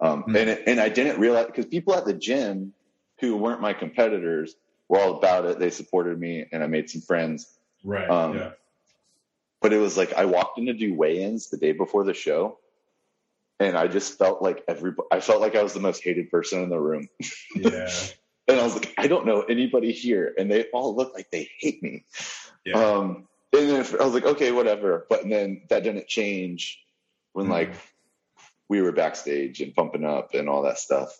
Um, 0.00 0.22
Hmm. 0.22 0.36
and 0.36 0.50
and 0.50 0.80
I 0.80 0.88
didn't 0.88 1.18
realize 1.18 1.46
because 1.46 1.66
people 1.66 1.94
at 1.94 2.04
the 2.04 2.12
gym 2.14 2.74
who 3.20 3.36
weren't 3.36 3.60
my 3.60 3.72
competitors 3.72 4.54
were 4.88 5.00
all 5.00 5.16
about 5.18 5.46
it. 5.46 5.58
They 5.58 5.70
supported 5.70 6.18
me, 6.20 6.46
and 6.52 6.62
I 6.62 6.68
made 6.68 6.88
some 6.90 7.00
friends. 7.02 7.58
Right. 7.84 8.08
Um, 8.08 8.36
yeah. 8.36 8.50
But 9.62 9.72
it 9.72 9.78
was 9.78 9.96
like 9.96 10.12
I 10.14 10.24
walked 10.24 10.58
in 10.58 10.66
to 10.66 10.74
do 10.74 10.92
weigh-ins 10.94 11.48
the 11.48 11.56
day 11.56 11.72
before 11.72 12.04
the 12.04 12.14
show, 12.14 12.58
and 13.60 13.76
I 13.76 13.86
just 13.86 14.18
felt 14.18 14.42
like 14.42 14.64
every 14.68 14.92
I 15.10 15.20
felt 15.20 15.40
like 15.40 15.54
I 15.54 15.62
was 15.62 15.72
the 15.72 15.80
most 15.80 16.02
hated 16.02 16.30
person 16.30 16.62
in 16.62 16.68
the 16.68 16.80
room. 16.80 17.08
Yeah. 17.54 17.88
And 18.48 18.58
I 18.58 18.64
was 18.64 18.74
like, 18.74 18.92
I 18.98 19.06
don't 19.06 19.24
know 19.24 19.42
anybody 19.42 19.92
here, 19.92 20.34
and 20.36 20.50
they 20.50 20.64
all 20.74 20.96
look 20.96 21.14
like 21.14 21.30
they 21.30 21.48
hate 21.60 21.80
me. 21.80 22.04
Yeah. 22.66 22.74
Um, 22.74 23.28
and 23.52 23.70
then 23.70 23.76
I 24.00 24.04
was 24.04 24.14
like, 24.14 24.24
okay, 24.26 24.50
whatever. 24.50 25.06
But 25.08 25.28
then 25.28 25.62
that 25.70 25.84
didn't 25.84 26.08
change 26.08 26.82
when 27.34 27.46
Mhm. 27.46 27.50
like 27.50 27.72
we 28.68 28.82
were 28.82 28.90
backstage 28.90 29.60
and 29.60 29.72
pumping 29.72 30.04
up 30.04 30.34
and 30.34 30.48
all 30.48 30.62
that 30.62 30.78
stuff. 30.78 31.16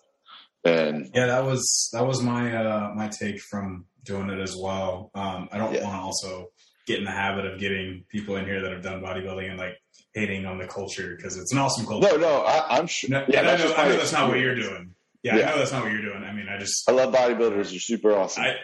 And 0.65 1.11
Yeah, 1.15 1.27
that 1.27 1.45
was 1.45 1.89
that 1.93 2.05
was 2.05 2.21
my 2.21 2.53
uh, 2.53 2.91
my 2.93 3.07
take 3.07 3.39
from 3.39 3.85
doing 4.03 4.29
it 4.29 4.39
as 4.39 4.57
well. 4.57 5.09
Um, 5.15 5.47
I 5.53 5.57
don't 5.59 5.73
Yeah. 5.73 5.85
want 5.85 5.95
to 5.95 6.01
also 6.01 6.51
get 6.85 6.99
in 6.99 7.05
the 7.05 7.11
habit 7.11 7.45
of 7.45 7.59
getting 7.59 8.03
people 8.09 8.35
in 8.35 8.45
here 8.45 8.61
that 8.61 8.71
have 8.71 8.81
done 8.83 9.01
bodybuilding 9.01 9.49
and 9.49 9.57
like 9.57 9.77
hating 10.13 10.45
on 10.45 10.57
the 10.57 10.67
culture 10.67 11.15
because 11.15 11.37
it's 11.37 11.51
an 11.53 11.57
awesome 11.59 11.85
culture. 11.85 12.07
no, 12.09 12.17
no, 12.17 12.41
I, 12.41 12.77
I'm 12.77 12.87
sure. 12.87 13.09
No, 13.09 13.25
yeah, 13.27 13.39
I 13.41 13.43
that's 13.43 13.63
know, 13.63 13.73
I 13.75 13.87
know 13.89 13.97
that's 13.97 14.11
not 14.11 14.29
what 14.29 14.39
you're 14.39 14.55
doing. 14.55 14.93
Yeah, 15.23 15.37
Yeah. 15.37 15.47
I 15.47 15.51
know 15.51 15.57
that's 15.59 15.71
not 15.71 15.83
what 15.83 15.91
you're 15.91 16.01
doing. 16.01 16.23
I 16.23 16.33
mean, 16.33 16.47
I 16.49 16.57
just 16.59 16.87
I 16.89 16.91
love 16.93 17.13
bodybuilders; 17.13 17.69
they're 17.71 17.79
super 17.79 18.13
awesome. 18.13 18.43
I 18.43 18.55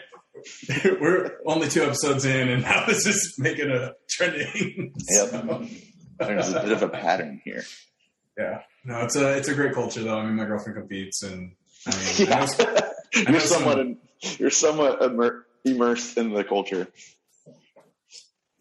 we're 1.02 1.38
only 1.46 1.68
two 1.70 1.84
episodes 1.84 2.24
in, 2.26 2.50
and 2.50 2.62
now 2.64 2.86
this 2.86 3.06
is 3.06 3.36
making 3.40 3.72
a 3.72 3.94
trending. 4.10 4.94
Yep. 5.10 5.70
There's 6.20 6.50
a 6.54 6.62
bit 6.62 6.72
of 6.74 6.84
a 6.84 6.90
pattern 6.90 7.42
here. 7.46 7.64
yeah, 8.38 8.62
no, 8.84 9.00
it's 9.02 9.16
a 9.16 9.38
it's 9.38 9.48
a 9.48 9.56
great 9.56 9.74
culture 9.74 10.04
though. 10.04 10.18
I 10.20 10.26
mean, 10.26 10.36
my 10.36 10.46
girlfriend 10.46 10.78
competes, 10.78 11.24
and 11.24 11.54
I 11.88 11.92
mean, 11.96 12.32
I 12.34 12.36
know, 12.36 12.46
I 13.16 13.24
know 13.24 13.32
you're 13.32 13.40
some- 13.40 13.58
somewhat 13.60 13.80
in, 13.80 13.98
you're 14.38 14.50
somewhat 14.50 15.02
immer- 15.02 15.46
immersed 15.66 16.18
in 16.18 16.34
the 16.34 16.44
culture. 16.44 16.88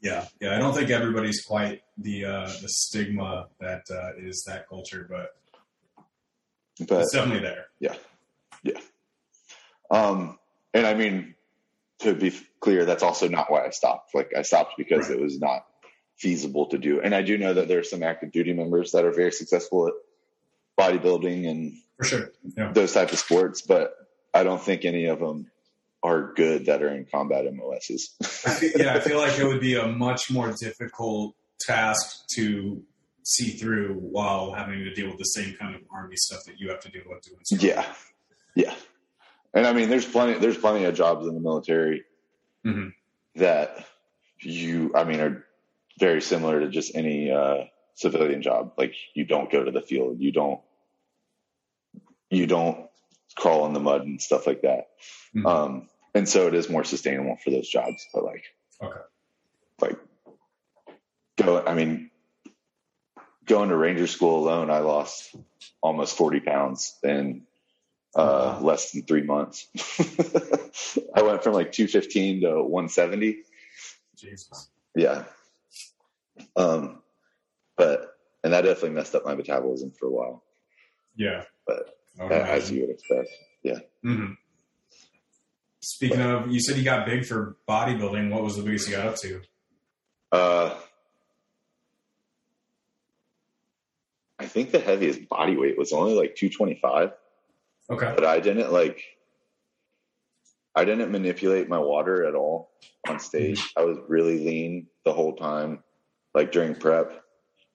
Yeah, 0.00 0.26
yeah. 0.40 0.54
I 0.54 0.58
don't 0.58 0.74
think 0.74 0.90
everybody's 0.90 1.44
quite 1.44 1.82
the 1.96 2.24
uh, 2.24 2.46
the 2.62 2.68
stigma 2.68 3.48
that 3.60 3.82
uh, 3.90 4.12
is 4.18 4.44
that 4.46 4.68
culture, 4.68 5.06
but 5.10 5.34
But 6.88 7.02
it's 7.02 7.12
definitely 7.12 7.42
there. 7.42 7.66
Yeah, 7.80 7.94
yeah. 8.62 8.78
Um, 9.90 10.38
and 10.74 10.86
I 10.86 10.94
mean, 10.94 11.34
to 12.00 12.14
be 12.14 12.32
clear, 12.60 12.84
that's 12.84 13.02
also 13.02 13.28
not 13.28 13.50
why 13.50 13.66
I 13.66 13.70
stopped. 13.70 14.14
Like 14.14 14.32
I 14.36 14.42
stopped 14.42 14.74
because 14.76 15.08
Right. 15.08 15.18
it 15.18 15.22
was 15.22 15.40
not 15.40 15.64
feasible 16.16 16.66
to 16.66 16.78
do. 16.78 17.00
And 17.00 17.14
I 17.14 17.22
do 17.22 17.38
know 17.38 17.54
that 17.54 17.68
there 17.68 17.78
are 17.78 17.84
some 17.84 18.02
active 18.02 18.32
duty 18.32 18.52
members 18.52 18.92
that 18.92 19.04
are 19.04 19.12
very 19.12 19.32
successful 19.32 19.88
at 19.88 19.94
bodybuilding 20.78 21.48
and 21.48 21.74
For 21.96 22.04
sure. 22.04 22.32
Yeah. 22.56 22.72
those 22.72 22.92
type 22.92 23.12
of 23.12 23.18
sports, 23.18 23.62
but 23.62 23.94
I 24.34 24.42
don't 24.44 24.60
think 24.62 24.84
any 24.84 25.06
of 25.06 25.20
them 25.20 25.50
are 26.02 26.32
good 26.34 26.66
that 26.66 26.82
are 26.82 26.88
in 26.94 27.04
combat 27.06 27.44
MOSs. 27.52 28.14
Yeah, 28.76 28.94
I 28.94 29.00
feel 29.00 29.18
like 29.18 29.38
it 29.38 29.44
would 29.44 29.60
be 29.60 29.74
a 29.74 29.86
much 29.88 30.30
more 30.30 30.52
difficult 30.60 31.34
task 31.60 32.26
to 32.34 32.82
see 33.24 33.50
through 33.50 33.94
while 33.94 34.52
having 34.52 34.78
to 34.84 34.94
deal 34.94 35.08
with 35.08 35.18
the 35.18 35.24
same 35.24 35.54
kind 35.58 35.74
of 35.74 35.82
army 35.92 36.16
stuff 36.16 36.40
that 36.46 36.58
you 36.58 36.70
have 36.70 36.80
to 36.80 36.90
deal 36.90 37.02
with 37.06 37.22
doing. 37.22 37.38
stuff. 37.44 37.62
yeah, 37.62 37.84
yeah. 38.54 38.74
And 39.54 39.66
I 39.66 39.72
mean, 39.72 39.88
there's 39.90 40.06
plenty. 40.06 40.38
There's 40.38 40.56
plenty 40.58 40.84
of 40.84 40.94
jobs 40.94 41.26
in 41.26 41.34
the 41.34 41.40
military 41.40 42.04
Mhm. 42.64 42.92
that 43.36 43.86
you, 44.40 44.92
I 44.94 45.04
mean, 45.04 45.20
are 45.20 45.44
very 45.98 46.20
similar 46.22 46.60
to 46.60 46.68
just 46.68 46.94
any 46.94 47.30
uh, 47.32 47.64
civilian 47.94 48.40
job. 48.42 48.74
Like 48.78 48.94
you 49.14 49.24
don't 49.24 49.50
go 49.50 49.64
to 49.64 49.70
the 49.72 49.80
field, 49.82 50.20
you 50.20 50.30
don't, 50.32 50.60
you 52.30 52.46
don't 52.46 52.87
crawl 53.38 53.66
in 53.66 53.72
the 53.72 53.80
mud 53.80 54.02
and 54.02 54.20
stuff 54.20 54.46
like 54.46 54.62
that. 54.62 54.88
Mhm. 55.34 55.46
Um, 55.46 55.88
and 56.14 56.28
so 56.28 56.46
it 56.48 56.54
is 56.54 56.68
more 56.68 56.84
sustainable 56.84 57.36
for 57.42 57.50
those 57.50 57.68
jobs. 57.68 58.04
But 58.12 58.24
like, 58.24 58.44
Okay. 58.82 59.00
like 59.80 59.96
go. 61.36 61.64
I 61.64 61.74
mean, 61.74 62.10
going 63.46 63.68
to 63.70 63.76
ranger 63.76 64.06
school 64.06 64.38
alone, 64.40 64.70
I 64.70 64.78
lost 64.80 65.34
almost 65.80 66.16
forty 66.16 66.40
pounds 66.40 66.96
in 67.02 67.46
uh, 68.16 68.58
Wow. 68.58 68.60
less 68.62 68.92
than 68.92 69.02
three 69.04 69.22
months. 69.22 69.68
I 71.14 71.22
went 71.22 71.42
from 71.44 71.52
like 71.54 71.72
two 71.72 71.86
fifteen 71.86 72.40
to 72.42 72.62
one 72.62 72.88
seventy. 72.88 73.44
Jesus. 74.16 74.70
Yeah. 74.96 75.24
Um, 76.56 77.02
but 77.76 78.16
and 78.42 78.52
that 78.52 78.62
definitely 78.62 78.90
messed 78.90 79.14
up 79.14 79.24
my 79.24 79.34
metabolism 79.34 79.92
for 79.92 80.06
a 80.06 80.10
while, 80.10 80.44
Yeah. 81.16 81.44
But, 81.66 81.97
As 82.20 82.70
you 82.70 82.80
would 82.82 82.90
expect. 82.90 83.28
Mhm. 84.04 84.36
Speaking 85.80 86.20
of, 86.20 86.48
you 86.50 86.60
said 86.60 86.76
you 86.76 86.84
got 86.84 87.06
big 87.06 87.24
for 87.24 87.56
bodybuilding. 87.68 88.30
What 88.30 88.42
was 88.42 88.56
the 88.56 88.62
biggest 88.62 88.88
you 88.88 88.96
got 88.96 89.06
up 89.06 89.16
to? 89.16 89.40
Uh, 90.32 90.78
I 94.38 94.46
think 94.46 94.70
the 94.70 94.78
heaviest 94.78 95.28
body 95.28 95.56
weight 95.56 95.76
was 95.78 95.92
only 95.92 96.14
like 96.14 96.36
two 96.36 96.48
twenty 96.50 96.78
five. 96.80 97.12
Okay. 97.90 98.12
but 98.14 98.24
I 98.24 98.40
didn't 98.40 98.70
like 98.72 99.02
I 100.74 100.84
didn't 100.84 101.10
manipulate 101.10 101.68
my 101.68 101.78
water 101.78 102.24
at 102.26 102.34
all 102.34 102.70
on 103.08 103.18
stage. 103.18 103.72
I 103.76 103.82
was 103.84 103.98
really 104.08 104.38
lean 104.44 104.86
the 105.04 105.12
whole 105.12 105.34
time, 105.36 105.82
like 106.34 106.52
during 106.52 106.74
prep. 106.74 107.24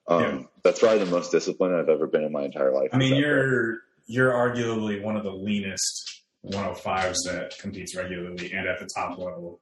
Um, 0.06 0.22
Yeah. 0.22 0.42
That's 0.62 0.80
probably 0.80 1.00
the 1.04 1.10
most 1.10 1.30
disciplined 1.32 1.76
I've 1.76 1.88
ever 1.90 2.06
been 2.06 2.22
in 2.24 2.32
my 2.32 2.44
entire 2.44 2.72
life. 2.72 2.90
I 2.92 2.96
mean, 2.96 3.10
that 3.20 3.78
you're 4.06 4.32
arguably 4.32 5.02
one 5.02 5.16
of 5.16 5.24
the 5.24 5.32
leanest 5.32 6.22
105s 6.46 7.16
that 7.26 7.54
competes 7.58 7.96
regularly 7.96 8.52
and 8.52 8.66
at 8.68 8.78
the 8.78 8.86
top 8.94 9.16
level. 9.18 9.60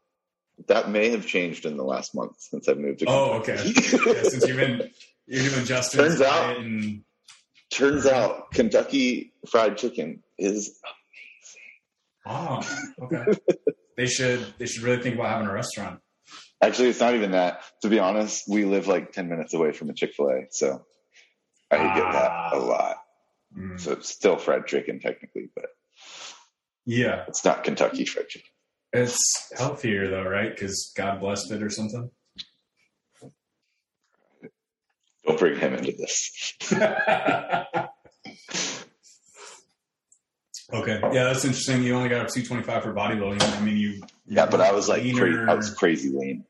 that 0.68 0.90
may 0.90 1.10
have 1.10 1.26
changed 1.26 1.64
in 1.66 1.76
the 1.76 1.84
last 1.84 2.14
month 2.14 2.36
since 2.38 2.68
I've 2.68 2.78
moved 2.78 3.00
to. 3.00 3.06
Oh, 3.08 3.32
okay. 3.40 3.54
Yeah, 3.64 4.22
since 4.22 4.46
you've 4.46 4.56
been 4.56 4.90
you're 5.26 5.48
doing 5.48 5.64
Justin's 5.64 6.18
Turns 6.18 6.20
out- 6.20 6.56
and 6.58 7.02
Turns 7.70 8.04
out 8.06 8.50
Kentucky 8.52 9.32
Fried 9.48 9.78
Chicken 9.78 10.22
is 10.38 10.78
amazing. 12.26 12.60
oh, 12.60 13.04
okay. 13.04 13.24
they 13.96 14.06
should 14.06 14.44
they 14.58 14.66
should 14.66 14.82
really 14.82 15.02
think 15.02 15.14
about 15.14 15.30
having 15.30 15.46
a 15.46 15.52
restaurant. 15.52 16.00
actually 16.62 16.88
it's 16.90 17.00
not 17.00 17.14
even 17.14 17.30
that. 17.30 17.62
To 17.82 17.88
be 17.88 17.98
honest, 17.98 18.44
we 18.46 18.64
live 18.66 18.88
like 18.88 19.12
ten 19.12 19.28
minutes 19.30 19.54
away 19.54 19.72
from 19.72 19.88
a 19.88 19.94
Chick 19.94 20.12
Fil 20.14 20.28
A, 20.28 20.46
so 20.50 20.84
I 21.70 21.76
get 21.78 22.12
that 22.12 22.30
Ah. 22.30 22.50
a 22.52 22.58
lot. 22.58 22.96
Mm. 23.58 23.80
So 23.80 23.92
it's 23.92 24.08
still 24.08 24.36
fried 24.36 24.66
chicken 24.66 25.00
technically, 25.00 25.48
but 25.54 25.66
Yeah, 26.86 27.24
it's 27.28 27.44
not 27.44 27.64
Kentucky 27.64 28.04
Fried 28.04 28.28
Chicken. 28.28 28.48
it's 28.92 29.52
healthier 29.56 30.10
though, 30.10 30.28
right? 30.28 30.50
Because 30.54 30.92
God 30.96 31.20
blessed 31.20 31.50
it 31.52 31.62
or 31.62 31.70
something. 31.70 32.10
Don't 35.26 35.38
bring 35.38 35.58
him 35.58 35.74
into 35.74 35.92
this. 35.92 36.54
okay, 36.72 37.76
yeah, 41.12 41.24
that's 41.24 41.44
interesting. 41.44 41.82
You 41.82 41.94
only 41.94 42.08
got 42.08 42.22
up 42.22 42.28
225 42.28 42.82
for 42.82 42.94
bodybuilding. 42.94 43.56
I 43.56 43.60
mean, 43.60 43.76
you 43.76 44.02
Yeah, 44.26 44.46
but 44.46 44.60
I 44.60 44.72
was 44.72 44.88
like, 44.88 45.02
cra- 45.14 45.50
I 45.50 45.54
was 45.54 45.70
crazy 45.74 46.10
lean. 46.10 46.44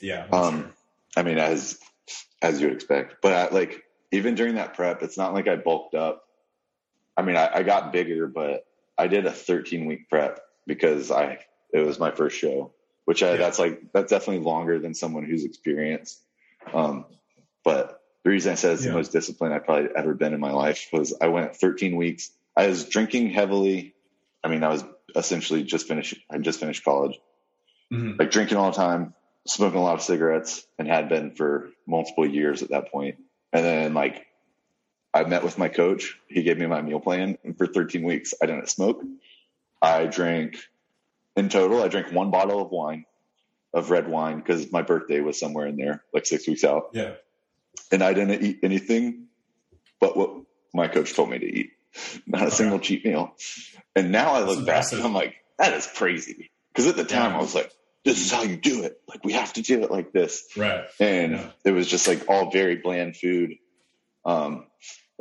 yeah, 0.00 0.26
Um, 0.30 0.72
I 1.16 1.22
mean, 1.22 1.38
as 1.38 1.78
as 2.40 2.60
you 2.60 2.68
would 2.68 2.76
expect. 2.76 3.16
But 3.22 3.32
I, 3.32 3.48
like, 3.54 3.82
even 4.12 4.34
during 4.34 4.54
that 4.56 4.74
prep, 4.74 5.02
it's 5.02 5.16
not 5.18 5.34
like 5.34 5.48
I 5.48 5.56
bulked 5.56 5.94
up. 5.94 6.24
I 7.16 7.22
mean, 7.22 7.36
I, 7.36 7.50
I 7.56 7.62
got 7.62 7.92
bigger, 7.92 8.26
but 8.26 8.64
I 8.96 9.06
did 9.06 9.26
a 9.26 9.32
13 9.32 9.86
week 9.86 10.08
prep 10.08 10.40
because 10.66 11.10
I 11.10 11.38
it 11.72 11.80
was 11.80 11.98
my 11.98 12.10
first 12.10 12.36
show, 12.38 12.72
which 13.04 13.22
I, 13.22 13.32
Yeah. 13.32 13.36
that's 13.38 13.58
like 13.58 13.92
that's 13.92 14.10
definitely 14.10 14.44
longer 14.44 14.78
than 14.78 14.94
someone 14.94 15.24
who's 15.24 15.44
experienced. 15.44 16.20
Um, 16.72 17.06
but 17.64 18.00
the 18.24 18.30
reason 18.30 18.52
I 18.52 18.54
said 18.56 18.74
it's 18.74 18.84
Yeah. 18.84 18.90
the 18.92 18.96
most 18.96 19.12
disciplined 19.12 19.54
I've 19.54 19.64
probably 19.64 19.90
ever 19.96 20.14
been 20.14 20.32
in 20.34 20.40
my 20.40 20.52
life 20.52 20.88
was 20.92 21.14
I 21.20 21.28
went 21.28 21.56
13 21.56 21.96
weeks. 21.96 22.30
I 22.56 22.66
was 22.68 22.88
drinking 22.88 23.30
heavily. 23.30 23.94
I 24.44 24.48
mean, 24.48 24.62
I 24.62 24.68
was 24.68 24.84
essentially 25.16 25.62
just 25.64 25.88
finished. 25.88 26.16
I 26.30 26.38
just 26.38 26.60
finished 26.60 26.84
college 26.84 27.18
Mhm. 27.92 28.18
like 28.18 28.30
drinking 28.30 28.56
all 28.58 28.70
the 28.70 28.76
time, 28.76 29.14
smoking 29.46 29.78
a 29.78 29.82
lot 29.82 29.94
of 29.94 30.02
cigarettes, 30.02 30.66
and 30.78 30.88
had 30.88 31.08
been 31.08 31.32
for 31.34 31.70
multiple 31.86 32.26
years 32.26 32.62
at 32.62 32.70
that 32.70 32.90
point. 32.90 33.16
And 33.52 33.64
then 33.64 33.94
like 33.94 34.26
I 35.14 35.24
met 35.24 35.44
with 35.44 35.58
my 35.58 35.68
coach. 35.68 36.18
He 36.28 36.42
gave 36.42 36.58
me 36.58 36.66
my 36.66 36.80
meal 36.82 37.00
plan, 37.00 37.36
and 37.44 37.56
for 37.56 37.66
13 37.66 38.02
weeks 38.02 38.34
I 38.42 38.46
didn't 38.46 38.68
smoke. 38.70 39.02
I 39.80 40.06
drank 40.06 40.56
in 41.36 41.48
total. 41.48 41.82
I 41.82 41.88
drank 41.88 42.12
one 42.12 42.30
bottle 42.30 42.62
of 42.62 42.70
wine, 42.70 43.04
of 43.74 43.90
red 43.90 44.08
wine, 44.08 44.38
because 44.38 44.70
my 44.72 44.82
birthday 44.82 45.20
was 45.20 45.38
somewhere 45.38 45.66
in 45.66 45.76
there, 45.76 46.02
like 46.14 46.26
six 46.26 46.46
weeks 46.48 46.64
out. 46.64 46.90
yeah. 46.92 47.14
And 47.90 48.02
I 48.02 48.12
didn't 48.14 48.42
eat 48.42 48.58
anything 48.62 49.26
but 50.00 50.16
what 50.16 50.30
my 50.74 50.88
coach 50.88 51.14
told 51.14 51.30
me 51.30 51.38
to 51.38 51.46
eat. 51.46 51.70
Not 52.26 52.46
a 52.46 52.50
single 52.50 52.78
cheat 52.78 53.04
meal. 53.04 53.34
And 53.94 54.10
now 54.12 54.32
I 54.32 54.40
That's 54.40 54.48
look 54.56 54.66
back 54.66 54.74
impressive. 54.76 54.98
and 54.98 55.06
I'm 55.08 55.14
like, 55.14 55.36
that 55.58 55.72
is 55.74 55.86
crazy. 55.86 56.50
Because 56.72 56.86
at 56.88 56.96
the 56.96 57.04
time 57.04 57.32
Yeah. 57.32 57.38
I 57.38 57.40
was 57.40 57.54
like, 57.54 57.70
this 58.04 58.18
is 58.20 58.32
how 58.32 58.42
you 58.42 58.56
do 58.56 58.82
it. 58.84 59.00
Like 59.06 59.24
we 59.24 59.32
have 59.34 59.52
to 59.54 59.62
do 59.62 59.82
it 59.84 59.90
like 59.90 60.10
this. 60.12 60.48
Right. 60.56 60.84
And 60.98 61.32
Yeah. 61.32 61.50
it 61.66 61.70
was 61.72 61.86
just 61.86 62.08
like 62.08 62.28
all 62.28 62.50
very 62.50 62.76
bland 62.76 63.16
food. 63.16 63.54
Um, 64.24 64.66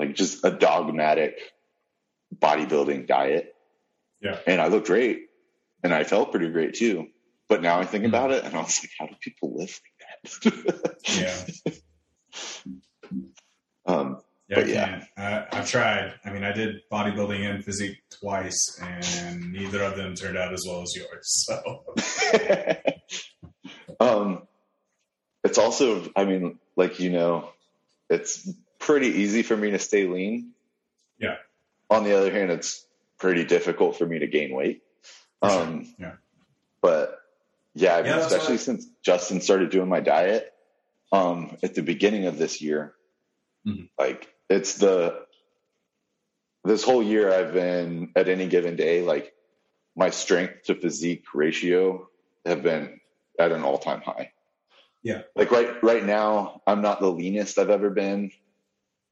like 0.02 0.16
just 0.16 0.44
a 0.44 0.50
dogmatic 0.52 1.38
bodybuilding 2.36 3.08
diet. 3.08 3.54
Yeah. 4.20 4.40
And 4.48 4.60
I 4.60 4.68
looked 4.68 4.88
great 4.88 5.28
and 5.84 5.94
I 5.94 6.04
felt 6.04 6.32
pretty 6.32 6.50
great 6.50 6.74
too. 6.74 7.08
But 7.48 7.62
now 7.62 7.80
I 7.80 7.86
think 7.86 8.04
Mhm. 8.04 8.10
about 8.10 8.32
it 8.32 8.44
and 8.44 8.56
I 8.56 8.62
was 8.62 8.80
like, 8.82 8.92
how 9.00 9.06
do 9.08 9.14
people 9.22 9.56
live 9.58 9.80
like 9.86 10.54
that? 10.54 10.96
Yeah. 11.66 11.72
um, 13.86 14.22
Yeah, 14.48 14.56
But 14.56 14.66
I 14.66 14.68
yeah. 14.70 15.04
I, 15.18 15.48
I've 15.60 15.70
tried. 15.70 16.14
I 16.26 16.30
mean, 16.32 16.44
I 16.44 16.52
did 16.52 16.82
bodybuilding 16.92 17.40
and 17.50 17.64
physique 17.64 17.98
twice, 18.20 18.80
and 18.82 19.52
neither 19.54 19.82
of 19.84 19.96
them 19.96 20.14
turned 20.16 20.38
out 20.38 20.52
as 20.54 20.66
well 20.68 20.82
as 20.82 20.94
yours. 20.96 21.48
So, 21.48 21.84
um, 24.00 24.48
it's 25.44 25.58
also, 25.58 26.10
I 26.16 26.26
mean, 26.26 26.60
like, 26.76 27.00
you 27.00 27.12
know, 27.12 27.50
it's 28.10 28.48
pretty 28.82 29.08
easy 29.08 29.44
for 29.44 29.56
me 29.56 29.72
to 29.72 29.80
stay 29.80 30.06
lean. 30.08 30.52
Yeah. 31.20 31.38
On 31.90 32.04
the 32.04 32.18
other 32.18 32.32
hand, 32.32 32.52
it's 32.52 32.86
pretty 33.18 33.46
difficult 33.46 33.98
for 33.98 34.06
me 34.06 34.20
to 34.20 34.28
gain 34.28 34.54
weight. 34.54 34.82
Sure. 35.44 35.62
Um, 35.62 35.94
Yeah. 35.98 36.16
But 36.82 37.20
yeah, 37.76 37.96
I 37.96 38.02
mean, 38.02 38.12
Yeah, 38.12 38.26
especially 38.26 38.56
why- 38.56 38.58
since 38.58 38.86
Justin 39.04 39.40
started 39.42 39.70
doing 39.70 39.88
my 39.88 40.00
diet 40.02 40.52
um, 41.14 41.58
at 41.64 41.76
the 41.76 41.82
beginning 41.84 42.26
of 42.26 42.38
this 42.38 42.62
year, 42.62 42.96
Mhm. 43.68 43.90
like 43.98 44.34
it's 44.50 44.76
the 44.76 45.26
this 46.64 46.84
whole 46.84 47.02
year 47.04 47.32
I've 47.34 47.54
been 47.54 48.12
at 48.16 48.30
any 48.30 48.48
given 48.48 48.76
day, 48.76 49.02
like 49.02 49.34
my 49.96 50.10
strength 50.12 50.64
to 50.66 50.76
physique 50.76 51.26
ratio 51.34 52.08
have 52.46 52.62
been 52.64 53.00
at 53.40 53.52
an 53.52 53.64
all 53.64 53.78
time 53.80 54.02
high. 54.02 54.32
Yeah. 55.04 55.24
Like 55.36 55.52
right 55.52 55.84
right 55.84 56.04
now, 56.06 56.62
I'm 56.68 56.82
not 56.82 57.00
the 57.00 57.12
leanest 57.12 57.58
I've 57.60 57.70
ever 57.72 57.90
been. 57.90 58.32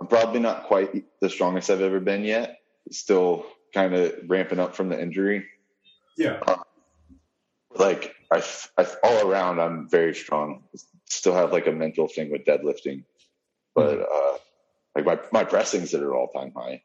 Probably 0.10 0.40
not 0.40 0.64
quite 0.64 1.06
the 1.22 1.30
strongest 1.30 1.70
I've 1.70 1.82
ever 1.82 2.00
been 2.00 2.24
yet. 2.24 2.60
Still 2.92 3.46
kind 3.74 3.94
of 3.94 4.14
ramping 4.28 4.60
up 4.60 4.76
from 4.76 4.90
the 4.90 5.00
injury 5.00 5.46
yeah. 6.20 6.40
like 7.76 8.14
I, 8.32 8.44
I 8.78 8.86
all 9.04 9.28
around 9.28 9.60
I'm 9.60 9.90
very 9.90 10.14
strong. 10.14 10.64
Still 11.06 11.34
have 11.34 11.52
like 11.52 11.66
a 11.66 11.72
mental 11.72 12.08
thing 12.08 12.30
with 12.30 12.44
deadlifting, 12.46 13.06
but 13.74 14.02
uh, 14.02 14.38
like 14.96 15.06
my 15.06 15.20
my 15.32 15.44
pressing's 15.46 15.94
at 15.94 16.02
an 16.02 16.10
all 16.10 16.28
time 16.28 16.52
high. 16.56 16.84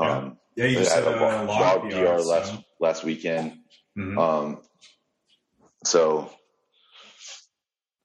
Yeah. 0.00 0.16
Um, 0.16 0.38
Yeah, 0.56 0.66
you 0.66 0.78
just 0.78 0.94
had 0.94 1.04
had 1.04 1.14
a 1.14 1.42
a 1.42 1.44
log, 1.44 1.90
PR, 1.90 1.96
PR 1.96 2.18
so- 2.18 2.28
last 2.28 2.54
last 2.80 3.04
weekend. 3.04 3.58
Mhm. 3.98 4.16
Um, 4.18 4.62
so 5.84 6.30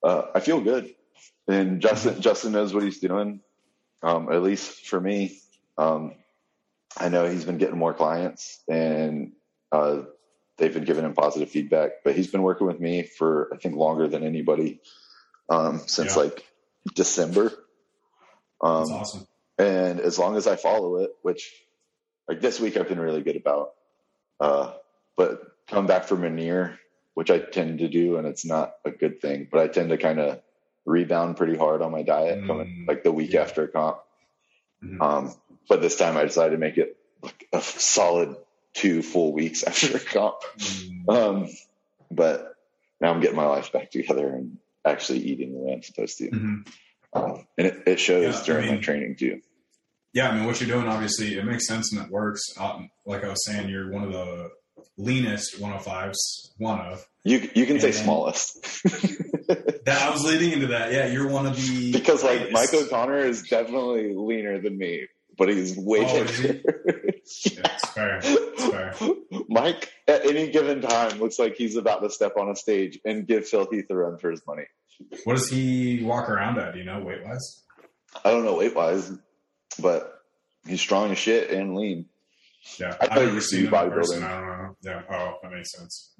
uh, 0.03 0.23
I 0.35 0.39
feel 0.41 0.59
good, 0.59 0.93
and 1.47 1.79
Justin 1.81 2.19
Justin 2.19 2.51
knows 2.51 2.73
what 2.73 2.83
he's 2.83 2.99
doing. 2.99 3.41
Um, 4.03 4.31
at 4.31 4.43
least 4.43 4.85
for 4.87 4.99
me, 4.99 5.39
um, 5.77 6.13
I 6.97 7.09
know 7.09 7.27
he's 7.27 7.45
been 7.45 7.57
getting 7.57 7.77
more 7.77 7.93
clients, 7.93 8.61
and 8.69 9.33
uh, 9.71 10.03
they've 10.57 10.73
been 10.73 10.85
giving 10.85 11.05
him 11.05 11.13
positive 11.13 11.49
feedback. 11.49 12.03
But 12.03 12.15
he's 12.15 12.27
been 12.27 12.43
working 12.43 12.67
with 12.67 12.79
me 12.79 13.03
for 13.03 13.49
I 13.53 13.57
think 13.57 13.75
longer 13.75 14.07
than 14.07 14.23
anybody 14.23 14.79
um, 15.49 15.79
since 15.87 16.15
Yeah. 16.15 16.23
like 16.23 16.45
December. 16.93 17.51
Um, 18.61 18.87
That's 18.87 18.91
awesome. 18.91 19.27
and 19.57 19.99
as 19.99 20.17
long 20.17 20.35
as 20.37 20.47
I 20.47 20.55
follow 20.55 20.97
it, 20.97 21.11
which 21.21 21.53
like 22.27 22.41
this 22.41 22.59
week 22.59 22.77
I've 22.77 22.89
been 22.89 22.99
really 22.99 23.21
good 23.21 23.35
about, 23.35 23.71
uh, 24.39 24.73
but 25.15 25.41
come 25.67 25.85
back 25.87 26.05
from 26.05 26.23
a 26.23 26.29
near, 26.29 26.79
which 27.13 27.29
I 27.29 27.39
tend 27.39 27.79
to 27.79 27.87
do, 27.87 28.17
and 28.17 28.27
it's 28.27 28.45
not 28.45 28.73
a 28.85 28.91
good 28.91 29.21
thing, 29.21 29.47
but 29.51 29.59
I 29.61 29.67
tend 29.67 29.89
to 29.89 29.97
kind 29.97 30.19
of 30.19 30.41
rebound 30.87 31.37
pretty 31.37 31.55
hard 31.57 31.81
on 31.83 31.91
my 31.91 32.01
diet 32.01 32.47
coming 32.47 32.85
Mm, 32.85 32.87
like 32.87 33.03
the 33.03 33.11
week 33.11 33.33
yeah. 33.33 33.41
after 33.41 33.63
a 33.65 33.67
comp. 33.67 33.97
Mhm. 34.83 35.01
Um, 35.01 35.33
but 35.69 35.81
this 35.81 35.97
time 35.97 36.17
I 36.17 36.23
decided 36.23 36.51
to 36.51 36.57
make 36.57 36.77
it 36.77 36.97
like 37.21 37.47
a 37.53 37.61
solid 37.61 38.35
two 38.73 39.01
full 39.03 39.33
weeks 39.33 39.63
after 39.67 39.95
a 39.97 39.99
comp. 39.99 40.37
Mm, 40.57 41.09
Um, 41.09 41.49
but 42.09 42.55
now 43.01 43.13
I'm 43.13 43.19
getting 43.21 43.35
my 43.35 43.45
life 43.45 43.71
back 43.71 43.91
together 43.91 44.27
and 44.27 44.57
actually 44.85 45.19
eating 45.19 45.51
the 45.53 45.59
way 45.59 45.73
I'm 45.73 45.83
supposed 45.83 46.17
to. 46.19 46.29
mhm. 46.31 46.67
Um, 47.13 47.47
and 47.57 47.67
it, 47.67 47.83
it 47.85 47.99
shows 47.99 48.23
Yeah, 48.35 48.41
I 48.41 48.45
during 48.45 48.67
my 48.75 48.77
training 48.81 49.15
too. 49.17 49.41
Yeah, 50.13 50.29
I 50.29 50.35
mean, 50.35 50.45
what 50.45 50.59
you're 50.61 50.69
doing, 50.69 50.87
obviously, 50.87 51.37
it 51.37 51.45
makes 51.45 51.67
sense 51.67 51.91
and 51.93 52.03
it 52.03 52.09
works. 52.11 52.41
Um, 52.57 52.89
like 53.05 53.23
I 53.23 53.29
was 53.29 53.45
saying, 53.45 53.69
you're 53.69 53.91
one 53.91 54.03
of 54.03 54.11
the 54.11 54.49
leanest 54.97 55.59
105s, 55.59 56.15
one 56.57 56.79
of. 56.79 57.05
You 57.23 57.49
you 57.55 57.65
can 57.65 57.79
say 57.79 57.91
smallest 57.91 58.63
That 59.85 60.01
I 60.01 60.09
was 60.11 60.23
leading 60.23 60.51
into 60.53 60.67
that. 60.67 60.91
Yeah, 60.93 61.07
you're 61.07 61.27
one 61.27 61.45
of 61.45 61.55
the 61.55 61.91
because 61.91 62.23
like 62.23 62.51
lightest. 62.51 62.53
Mike 62.53 62.73
O'Connor 62.73 63.19
is 63.19 63.43
definitely 63.43 64.13
leaner 64.15 64.59
than 64.61 64.77
me, 64.77 65.07
but 65.37 65.49
he's 65.49 65.75
way 65.77 66.05
Oh, 66.07 66.23
is 66.23 66.37
he? 66.37 66.47
bigger. 66.47 67.13
Yeah, 67.45 67.77
fair. 67.93 68.21
Fair. 68.21 68.93
Mike 69.49 69.91
at 70.07 70.25
any 70.25 70.49
given 70.51 70.81
time 70.81 71.19
looks 71.19 71.37
like 71.39 71.55
he's 71.55 71.75
about 71.75 72.01
to 72.01 72.09
step 72.09 72.37
on 72.37 72.49
a 72.49 72.55
stage 72.55 72.99
and 73.05 73.27
give 73.27 73.47
Phil 73.47 73.67
Heath 73.69 73.85
a 73.89 73.95
run 73.95 74.17
for 74.17 74.31
his 74.31 74.41
money. 74.47 74.63
What 75.25 75.35
does 75.35 75.49
he 75.49 76.01
walk 76.03 76.29
around 76.29 76.57
at? 76.59 76.73
Do 76.73 76.79
you 76.79 76.85
know 76.85 76.99
weight 76.99 77.23
wise? 77.25 77.63
I 78.23 78.31
don't 78.31 78.45
know 78.45 78.55
weight 78.55 78.75
wise, 78.75 79.11
but 79.79 80.21
he's 80.65 80.79
strong 80.81 81.11
as 81.11 81.17
shit 81.17 81.49
and 81.51 81.75
lean. 81.75 82.05
Yeah, 82.79 82.95
I 82.99 83.07
thought 83.07 83.11
I've 83.11 83.17
you 83.19 83.23
never 83.25 83.35
used 83.35 83.49
to 83.51 83.55
seen 83.57 83.65
do 83.69 83.75
him 83.75 83.83
in 83.83 83.89
bodybuilding. 83.91 84.19
I 84.85 84.89
don't 84.89 85.09
know. 85.09 85.15
Yeah. 85.17 85.17
Oh, 85.17 85.37
that 85.43 85.51
makes 85.51 85.71
sense. 85.71 86.11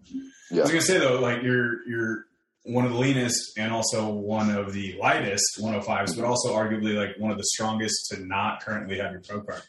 Yeah. 0.51 0.59
I 0.59 0.63
was 0.63 0.71
gonna 0.71 0.81
say 0.81 0.97
though, 0.99 1.19
like 1.19 1.43
you're 1.43 1.87
you're 1.87 2.25
one 2.63 2.85
of 2.85 2.91
the 2.91 2.97
leanest 2.97 3.57
and 3.57 3.71
also 3.71 4.09
one 4.09 4.49
of 4.49 4.73
the 4.73 4.97
lightest 4.99 5.57
105s, 5.61 6.15
but 6.17 6.25
also 6.25 6.53
arguably 6.53 6.95
like 6.95 7.17
one 7.17 7.31
of 7.31 7.37
the 7.37 7.45
strongest 7.45 8.09
to 8.11 8.25
not 8.25 8.61
currently 8.61 8.97
have 8.99 9.11
your 9.11 9.21
pro 9.21 9.41
card. 9.41 9.61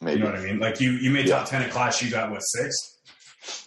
Maybe. 0.00 0.18
You 0.18 0.24
know 0.24 0.30
what 0.32 0.40
I 0.40 0.44
mean? 0.44 0.58
Like 0.58 0.80
you 0.80 0.92
you 0.92 1.10
made 1.10 1.26
Yeah. 1.26 1.38
top 1.38 1.48
ten 1.48 1.62
at 1.62 1.70
class, 1.70 2.02
you 2.02 2.10
got 2.10 2.30
what 2.30 2.40
sixth? 2.40 2.96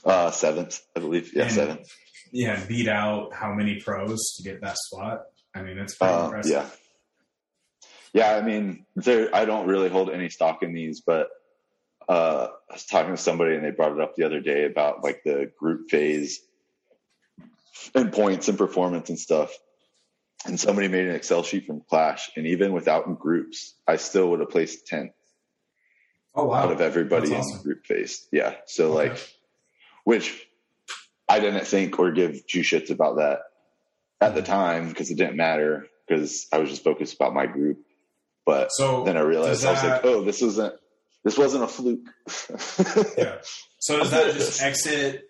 uh, 0.05 0.29
seventh, 0.31 0.79
I 0.95 0.99
believe. 0.99 1.33
Yeah, 1.35 1.43
And- 1.43 1.51
seventh. 1.51 1.89
Yeah, 2.31 2.63
beat 2.65 2.87
out 2.87 3.33
how 3.33 3.53
many 3.53 3.79
pros 3.79 4.33
to 4.37 4.43
get 4.43 4.59
that 4.61 4.75
spot? 4.77 5.21
I 5.55 5.61
mean, 5.61 5.77
it's 5.77 5.95
pretty 5.95 6.13
Uh, 6.13 6.25
impressive. 6.25 6.51
yeah. 6.51 6.69
Yeah, 8.13 8.35
I 8.35 8.41
mean, 8.41 8.85
there. 8.95 9.29
I 9.35 9.45
don't 9.45 9.67
really 9.67 9.89
hold 9.89 10.09
any 10.11 10.29
stock 10.29 10.63
in 10.63 10.73
these, 10.73 11.01
but 11.05 11.29
uh, 12.09 12.47
I 12.69 12.73
was 12.73 12.85
talking 12.85 13.11
to 13.15 13.21
somebody 13.21 13.55
and 13.55 13.63
they 13.63 13.71
brought 13.71 13.91
it 13.93 13.99
up 14.01 14.15
the 14.15 14.23
other 14.23 14.39
day 14.39 14.65
about 14.65 15.03
like 15.03 15.23
the 15.23 15.51
group 15.59 15.89
phase 15.89 16.39
and 17.95 18.11
points 18.11 18.47
and 18.47 18.57
performance 18.57 19.09
and 19.09 19.19
stuff. 19.19 19.51
And 20.45 20.59
somebody 20.59 20.89
made 20.89 21.07
an 21.07 21.15
Excel 21.15 21.43
sheet 21.43 21.65
from 21.65 21.81
Clash, 21.89 22.29
and 22.35 22.45
even 22.47 22.73
without 22.73 23.17
groups, 23.17 23.75
I 23.87 23.95
still 23.95 24.29
would 24.31 24.41
have 24.41 24.49
placed 24.49 24.87
10th 24.91 25.13
Oh 26.35 26.45
wow. 26.45 26.63
out 26.63 26.71
of 26.71 26.81
everybody 26.81 27.29
That's 27.29 27.31
in 27.31 27.37
the 27.51 27.55
awesome. 27.57 27.63
group 27.63 27.85
phase. 27.85 28.27
Yeah. 28.31 28.55
So 28.65 28.87
Okay. 28.97 29.09
like, 29.11 29.29
which 30.03 30.45
I 31.29 31.39
didn't 31.39 31.65
think 31.65 31.97
or 31.97 32.11
give 32.11 32.45
two 32.45 32.59
shits 32.59 32.89
about 32.89 33.17
that 33.17 33.39
at 34.19 34.35
the 34.35 34.41
time 34.41 34.89
because 34.89 35.11
it 35.11 35.15
didn't 35.17 35.37
matter 35.37 35.87
because 36.07 36.47
I 36.51 36.57
was 36.57 36.69
just 36.69 36.83
focused 36.83 37.13
about 37.15 37.33
my 37.33 37.45
group. 37.45 37.77
But 38.45 38.71
So 38.73 39.05
then 39.05 39.15
I 39.15 39.21
realized 39.21 39.61
does 39.61 39.65
I 39.65 39.71
was 39.71 39.83
like, 39.83 40.05
oh, 40.05 40.23
this 40.23 40.41
wasn't 40.41 40.73
this 41.23 41.37
wasn't 41.37 41.63
a 41.63 41.67
fluke. 41.67 42.07
Yeah. 43.17 43.37
So 43.79 43.97
does 43.99 44.11
that 44.11 44.33
just 44.33 44.61
exit? 44.61 45.25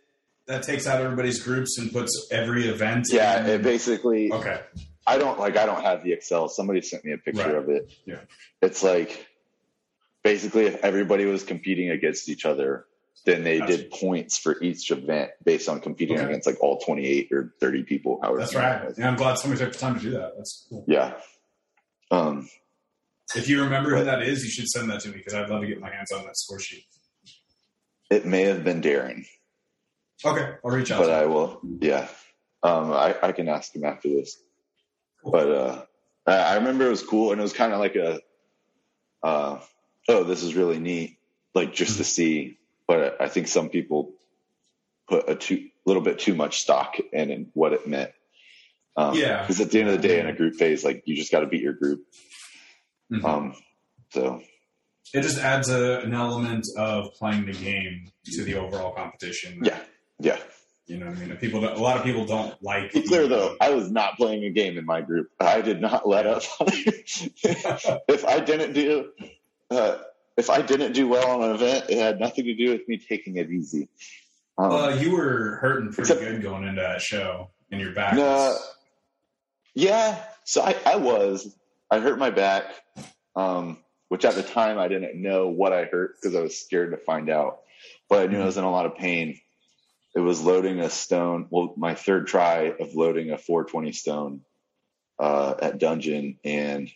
That 0.47 0.63
takes 0.63 0.85
out 0.87 1.01
everybody's 1.01 1.41
groups 1.41 1.77
and 1.77 1.91
puts 1.91 2.27
every 2.31 2.67
event. 2.67 3.07
yeah, 3.11 3.39
in- 3.43 3.49
it 3.49 3.61
basically 3.63 4.31
okay. 4.31 4.61
I 5.07 5.17
don't 5.17 5.39
like 5.39 5.57
I 5.57 5.65
don't 5.65 5.81
have 5.83 6.03
the 6.03 6.11
Excel. 6.13 6.47
Somebody 6.49 6.81
sent 6.81 7.03
me 7.05 7.13
a 7.13 7.17
picture 7.17 7.43
Right. 7.47 7.55
of 7.55 7.69
it. 7.69 7.91
Yeah. 8.05 8.19
It's 8.61 8.83
like 8.83 9.27
basically 10.23 10.65
if 10.65 10.83
everybody 10.83 11.25
was 11.25 11.43
competing 11.43 11.89
against 11.89 12.29
each 12.29 12.45
other, 12.45 12.85
then 13.25 13.43
they 13.43 13.59
Gotcha. 13.59 13.77
did 13.77 13.91
points 13.91 14.37
for 14.37 14.61
each 14.61 14.91
event 14.91 15.31
based 15.43 15.67
on 15.69 15.79
competing 15.79 16.17
Okay. 16.19 16.25
against 16.27 16.45
like 16.47 16.61
all 16.61 16.79
28 16.79 17.31
or 17.31 17.53
30 17.59 17.83
people. 17.83 18.19
However 18.21 18.39
That's 18.39 18.55
right. 18.55 18.91
Yeah, 18.97 19.07
I'm 19.09 19.15
glad 19.15 19.37
somebody 19.37 19.63
took 19.63 19.73
the 19.73 19.79
time 19.79 19.95
to 19.95 20.01
do 20.01 20.11
that. 20.11 20.33
That's 20.37 20.65
cool. 20.69 20.83
Yeah. 20.87 21.13
Um, 22.11 22.49
If 23.35 23.49
you 23.49 23.63
remember 23.63 23.95
who 23.97 24.03
that 24.03 24.21
is, 24.21 24.43
you 24.43 24.51
should 24.51 24.67
send 24.67 24.89
that 24.91 25.01
to 25.01 25.09
me 25.09 25.17
because 25.17 25.33
I'd 25.33 25.49
love 25.49 25.61
to 25.61 25.67
get 25.67 25.79
my 25.79 25.89
hands 25.93 26.11
on 26.11 26.23
that 26.25 26.37
score 26.37 26.59
sheet. 26.59 26.83
it 28.11 28.25
may 28.25 28.43
have 28.43 28.63
been 28.63 28.81
Darren, 28.81 29.25
Okay, 30.25 30.53
I'll 30.63 30.71
reach 30.71 30.91
out. 30.91 30.99
but 30.99 31.09
I 31.09 31.25
will. 31.25 31.59
Yeah. 31.79 32.07
Um, 32.61 32.91
I, 32.93 33.15
I 33.21 33.31
can 33.33 33.49
ask 33.49 33.75
him 33.75 33.83
after 33.83 34.07
this. 34.09 34.37
Cool. 35.23 35.31
But 35.31 35.51
uh, 35.51 35.85
I 36.27 36.33
I 36.35 36.55
remember 36.55 36.85
it 36.87 36.91
was 36.91 37.03
cool, 37.03 37.31
and 37.31 37.39
it 37.39 37.43
was 37.43 37.53
kind 37.53 37.73
of 37.73 37.79
like 37.79 37.95
a, 37.95 38.19
uh, 39.23 39.59
oh, 40.07 40.23
this 40.23 40.43
is 40.43 40.53
really 40.55 40.79
neat, 40.79 41.17
like 41.55 41.73
just 41.73 41.97
to 41.97 42.03
see. 42.03 42.57
But 42.87 43.19
I 43.21 43.27
think 43.29 43.47
some 43.47 43.69
people 43.69 44.13
put 45.09 45.27
a 45.29 45.35
too 45.35 45.69
little 45.85 46.01
bit 46.03 46.19
too 46.19 46.35
much 46.35 46.61
stock 46.61 46.95
in, 47.11 47.29
in 47.31 47.49
what 47.53 47.73
it 47.73 47.87
meant. 47.87 48.11
Um, 48.95 49.15
Yeah. 49.17 49.41
Because 49.41 49.59
at 49.59 49.71
the 49.71 49.79
end 49.79 49.89
of 49.89 50.01
the 50.01 50.07
day, 50.07 50.19
in 50.19 50.27
a 50.27 50.33
group 50.33 50.55
phase, 50.55 50.85
like 50.85 51.03
you 51.05 51.15
just 51.15 51.31
got 51.31 51.39
to 51.41 51.47
beat 51.47 51.61
your 51.61 51.73
group. 51.73 52.01
Mhm. 53.13 53.23
Um, 53.25 53.55
so 54.11 54.41
it 55.13 55.21
just 55.21 55.37
adds 55.37 55.69
a, 55.69 55.99
an 55.99 56.13
element 56.13 56.65
of 56.77 57.13
playing 57.13 57.45
the 57.45 57.53
game 57.53 58.11
to 58.25 58.43
the 58.43 58.55
overall 58.55 58.93
competition. 58.93 59.59
yeah, 59.63 59.79
yeah, 60.19 60.37
You 60.87 60.97
know 60.97 61.07
what 61.07 61.17
I 61.17 61.25
mean? 61.25 61.37
People, 61.37 61.61
don't, 61.61 61.77
a 61.77 61.81
lot 61.81 61.97
of 61.97 62.03
people 62.03 62.25
don't 62.25 62.55
like. 62.63 62.91
Be 62.93 63.01
clear 63.03 63.27
though, 63.27 63.55
I 63.61 63.69
was 63.71 63.91
not 63.91 64.17
playing 64.17 64.43
a 64.45 64.49
game 64.49 64.77
in 64.77 64.85
my 64.85 65.01
group. 65.01 65.29
I 65.39 65.61
did 65.61 65.81
not 65.81 66.07
let 66.07 66.25
up. 66.25 66.41
if 66.61 68.25
I 68.25 68.39
didn't 68.39 68.73
do, 68.73 69.09
uh, 69.69 69.97
if 70.37 70.49
I 70.49 70.61
didn't 70.61 70.93
do 70.93 71.07
well 71.07 71.29
on 71.41 71.49
an 71.49 71.55
event, 71.55 71.85
it 71.89 71.97
had 71.99 72.19
nothing 72.19 72.45
to 72.45 72.55
do 72.55 72.71
with 72.71 72.87
me 72.87 72.97
taking 72.97 73.37
it 73.37 73.49
easy. 73.51 73.89
Um, 74.57 74.69
Well, 74.69 74.97
you 74.99 75.11
were 75.11 75.57
hurting 75.61 75.87
pretty 75.93 76.01
Except- 76.13 76.21
good 76.21 76.41
going 76.41 76.63
into 76.63 76.81
that 76.81 77.01
show, 77.01 77.51
and 77.71 77.79
your 77.81 77.91
back. 77.93 78.15
No. 78.15 78.23
was, 78.23 78.75
Yeah, 79.75 80.23
so 80.43 80.61
I, 80.63 80.75
I 80.85 80.95
was. 80.97 81.55
I 81.93 81.99
hurt 81.99 82.17
my 82.17 82.31
back, 82.31 82.65
um, 83.35 83.77
which 84.09 84.25
at 84.25 84.33
the 84.33 84.41
time 84.41 84.79
I 84.79 84.87
didn't 84.87 85.21
know 85.21 85.49
what 85.49 85.73
I 85.73 85.83
hurt 85.83 86.15
because 86.19 86.35
I 86.35 86.41
was 86.41 86.59
scared 86.59 86.89
to 86.89 86.97
find 86.97 87.29
out. 87.29 87.59
But 88.09 88.23
I 88.23 88.25
knew 88.25 88.41
I 88.41 88.45
was 88.45 88.57
in 88.57 88.63
a 88.63 88.71
lot 88.71 88.87
of 88.87 88.95
pain. 88.95 89.39
It 90.15 90.19
was 90.21 90.41
loading 90.41 90.79
a 90.79 90.89
stone. 90.89 91.45
Well, 91.51 91.75
my 91.77 91.93
third 91.93 92.25
try 92.25 92.73
of 92.79 92.95
loading 92.95 93.29
a 93.29 93.37
420 93.37 93.91
stone 93.91 94.41
uh, 95.19 95.53
at 95.61 95.77
dungeon, 95.77 96.39
and 96.43 96.89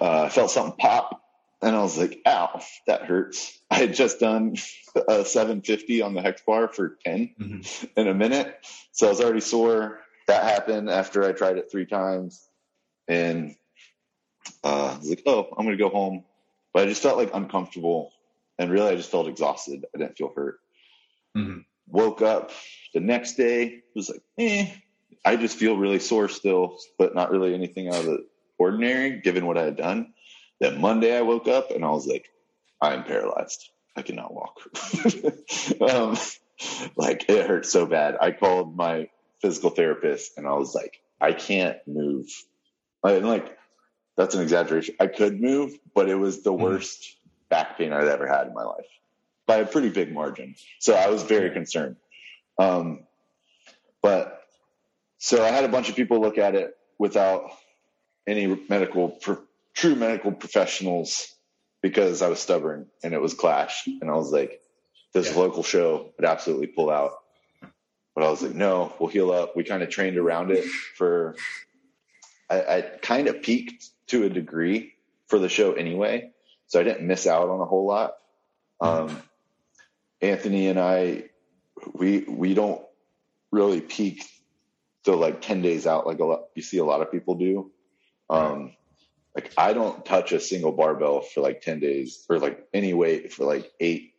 uh, 0.00 0.22
I 0.24 0.28
felt 0.28 0.50
something 0.50 0.76
pop, 0.76 1.22
and 1.62 1.74
I 1.76 1.82
was 1.82 1.96
like, 1.96 2.18
"Ow, 2.26 2.60
that 2.88 3.02
hurts." 3.02 3.56
I 3.70 3.76
had 3.76 3.94
just 3.94 4.18
done 4.18 4.56
a 5.08 5.24
750 5.24 6.02
on 6.02 6.14
the 6.14 6.22
hex 6.22 6.42
bar 6.44 6.66
for 6.66 6.96
10 7.04 7.34
Mhm. 7.40 7.88
in 7.96 8.08
a 8.08 8.14
minute, 8.14 8.56
so 8.90 9.06
I 9.06 9.10
was 9.10 9.20
already 9.20 9.40
sore. 9.40 10.00
That 10.28 10.42
happened 10.42 10.90
after 10.90 11.22
I 11.24 11.30
tried 11.32 11.56
it 11.58 11.70
three 11.70 11.86
times, 11.86 12.45
and 13.08 13.54
uh, 14.64 14.94
I 14.94 14.98
was 14.98 15.08
like, 15.08 15.22
"Oh, 15.26 15.48
I'm 15.56 15.64
gonna 15.64 15.76
go 15.76 15.88
home," 15.88 16.24
but 16.72 16.82
I 16.82 16.86
just 16.86 17.02
felt 17.02 17.18
like 17.18 17.30
uncomfortable, 17.34 18.12
and 18.58 18.70
really, 18.70 18.90
I 18.90 18.96
just 18.96 19.10
felt 19.10 19.28
exhausted. 19.28 19.84
I 19.94 19.98
didn't 19.98 20.16
feel 20.16 20.32
hurt. 20.34 20.58
Mhm. 21.36 21.64
Woke 21.88 22.22
up 22.22 22.50
the 22.94 23.00
next 23.00 23.34
day, 23.34 23.82
was 23.94 24.10
like, 24.10 24.22
"Eh." 24.38 24.68
I 25.24 25.34
just 25.34 25.58
feel 25.58 25.76
really 25.76 25.98
sore 25.98 26.28
still, 26.28 26.78
but 26.98 27.14
not 27.16 27.32
really 27.32 27.52
anything 27.52 27.88
out 27.88 27.96
of 27.96 28.04
the 28.04 28.26
ordinary 28.58 29.20
given 29.20 29.44
what 29.44 29.58
I 29.58 29.64
had 29.64 29.76
done. 29.76 30.14
Then 30.60 30.80
Monday 30.80 31.16
I 31.16 31.22
woke 31.22 31.48
up 31.48 31.72
and 31.72 31.84
I 31.84 31.90
was 31.90 32.06
like, 32.06 32.28
I'm 32.80 33.02
paralyzed. 33.02 33.68
I 33.96 34.02
cannot 34.02 34.32
walk. 34.32 34.60
um, 35.90 36.16
like 36.96 37.28
it 37.28 37.46
hurt 37.46 37.66
so 37.66 37.86
bad. 37.86 38.16
I 38.20 38.30
called 38.30 38.76
my 38.76 39.08
physical 39.42 39.70
therapist 39.70 40.38
and 40.38 40.46
I 40.46 40.52
was 40.52 40.74
like, 40.74 41.00
I 41.20 41.32
can't 41.32 41.78
move. 41.88 42.26
And 43.14 43.26
like, 43.28 43.56
that's 44.16 44.34
an 44.34 44.42
exaggeration. 44.42 44.96
I 44.98 45.06
could 45.06 45.40
move, 45.40 45.78
but 45.94 46.08
it 46.08 46.14
was 46.14 46.42
the 46.42 46.52
Mhm. 46.52 46.60
worst 46.60 47.16
back 47.48 47.78
pain 47.78 47.92
I'd 47.92 48.08
ever 48.08 48.26
had 48.26 48.46
in 48.48 48.54
my 48.54 48.64
life 48.64 48.86
by 49.46 49.56
a 49.58 49.66
pretty 49.66 49.90
big 49.90 50.12
margin. 50.12 50.56
So 50.80 50.94
I 50.94 51.08
was 51.08 51.22
very 51.22 51.50
concerned. 51.50 51.96
Um, 52.58 53.06
but 54.02 54.42
so 55.18 55.44
I 55.44 55.48
had 55.48 55.64
a 55.64 55.68
bunch 55.68 55.88
of 55.88 55.96
people 55.96 56.20
look 56.20 56.38
at 56.38 56.54
it 56.54 56.76
without 56.98 57.50
any 58.26 58.46
medical, 58.68 59.10
pro- 59.10 59.42
true 59.74 59.94
medical 59.94 60.32
professionals 60.32 61.32
because 61.82 62.22
I 62.22 62.28
was 62.28 62.40
stubborn 62.40 62.90
and 63.04 63.14
it 63.14 63.20
was 63.20 63.34
Clash. 63.34 63.86
And 63.86 64.10
I 64.10 64.14
was 64.14 64.32
like, 64.32 64.60
this 65.12 65.30
Yeah. 65.32 65.38
local 65.38 65.62
show 65.62 66.12
would 66.18 66.26
absolutely 66.26 66.66
pull 66.68 66.90
out. 66.90 67.12
But 68.14 68.24
I 68.24 68.30
was 68.30 68.42
like, 68.42 68.54
no, 68.54 68.94
we'll 68.98 69.10
heal 69.10 69.30
up. 69.30 69.54
We 69.54 69.62
kind 69.64 69.82
of 69.82 69.90
trained 69.90 70.16
around 70.16 70.50
it 70.50 70.64
for, 70.96 71.36
I, 72.48 72.60
I 72.60 72.80
kind 73.02 73.28
of 73.28 73.42
peaked 73.42 73.88
to 74.08 74.24
a 74.24 74.28
degree 74.28 74.94
for 75.28 75.38
the 75.38 75.48
show 75.48 75.72
anyway. 75.72 76.30
So 76.68 76.80
I 76.80 76.84
didn't 76.84 77.06
miss 77.06 77.26
out 77.26 77.48
on 77.48 77.60
a 77.60 77.64
whole 77.64 77.86
lot. 77.86 78.14
Um, 78.80 79.22
Anthony 80.20 80.68
and 80.68 80.78
I, 80.78 81.24
we, 81.92 82.20
we 82.20 82.54
don't 82.54 82.82
really 83.50 83.80
peak 83.80 84.24
till 85.04 85.16
like 85.16 85.40
10 85.40 85.62
days 85.62 85.86
out, 85.86 86.06
like 86.06 86.18
a 86.18 86.24
lot, 86.24 86.40
you 86.54 86.62
see 86.62 86.78
a 86.78 86.84
lot 86.84 87.00
of 87.00 87.12
people 87.12 87.36
do. 87.36 87.70
Um, 88.28 88.74
like 89.34 89.52
I 89.56 89.72
don't 89.72 90.04
touch 90.04 90.32
a 90.32 90.40
single 90.40 90.72
barbell 90.72 91.20
for 91.20 91.42
like 91.42 91.60
10 91.60 91.78
days 91.78 92.24
or 92.28 92.38
like 92.38 92.66
any 92.74 92.94
weight 92.94 93.32
for 93.32 93.44
like 93.44 93.70
eight, 93.78 94.14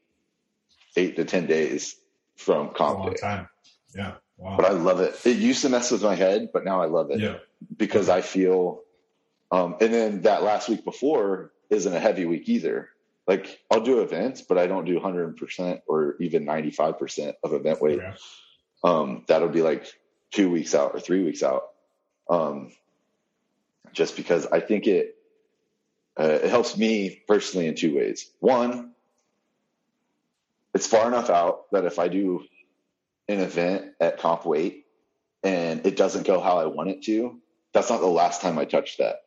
eight 0.96 1.16
to 1.18 1.26
10 1.26 1.48
days 1.48 1.96
from 2.38 2.70
comp 2.70 3.12
day. 3.12 3.16
time. 3.20 3.50
Yeah. 3.96 4.14
Wow. 4.38 4.56
But 4.58 4.66
I 4.68 4.72
love 4.72 5.00
it. 5.00 5.20
It 5.26 5.38
used 5.38 5.64
to 5.64 5.70
mess 5.70 5.92
with 5.92 6.04
my 6.04 6.16
head, 6.16 6.50
but 6.54 6.64
now 6.64 6.82
I 6.82 6.86
love 6.86 7.10
it 7.12 7.20
yeah. 7.20 7.38
because 7.76 8.08
I 8.08 8.22
feel, 8.22 8.82
um, 9.52 9.78
and 9.82 9.92
then 9.94 10.22
that 10.22 10.44
last 10.44 10.70
week 10.70 10.86
before 10.86 11.52
isn't 11.70 11.94
a 11.94 12.00
heavy 12.00 12.26
week 12.26 12.48
either. 12.48 12.90
Like 13.26 13.60
I'll 13.72 13.82
do 13.82 14.02
events, 14.02 14.42
but 14.42 14.58
I 14.58 14.68
don't 14.68 14.86
do 14.86 15.00
100% 15.00 15.82
or 15.88 16.16
even 16.20 16.46
95% 16.46 17.34
of 17.44 17.54
event 17.54 17.82
weight. 17.82 18.00
Okay. 18.00 18.16
Um, 18.84 19.26
that'll 19.28 19.50
be 19.50 19.64
like 19.64 19.88
two 20.32 20.52
weeks 20.52 20.76
out 20.76 20.92
or 20.94 21.00
three 21.00 21.24
weeks 21.24 21.42
out. 21.42 21.70
Um, 22.30 22.72
just 23.92 24.16
because 24.16 24.46
I 24.46 24.60
think 24.60 24.86
it, 24.86 25.16
uh, 26.20 26.40
it 26.44 26.50
helps 26.50 26.78
me 26.78 27.24
personally 27.28 27.68
in 27.68 27.76
two 27.76 27.96
ways. 27.96 28.30
One, 28.40 28.92
it's 30.76 30.86
far 30.86 31.08
enough 31.08 31.32
out 31.32 31.72
that 31.72 31.86
if 31.86 31.98
I 31.98 32.08
do 32.08 32.44
an 33.28 33.40
event 33.40 33.92
at 34.00 34.20
comp 34.20 34.46
weight 34.46 34.86
and 35.44 35.86
it 35.86 35.96
doesn't 35.96 36.26
go 36.26 36.40
how 36.40 36.58
I 36.58 36.66
want 36.66 36.90
it 36.90 37.04
to, 37.04 37.40
that's 37.74 37.90
not 37.90 38.00
the 38.00 38.08
last 38.08 38.42
time 38.42 38.58
I 38.58 38.66
touch 38.66 38.98
that 38.98 39.18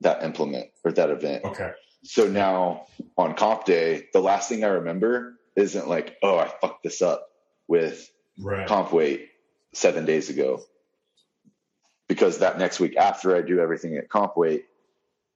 that 0.00 0.22
implement 0.22 0.68
or 0.84 0.92
that 0.92 1.10
event. 1.10 1.44
Okay. 1.44 1.72
So 2.04 2.26
now 2.26 2.86
on 3.18 3.34
comp 3.34 3.64
day, 3.64 4.08
the 4.14 4.20
last 4.20 4.48
thing 4.48 4.64
I 4.64 4.68
remember 4.68 5.34
isn't 5.56 5.88
like, 5.88 6.16
oh, 6.22 6.38
I 6.38 6.48
fucked 6.60 6.82
this 6.82 7.02
up 7.02 7.26
with 7.68 8.10
Right. 8.38 8.66
comp 8.66 8.90
weight 8.92 9.28
seven 9.74 10.06
days 10.06 10.30
ago. 10.30 10.62
Because 12.08 12.38
that 12.38 12.58
next 12.58 12.80
week 12.80 12.96
after 12.96 13.36
I 13.36 13.42
do 13.42 13.60
everything 13.60 13.96
at 13.96 14.08
comp 14.08 14.36
weight, 14.36 14.64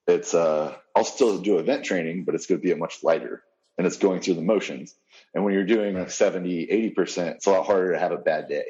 it's 0.06 0.32
uh 0.34 0.74
I'll 0.94 1.04
still 1.04 1.38
do 1.38 1.58
event 1.58 1.84
training, 1.84 2.24
but 2.24 2.34
it's 2.34 2.46
going 2.46 2.60
to 2.60 2.64
be 2.64 2.72
a 2.72 2.76
much 2.76 3.02
lighter 3.02 3.42
and 3.76 3.86
it's 3.86 3.98
going 3.98 4.20
through 4.20 4.34
the 4.34 4.42
motions. 4.42 4.94
And 5.34 5.44
when 5.44 5.52
you're 5.54 5.64
doing 5.64 5.94
Right. 5.96 6.10
70, 6.10 6.66
80%, 6.68 7.34
it's 7.36 7.46
a 7.46 7.50
lot 7.50 7.66
harder 7.66 7.92
to 7.92 7.98
have 7.98 8.12
a 8.12 8.18
bad 8.18 8.48
day. 8.48 8.66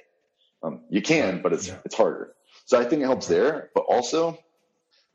Um, 0.62 0.80
you 0.88 1.02
can, 1.02 1.34
Right. 1.34 1.42
but 1.42 1.52
it's 1.52 1.68
Yeah. 1.68 1.78
it's 1.84 1.94
harder. 1.94 2.34
So 2.64 2.80
I 2.80 2.84
think 2.84 3.02
it 3.02 3.04
helps 3.06 3.26
there, 3.26 3.70
but 3.74 3.82
also 3.82 4.38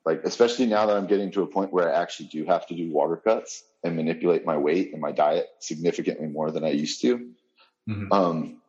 like 0.06 0.24
especially 0.24 0.66
now 0.68 0.86
that 0.86 0.96
I'm 0.96 1.08
getting 1.08 1.32
to 1.32 1.42
a 1.44 1.48
point 1.48 1.74
where 1.74 1.94
I 1.94 2.02
actually 2.02 2.28
do 2.30 2.46
have 2.46 2.66
to 2.68 2.76
do 2.76 2.92
water 2.92 3.18
cuts 3.18 3.64
and 3.84 3.96
manipulate 3.96 4.46
my 4.46 4.58
weight 4.58 4.94
and 4.94 5.02
my 5.02 5.12
diet 5.12 5.48
significantly 5.60 6.28
more 6.28 6.52
than 6.52 6.64
I 6.64 6.70
used 6.70 7.02
to. 7.02 7.32
Mhm. 7.88 8.08
Um, 8.12 8.62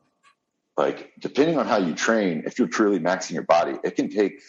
like 0.77 1.13
depending 1.19 1.59
on 1.59 1.67
how 1.67 1.77
you 1.79 1.95
train, 1.95 2.45
if 2.47 2.59
you're 2.59 2.69
truly 2.69 2.99
maxing 2.99 3.33
your 3.33 3.43
body, 3.43 3.79
it 3.85 3.97
can 3.97 4.09
take 4.09 4.41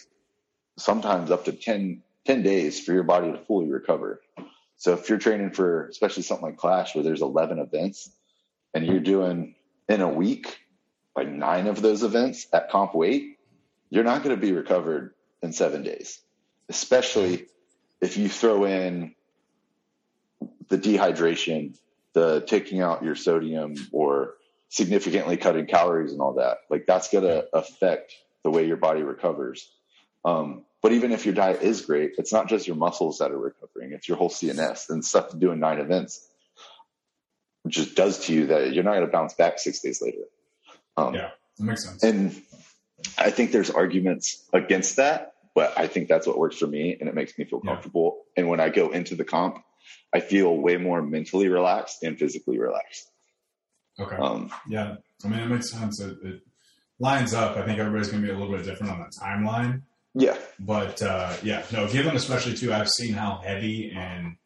sometimes 0.78 1.30
up 1.30 1.44
to 1.44 1.52
10, 1.52 2.02
10 2.24 2.42
days 2.42 2.80
for 2.80 2.92
your 2.92 3.02
body 3.02 3.30
to 3.30 3.38
fully 3.38 3.68
recover. 3.68 4.22
So 4.76 4.94
if 4.94 5.08
you're 5.08 5.18
training 5.18 5.52
for 5.52 5.86
especially 5.88 6.22
something 6.22 6.46
like 6.46 6.56
Clash 6.56 6.94
where 6.94 7.04
there's 7.04 7.22
11 7.22 7.58
events 7.58 8.10
and 8.74 8.86
you're 8.86 9.00
doing 9.00 9.54
in 9.88 10.00
a 10.00 10.08
week, 10.08 10.58
like 11.16 11.28
nine 11.28 11.66
of 11.66 11.82
those 11.82 12.02
events 12.02 12.46
at 12.52 12.70
comp 12.70 12.94
weight, 12.94 13.38
you're 13.90 14.04
not 14.04 14.22
going 14.22 14.34
to 14.34 14.40
be 14.40 14.52
recovered 14.52 15.14
in 15.42 15.52
seven 15.52 15.82
days, 15.82 16.20
especially 16.68 17.46
if 18.00 18.16
you 18.16 18.28
throw 18.28 18.64
in 18.64 19.14
the 20.68 20.78
dehydration, 20.78 21.76
the 22.14 22.40
taking 22.40 22.80
out 22.80 23.04
your 23.04 23.14
sodium 23.14 23.74
or 23.92 24.34
significantly 24.68 25.36
cutting 25.36 25.66
calories 25.66 26.12
and 26.12 26.20
all 26.20 26.34
that. 26.34 26.58
Like 26.70 26.86
that's 26.86 27.10
going 27.10 27.24
to 27.24 27.46
affect 27.52 28.14
the 28.42 28.50
way 28.50 28.66
your 28.66 28.78
body 28.78 29.02
recovers. 29.02 29.70
Um, 30.24 30.64
but 30.82 30.92
even 30.92 31.12
if 31.12 31.26
your 31.26 31.34
diet 31.34 31.62
is 31.62 31.82
great, 31.82 32.12
it's 32.18 32.32
not 32.32 32.48
just 32.48 32.66
your 32.66 32.76
muscles 32.76 33.18
that 33.18 33.30
are 33.30 33.38
recovering; 33.38 33.92
it's 33.92 34.08
your 34.08 34.16
whole 34.16 34.30
CNS 34.30 34.90
and 34.90 35.04
stuff 35.04 35.38
doing 35.38 35.60
nine 35.60 35.78
events, 35.78 36.26
just 37.68 37.94
does 37.94 38.26
to 38.26 38.34
you 38.34 38.46
that 38.48 38.72
you're 38.72 38.84
not 38.84 38.92
going 38.94 39.06
to 39.06 39.12
bounce 39.12 39.34
back 39.34 39.58
six 39.58 39.80
days 39.80 40.00
later. 40.02 40.24
Um, 40.96 41.14
Yeah. 41.14 41.30
That 41.58 41.64
makes 41.64 41.84
sense. 41.84 42.02
and 42.02 42.42
I 43.18 43.30
think 43.30 43.52
there's 43.52 43.70
arguments 43.70 44.44
against 44.52 44.96
that, 44.96 45.34
but 45.54 45.76
I 45.78 45.86
think 45.86 46.08
that's 46.08 46.26
what 46.26 46.38
works 46.38 46.58
for 46.58 46.66
me 46.66 46.96
and 46.98 47.08
it 47.08 47.14
makes 47.14 47.36
me 47.38 47.44
feel 47.44 47.60
Yeah. 47.64 47.72
comfortable. 47.72 48.22
And 48.36 48.48
when 48.48 48.58
I 48.60 48.68
go 48.70 48.90
into 48.90 49.14
the 49.14 49.24
comp, 49.24 49.62
I 50.12 50.20
feel 50.20 50.56
way 50.56 50.76
more 50.76 51.02
mentally 51.02 51.48
relaxed 51.48 52.02
and 52.02 52.18
physically 52.18 52.58
relaxed. 52.58 53.10
Okay. 53.98 54.16
Um, 54.16 54.50
Yeah, 54.68 54.96
I 55.24 55.28
mean, 55.28 55.40
it 55.40 55.46
makes 55.48 55.70
sense. 55.70 56.00
It, 56.00 56.16
it 56.22 56.42
lines 56.98 57.34
up. 57.34 57.56
I 57.56 57.64
think 57.64 57.78
everybody's 57.78 58.08
going 58.08 58.22
to 58.22 58.26
be 58.26 58.32
a 58.32 58.38
little 58.38 58.54
bit 58.56 58.64
different 58.64 58.92
on 58.92 59.00
the 59.00 59.10
timeline. 59.20 59.82
yeah, 60.14 60.36
But 60.58 61.00
uh, 61.02 61.34
yeah, 61.42 61.64
no, 61.72 61.86
given 61.88 62.14
especially 62.16 62.54
too, 62.54 62.72
I've 62.72 62.88
seen 62.88 63.12
how 63.14 63.40
heavy 63.44 63.90
and 63.94 64.36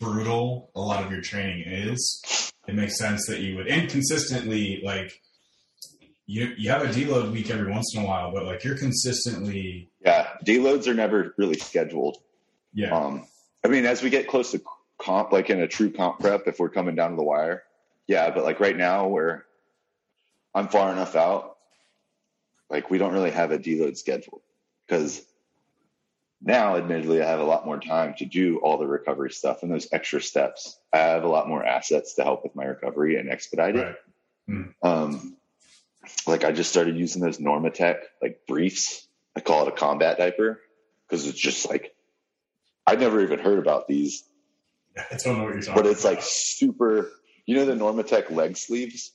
brutal 0.00 0.70
a 0.74 0.80
lot 0.80 1.04
of 1.04 1.10
your 1.12 1.20
training 1.22 1.64
is. 1.66 2.52
It 2.68 2.74
makes 2.74 2.98
sense 2.98 3.26
that 3.28 3.40
you 3.40 3.56
would 3.56 3.66
inconsistently 3.66 4.80
like 4.84 5.20
you 6.26 6.52
you 6.56 6.70
have 6.70 6.82
a 6.82 6.86
deload 6.86 7.32
week 7.32 7.50
every 7.50 7.70
once 7.70 7.94
in 7.94 8.02
a 8.02 8.06
while, 8.06 8.32
but 8.32 8.44
like 8.44 8.64
you're 8.64 8.76
consistently 8.78 9.90
yeah. 10.04 10.28
Deloads 10.44 10.86
are 10.86 10.94
never 10.94 11.34
really 11.36 11.58
scheduled. 11.58 12.18
yeah 12.72 12.96
Um, 12.96 13.26
I 13.64 13.68
mean, 13.68 13.86
as 13.86 14.02
we 14.02 14.10
get 14.10 14.28
close 14.28 14.52
to 14.52 14.60
comp, 14.98 15.32
like 15.32 15.50
in 15.50 15.60
a 15.60 15.68
true 15.68 15.90
comp 15.90 16.20
prep, 16.20 16.46
if 16.46 16.58
we're 16.58 16.68
coming 16.68 16.94
down 16.94 17.10
to 17.10 17.16
the 17.16 17.22
wire, 17.22 17.64
yeah. 18.06 18.30
But 18.30 18.44
like 18.44 18.60
right 18.60 18.76
now, 18.76 19.08
where 19.08 19.46
I'm 20.56 20.68
far 20.68 20.90
enough 20.90 21.14
out. 21.14 21.58
Like 22.70 22.90
we 22.90 22.98
don't 22.98 23.12
really 23.12 23.30
have 23.30 23.52
a 23.52 23.58
deload 23.58 23.96
schedule 23.96 24.42
because 24.86 25.22
now, 26.46 26.76
admittedly, 26.76 27.20
I 27.22 27.28
have 27.28 27.40
a 27.40 27.44
lot 27.44 27.66
more 27.66 27.80
time 27.80 28.14
to 28.18 28.24
do 28.24 28.58
all 28.58 28.78
the 28.78 28.86
recovery 28.86 29.32
stuff 29.32 29.64
and 29.64 29.72
those 29.72 29.88
extra 29.92 30.22
steps. 30.22 30.78
I 30.92 30.98
have 30.98 31.24
a 31.24 31.28
lot 31.28 31.48
more 31.48 31.64
assets 31.66 32.14
to 32.14 32.22
help 32.22 32.44
with 32.44 32.54
my 32.54 32.64
recovery 32.64 33.16
and 33.16 33.28
expedite 33.28 33.74
it. 33.74 33.96
Right. 34.46 34.66
Um, 34.80 35.36
like 36.24 36.44
I 36.44 36.52
just 36.52 36.70
started 36.70 36.96
using 36.96 37.20
those 37.20 37.38
Normatec 37.38 37.96
like 38.22 38.42
briefs. 38.46 39.08
I 39.36 39.40
call 39.40 39.62
it 39.62 39.68
a 39.68 39.72
combat 39.72 40.18
diaper 40.18 40.60
because 41.08 41.26
it's 41.26 41.38
just 41.38 41.68
like 41.68 41.92
I'd 42.86 43.00
never 43.00 43.20
even 43.20 43.40
heard 43.40 43.58
about 43.58 43.88
these, 43.88 44.22
I 44.96 45.16
don't 45.16 45.38
know 45.38 45.44
what 45.44 45.54
you're 45.54 45.62
talking 45.62 45.82
but 45.82 45.90
it's 45.90 46.04
like 46.04 46.20
super. 46.22 47.10
You 47.44 47.56
know 47.56 47.64
the 47.64 47.74
Normatec 47.74 48.30
leg 48.30 48.56
sleeves, 48.56 49.12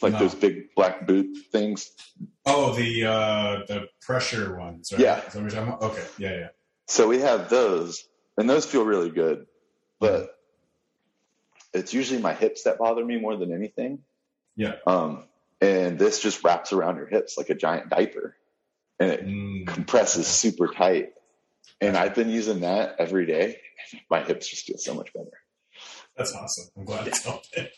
like 0.00 0.12
No. 0.14 0.18
those 0.20 0.34
big 0.34 0.74
black 0.74 1.06
boot 1.06 1.36
things. 1.52 1.90
Oh, 2.46 2.74
the 2.74 3.04
uh, 3.06 3.64
the 3.66 3.88
pressure 4.00 4.56
ones. 4.56 4.90
Right? 4.92 5.00
Yeah. 5.02 5.26
Is 5.26 5.32
that 5.34 5.42
what 5.42 5.52
you're 5.52 5.62
about? 5.62 5.82
Okay. 5.82 6.04
Yeah, 6.18 6.30
yeah. 6.38 6.48
So 6.88 7.08
we 7.08 7.18
have 7.20 7.48
those, 7.48 8.06
and 8.36 8.48
those 8.50 8.66
feel 8.66 8.84
really 8.84 9.10
good, 9.10 9.46
but 10.00 10.36
it's 11.72 11.94
usually 11.94 12.20
my 12.20 12.34
hips 12.34 12.64
that 12.64 12.78
bother 12.78 13.04
me 13.04 13.18
more 13.18 13.36
than 13.36 13.52
anything. 13.52 14.00
Yeah. 14.56 14.74
Um, 14.86 15.24
and 15.60 15.98
this 15.98 16.20
just 16.20 16.42
wraps 16.44 16.72
around 16.72 16.96
your 16.96 17.06
hips 17.06 17.38
like 17.38 17.48
a 17.50 17.54
giant 17.54 17.88
diaper, 17.88 18.36
and 18.98 19.10
it 19.12 19.24
Mm, 19.26 19.66
compresses 19.66 20.26
super 20.26 20.68
tight. 20.68 21.14
And 21.80 21.96
I've 21.96 22.14
been 22.14 22.28
using 22.30 22.60
that 22.60 22.96
every 22.98 23.26
day. 23.26 23.60
My 24.10 24.22
hips 24.22 24.48
just 24.48 24.66
feel 24.66 24.78
so 24.78 24.94
much 24.94 25.12
better. 25.12 25.30
that's 26.16 26.34
awesome. 26.34 26.66
I'm 26.76 26.84
glad 26.84 27.06
it's 27.08 27.24
helping. 27.24 27.68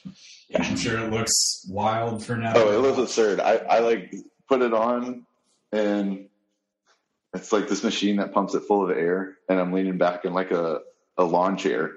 I'm 0.54 0.76
sure 0.76 0.98
it 0.98 1.10
looks 1.10 1.66
wild 1.68 2.24
for 2.24 2.36
now. 2.36 2.52
Oh, 2.54 2.72
it 2.72 2.78
looks 2.80 2.98
absurd. 2.98 3.40
I, 3.40 3.56
I 3.56 3.78
like 3.80 4.14
put 4.48 4.62
it 4.62 4.72
on 4.72 5.26
and 5.72 6.28
it's 7.32 7.52
like 7.52 7.68
this 7.68 7.82
machine 7.82 8.16
that 8.16 8.32
pumps 8.32 8.54
it 8.54 8.62
full 8.64 8.88
of 8.88 8.96
air 8.96 9.36
and 9.48 9.58
I'm 9.58 9.72
leaning 9.72 9.98
back 9.98 10.24
in 10.24 10.32
like 10.32 10.52
a, 10.52 10.80
a 11.16 11.24
lawn 11.24 11.56
chair 11.56 11.92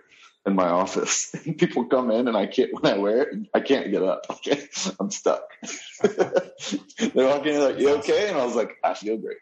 in 0.46 0.56
my 0.56 0.68
office 0.68 1.34
and 1.46 1.58
people 1.58 1.86
come 1.86 2.10
in 2.10 2.28
and 2.28 2.36
I 2.36 2.48
can't 2.48 2.72
when 2.74 2.92
I 2.92 2.98
wear 2.98 3.24
it, 3.24 3.48
I 3.54 3.60
can't 3.60 3.92
get 3.92 4.04
up. 4.04 4.26
Okay. 4.38 4.68
I'm 5.00 5.12
stuck. 5.12 5.44
they 6.02 7.12
walk 7.16 7.46
in 7.46 7.62
like, 7.62 7.80
you 7.80 7.90
okay? 7.98 8.30
And 8.30 8.38
I 8.38 8.46
was 8.46 8.56
like, 8.56 8.78
I 8.84 8.94
feel 8.94 9.18
great. 9.18 9.38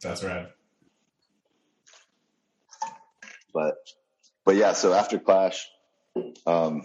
That's 0.00 0.24
rad. 0.24 0.48
But 3.54 3.76
but 4.44 4.56
yeah, 4.56 4.72
so 4.72 4.92
after 4.92 5.18
Clash, 5.18 5.68
um, 6.46 6.84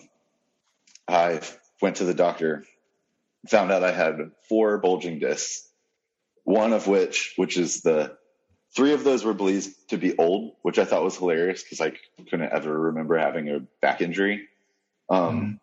I 1.08 1.42
went 1.82 1.98
to 1.98 2.06
the 2.06 2.14
doctor, 2.14 2.66
found 3.50 3.72
out 3.72 3.84
I 3.84 3.92
had 3.92 4.32
four 4.50 4.78
bulging 4.80 5.20
discs, 5.20 5.68
one 6.44 6.74
of 6.74 6.88
which, 6.88 7.34
which 7.38 7.58
is 7.58 7.82
the 7.82 8.18
three 8.76 8.94
of 8.94 9.04
those 9.04 9.24
were 9.26 9.34
believed 9.34 9.70
to 9.90 9.98
be 9.98 10.18
old, 10.18 10.54
which 10.64 10.80
I 10.80 10.86
thought 10.86 11.04
was 11.04 11.18
hilarious 11.18 11.64
because 11.64 11.82
I 11.82 11.94
couldn't 12.30 12.52
ever 12.52 12.80
remember 12.80 13.18
having 13.18 13.50
a 13.50 13.62
back 13.82 14.02
injury. 14.02 14.48
Um, 15.10 15.60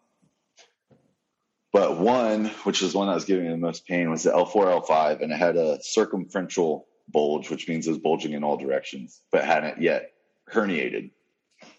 But 1.72 1.98
one, 1.98 2.46
which 2.64 2.82
is 2.82 2.94
one 2.94 3.08
that 3.08 3.14
was 3.14 3.24
giving 3.26 3.44
me 3.46 3.50
the 3.50 3.56
most 3.58 3.86
pain, 3.86 4.10
was 4.10 4.22
the 4.22 4.30
L4, 4.30 4.86
L5, 4.86 5.22
and 5.22 5.32
it 5.32 5.36
had 5.36 5.56
a 5.56 5.78
circumferential 5.82 6.86
bulge, 7.08 7.50
which 7.50 7.68
means 7.68 7.86
it 7.86 7.90
was 7.90 7.98
bulging 7.98 8.32
in 8.32 8.44
all 8.44 8.56
directions, 8.56 9.20
but 9.32 9.44
hadn't 9.44 9.82
yet 9.82 10.12
herniated. 10.52 11.10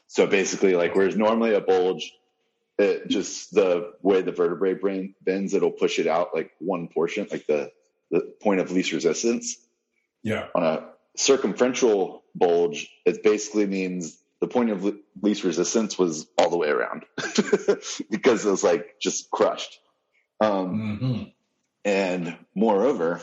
So 0.07 0.27
basically, 0.27 0.75
like 0.75 0.95
whereas 0.95 1.15
normally 1.15 1.53
a 1.55 1.61
bulge, 1.61 2.11
it 2.77 3.07
just 3.07 3.53
the 3.53 3.93
way 4.01 4.21
the 4.21 4.31
vertebrae 4.31 4.73
brain 4.73 5.15
bends, 5.21 5.53
it'll 5.53 5.71
push 5.71 5.99
it 5.99 6.07
out 6.07 6.29
like 6.33 6.51
one 6.59 6.87
portion, 6.87 7.27
like 7.31 7.47
the 7.47 7.71
the 8.11 8.33
point 8.41 8.59
of 8.59 8.71
least 8.71 8.91
resistance. 8.91 9.57
Yeah. 10.23 10.47
On 10.55 10.63
a 10.63 10.89
circumferential 11.17 12.23
bulge, 12.33 12.89
it 13.05 13.23
basically 13.23 13.65
means 13.65 14.17
the 14.41 14.47
point 14.47 14.69
of 14.69 14.83
le- 14.83 14.97
least 15.21 15.43
resistance 15.43 15.97
was 15.97 16.27
all 16.37 16.49
the 16.49 16.57
way 16.57 16.69
around 16.69 17.05
because 18.09 18.45
it 18.45 18.51
was 18.51 18.63
like 18.63 18.99
just 18.99 19.29
crushed. 19.31 19.79
Um, 20.41 20.97
hmm 20.99 21.23
and 21.85 22.35
moreover, 22.55 23.21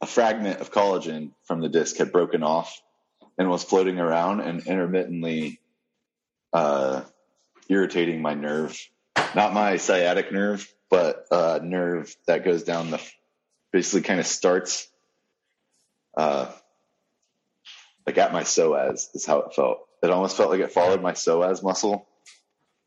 a 0.00 0.06
fragment 0.06 0.60
of 0.60 0.70
collagen 0.70 1.32
from 1.44 1.60
the 1.60 1.68
disc 1.68 1.96
had 1.96 2.12
broken 2.12 2.44
off 2.44 2.80
and 3.36 3.50
was 3.50 3.64
floating 3.64 3.98
around 3.98 4.40
and 4.40 4.64
intermittently 4.64 5.60
uh, 6.52 7.02
irritating 7.70 8.20
my 8.20 8.34
nerve. 8.34 8.78
Not 9.34 9.54
my 9.54 9.76
sciatic 9.76 10.32
nerve, 10.32 10.70
but 10.90 11.26
a 11.30 11.60
nerve 11.62 12.14
that 12.26 12.44
goes 12.44 12.64
down 12.64 12.90
the, 12.90 13.00
basically 13.72 14.02
kind 14.02 14.20
of 14.20 14.26
starts 14.26 14.88
uh, 16.16 16.50
like 18.06 18.18
at 18.18 18.32
my 18.32 18.42
psoas 18.42 19.14
is 19.14 19.24
how 19.24 19.38
it 19.40 19.54
felt. 19.54 19.86
It 20.02 20.10
almost 20.10 20.36
felt 20.36 20.50
like 20.50 20.60
it 20.60 20.72
followed 20.72 21.02
my 21.02 21.12
psoas 21.12 21.62
muscle 21.62 22.06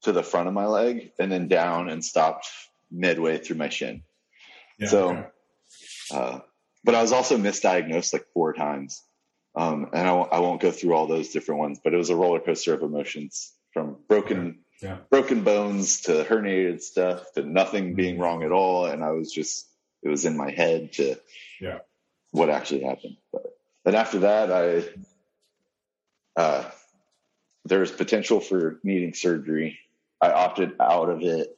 to 0.02 0.12
the 0.12 0.24
front 0.24 0.48
of 0.48 0.54
my 0.54 0.66
leg 0.66 1.12
and 1.20 1.32
then 1.32 1.48
down 1.48 1.90
and 1.90 2.04
stopped 2.04 2.50
midway 2.92 3.38
through 3.38 3.58
my 3.58 3.70
shin. 3.70 4.04
Yeah. 4.78 4.88
So- 4.88 5.10
okay. 5.10 5.28
Uh, 6.12 6.40
but 6.84 6.96
I 6.96 7.02
was 7.02 7.14
also 7.14 7.38
misdiagnosed 7.38 8.12
like 8.12 8.26
four 8.34 8.54
times. 8.54 9.02
Um, 9.56 9.90
and 9.94 10.08
I 10.08 10.12
won't, 10.12 10.34
I 10.34 10.40
won't 10.40 10.62
go 10.62 10.72
through 10.72 10.94
all 10.96 11.08
those 11.08 11.30
different 11.30 11.60
ones, 11.60 11.80
but 11.82 11.94
it 11.94 11.98
was 11.98 12.10
a 12.10 12.16
roller 12.16 12.40
coaster 12.40 12.74
of 12.74 12.82
emotions 12.82 13.54
from 13.72 13.98
broken, 14.10 14.60
Yeah. 14.82 14.98
broken 15.10 15.44
bones 15.44 16.02
to 16.02 16.24
herniated 16.24 16.82
stuff 16.82 17.32
to 17.34 17.44
nothing 17.44 17.96
being 17.96 18.20
wrong 18.20 18.44
at 18.44 18.52
all. 18.52 18.86
And 18.86 19.04
I 19.04 19.12
was 19.12 19.32
just, 19.32 19.68
it 20.02 20.10
was 20.10 20.26
in 20.26 20.36
my 20.36 20.52
head 20.52 20.94
to 20.94 21.16
Yeah. 21.62 21.80
what 22.32 22.50
actually 22.50 22.84
happened. 22.84 23.18
But 23.32 23.56
then 23.86 23.96
after 23.96 24.20
that, 24.20 24.52
I, 24.52 24.84
uh, 26.40 26.70
there 27.66 27.80
was 27.80 27.92
potential 27.92 28.40
for 28.42 28.80
needing 28.84 29.14
surgery. 29.14 29.80
I 30.20 30.32
opted 30.32 30.76
out 30.82 31.10
of 31.10 31.22
it 31.22 31.58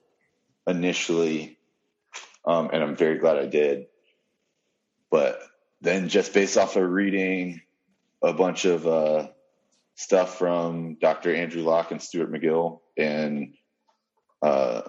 initially. 0.68 1.58
Um, 2.46 2.70
and 2.72 2.84
I'm 2.84 2.96
very 2.96 3.18
glad 3.18 3.38
I 3.38 3.48
did. 3.48 3.88
But 5.10 5.42
then 5.82 6.10
just 6.10 6.34
based 6.34 6.58
off 6.58 6.76
of 6.76 6.88
reading 6.90 7.62
a 8.22 8.34
bunch 8.34 8.66
of 8.66 8.86
uh, 8.88 9.28
stuff 9.96 10.38
from 10.38 10.96
Dr. 10.96 11.34
Andrew 11.34 11.64
Locke 11.64 11.92
and 11.92 12.02
Stuart 12.02 12.32
McGill 12.32 12.82
and 12.98 13.54
uh, 14.42 14.82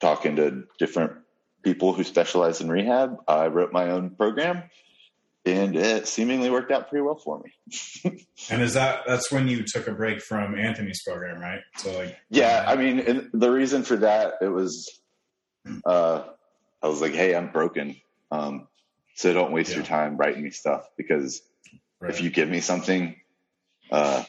talking 0.00 0.36
to 0.36 0.64
different 0.78 1.12
people 1.62 1.92
who 1.92 2.04
specialize 2.04 2.60
in 2.60 2.70
rehab, 2.70 3.16
I 3.26 3.46
wrote 3.46 3.72
my 3.72 3.90
own 3.90 4.10
program 4.10 4.64
and 5.44 5.76
it 5.76 6.06
seemingly 6.06 6.50
worked 6.50 6.70
out 6.70 6.88
pretty 6.88 7.02
well 7.02 7.16
for 7.16 7.42
me. 7.42 8.26
And 8.50 8.60
is 8.60 8.74
that 8.74 9.02
that's 9.06 9.30
when 9.30 9.46
you 9.46 9.62
took 9.62 9.86
a 9.86 9.92
break 9.92 10.20
from 10.20 10.58
Anthony's 10.58 11.02
program, 11.04 11.40
right? 11.40 11.60
So 11.76 11.96
like 11.96 12.18
Yeah, 12.28 12.64
I 12.66 12.74
mean, 12.74 12.98
and 12.98 13.30
the 13.32 13.52
reason 13.52 13.84
for 13.84 13.96
that 13.98 14.34
it 14.40 14.48
was, 14.48 15.00
uh, 15.86 16.24
I 16.82 16.88
was 16.88 17.00
like, 17.00 17.12
hey, 17.12 17.36
I'm 17.36 17.52
broken, 17.52 17.96
um, 18.32 18.66
so 19.14 19.32
don't 19.32 19.52
waste 19.52 19.76
your 19.76 19.84
time 19.84 20.16
writing 20.16 20.42
me 20.42 20.50
stuff 20.50 20.88
because 20.96 21.40
right. 22.00 22.10
if 22.10 22.20
you 22.20 22.30
give 22.30 22.48
me 22.48 22.60
something, 22.60 23.14
uh, 23.92 24.24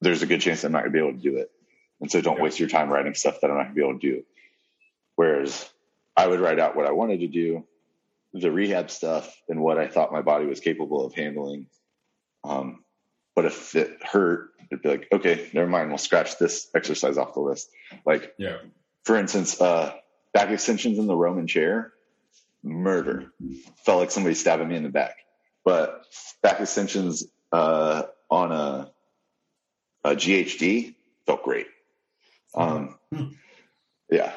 there's 0.00 0.22
a 0.22 0.26
good 0.26 0.40
chance 0.40 0.64
I'm 0.64 0.72
not 0.72 0.80
gonna 0.80 0.92
be 0.92 0.98
able 0.98 1.12
to 1.12 1.18
do 1.18 1.36
it, 1.36 1.50
and 2.00 2.10
so 2.10 2.20
don't 2.20 2.38
Yeah. 2.38 2.44
waste 2.44 2.58
your 2.60 2.68
time 2.68 2.88
writing 2.90 3.14
stuff 3.14 3.40
that 3.40 3.50
I'm 3.50 3.56
not 3.56 3.64
gonna 3.64 3.74
be 3.74 3.82
able 3.82 3.98
to 3.98 4.10
do. 4.16 4.24
Whereas 5.16 5.68
I 6.16 6.26
would 6.26 6.40
write 6.40 6.58
out 6.58 6.76
what 6.76 6.86
I 6.86 6.92
wanted 6.92 7.20
to 7.20 7.26
do, 7.28 7.66
the 8.32 8.50
rehab 8.50 8.90
stuff, 8.90 9.36
and 9.48 9.60
what 9.60 9.78
I 9.78 9.88
thought 9.88 10.12
my 10.12 10.22
body 10.22 10.46
was 10.46 10.60
capable 10.60 11.04
of 11.04 11.14
handling. 11.14 11.66
Um, 12.44 12.84
but 13.34 13.44
if 13.44 13.74
it 13.74 14.02
hurt, 14.02 14.50
it'd 14.70 14.82
be 14.82 14.88
like, 14.88 15.08
okay, 15.12 15.50
never 15.52 15.68
mind. 15.68 15.88
We'll 15.90 15.98
scratch 15.98 16.38
this 16.38 16.68
exercise 16.74 17.18
off 17.18 17.34
the 17.34 17.40
list. 17.40 17.70
Like, 18.06 18.34
yeah. 18.38 18.58
for 19.04 19.16
instance, 19.16 19.60
uh, 19.60 19.94
back 20.32 20.48
extensions 20.50 20.98
in 20.98 21.06
the 21.06 21.16
Roman 21.16 21.46
chair, 21.46 21.92
murder. 22.62 23.32
Felt 23.84 24.00
like 24.00 24.10
somebody 24.10 24.34
stabbing 24.34 24.68
me 24.68 24.76
in 24.76 24.82
the 24.84 24.88
back. 24.90 25.16
But 25.64 26.06
back 26.42 26.60
extensions 26.60 27.24
uh, 27.52 28.02
on 28.30 28.52
a, 28.52 28.90
a 30.04 30.10
GHD 30.14 30.94
felt 31.26 31.42
great. 31.42 31.66
Um, 32.54 32.96
Hmm. 33.12 33.28
yeah. 34.10 34.32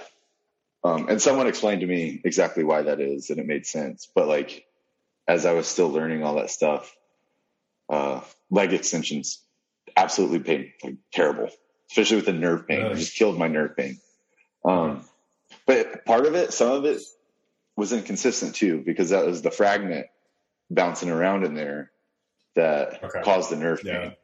Um, 0.84 1.08
and 1.10 1.22
someone 1.22 1.48
explained 1.48 1.82
to 1.82 1.88
me 1.88 2.22
exactly 2.26 2.64
why 2.64 2.82
that 2.84 3.00
is, 3.00 3.30
and 3.30 3.40
it 3.40 3.46
made 3.46 3.66
sense. 3.66 4.10
But 4.14 4.28
like, 4.28 4.66
as 5.28 5.46
I 5.46 5.54
was 5.54 5.68
still 5.68 5.90
learning 5.90 6.24
all 6.24 6.36
that 6.36 6.50
stuff, 6.50 6.94
uh, 7.90 8.22
leg 8.50 8.74
extensions 8.74 9.42
absolutely 9.96 10.40
pain, 10.40 10.74
like 10.84 10.96
terrible, 11.14 11.50
especially 11.90 12.18
with 12.18 12.26
the 12.26 12.34
nerve 12.34 12.68
pain. 12.68 12.82
It 12.92 12.96
just 12.98 13.16
killed 13.16 13.38
my 13.38 13.48
nerve 13.48 13.78
pain. 13.78 14.00
Um, 14.66 15.06
but 15.66 16.04
part 16.06 16.26
of 16.26 16.36
it, 16.36 16.52
some 16.54 16.72
of 16.72 16.86
it 16.86 17.02
was 17.78 17.94
inconsistent 17.94 18.56
too, 18.56 18.82
because 18.86 19.12
that 19.12 19.26
was 19.26 19.42
the 19.42 19.52
fragment 19.52 20.08
bouncing 20.70 21.10
around 21.10 21.46
in 21.46 21.54
there 21.54 21.92
that 22.56 23.04
Okay. 23.04 23.22
caused 23.24 23.50
the 23.52 23.56
nerve 23.56 23.82
Yeah. 23.84 24.00
pain. 24.00 24.16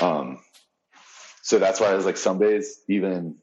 Um, 0.00 0.40
so 1.42 1.58
that's 1.58 1.80
why 1.80 1.88
I 1.88 1.94
was 1.94 2.04
like, 2.04 2.16
some 2.16 2.38
days, 2.38 2.82
even 2.88 3.36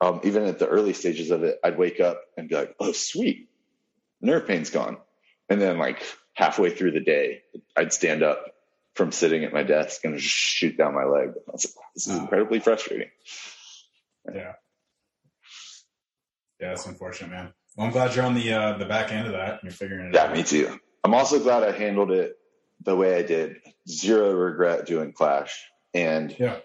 um, 0.00 0.20
even 0.24 0.44
at 0.44 0.58
the 0.58 0.66
early 0.68 0.92
stages 0.92 1.30
of 1.30 1.44
it, 1.44 1.58
I'd 1.64 1.78
wake 1.78 2.00
up 2.00 2.20
and 2.36 2.48
be 2.48 2.54
like, 2.56 2.74
"Oh, 2.78 2.92
sweet, 2.92 3.48
nerve 4.20 4.46
pain's 4.46 4.70
gone," 4.70 4.98
and 5.48 5.60
then 5.60 5.78
like 5.78 6.02
halfway 6.34 6.70
through 6.70 6.90
the 6.92 7.00
day, 7.00 7.42
I'd 7.76 7.92
stand 7.92 8.22
up 8.22 8.44
from 8.94 9.12
sitting 9.12 9.44
at 9.44 9.52
my 9.52 9.62
desk 9.62 10.04
and 10.04 10.16
just 10.18 10.28
shoot 10.28 10.76
down 10.76 10.94
my 10.94 11.04
leg. 11.04 11.28
I 11.48 11.52
was 11.52 11.64
like, 11.64 11.84
"This 11.94 12.06
is 12.08 12.18
incredibly 12.18 12.60
frustrating." 12.60 13.10
Yeah. 14.32 14.52
Yeah, 16.60 16.68
that's 16.68 16.86
unfortunate, 16.86 17.30
man. 17.30 17.52
Well, 17.76 17.86
I'm 17.86 17.92
glad 17.92 18.14
you're 18.14 18.24
on 18.24 18.34
the 18.34 18.52
uh, 18.52 18.78
the 18.78 18.84
back 18.86 19.10
end 19.12 19.26
of 19.26 19.32
that. 19.32 19.54
and 19.54 19.60
You're 19.64 19.72
figuring 19.72 20.06
it 20.08 20.14
Yeah, 20.14 20.24
out. 20.24 20.30
Yeah, 20.30 20.36
me 20.36 20.42
too. 20.42 20.78
I'm 21.02 21.14
also 21.14 21.38
glad 21.40 21.62
I 21.62 21.72
handled 21.72 22.10
it 22.10 22.36
the 22.84 22.96
way 22.96 23.16
I 23.16 23.22
did. 23.22 23.56
Zero 23.88 24.32
regret 24.32 24.86
doing 24.86 25.12
Clash, 25.12 25.64
and 25.92 26.34
Yeah. 26.38 26.58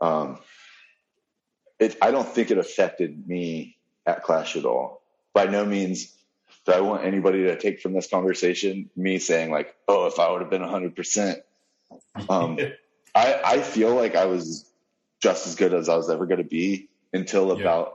um, 0.00 0.38
it. 1.78 1.96
I 2.00 2.10
don't 2.10 2.28
think 2.28 2.50
it 2.50 2.58
affected 2.58 3.26
me 3.28 3.76
at 4.06 4.22
Clash 4.22 4.56
at 4.56 4.64
all. 4.64 5.02
By 5.34 5.46
no 5.46 5.64
means 5.64 6.16
do 6.64 6.72
I 6.72 6.80
want 6.80 7.04
anybody 7.04 7.44
to 7.44 7.58
take 7.58 7.80
from 7.80 7.92
this 7.94 8.08
conversation 8.08 8.90
me 8.94 9.18
saying 9.18 9.50
like, 9.50 9.74
"Oh, 9.88 10.06
if 10.06 10.18
I 10.20 10.30
would 10.30 10.40
have 10.42 10.50
been 10.50 10.62
100 10.62 10.94
percent." 10.94 11.40
Um, 12.28 12.58
I 13.14 13.40
I 13.44 13.60
feel 13.62 13.94
like 13.94 14.14
I 14.14 14.26
was 14.26 14.70
just 15.20 15.46
as 15.46 15.56
good 15.56 15.74
as 15.74 15.88
I 15.88 15.96
was 15.96 16.08
ever 16.10 16.26
going 16.26 16.38
to 16.42 16.48
be 16.48 16.88
until 17.12 17.48
Yeah. 17.48 17.62
about 17.62 17.94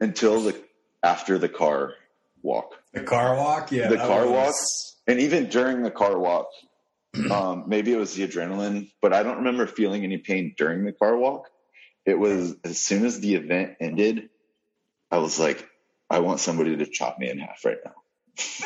until 0.00 0.40
the 0.40 0.58
after 1.02 1.38
the 1.38 1.48
car 1.48 1.94
walk. 2.42 2.74
the 2.92 3.02
car 3.02 3.36
walk, 3.36 3.70
yeah. 3.72 3.88
The 3.88 3.96
car 3.98 4.26
was- 4.28 4.87
and 5.08 5.20
even 5.20 5.48
during 5.48 5.82
the 5.82 5.90
car 5.90 6.16
walk, 6.18 6.48
um, 7.30 7.64
maybe 7.66 7.92
it 7.92 7.96
was 7.96 8.14
the 8.14 8.28
adrenaline, 8.28 8.90
but 9.02 9.12
I 9.12 9.22
don't 9.24 9.38
remember 9.38 9.66
feeling 9.66 10.04
any 10.04 10.18
pain 10.18 10.54
during 10.56 10.84
the 10.84 10.92
car 10.92 11.16
walk. 11.16 11.48
It 12.06 12.18
was 12.18 12.54
as 12.62 12.78
soon 12.78 13.04
as 13.04 13.18
the 13.20 13.34
event 13.34 13.76
ended, 13.80 14.28
I 15.10 15.18
was 15.18 15.40
like, 15.40 15.66
I 16.10 16.20
want 16.20 16.40
somebody 16.40 16.76
to 16.76 16.86
chop 16.86 17.18
me 17.18 17.28
in 17.28 17.38
half 17.38 17.64
right 17.64 17.78
now. 17.84 17.94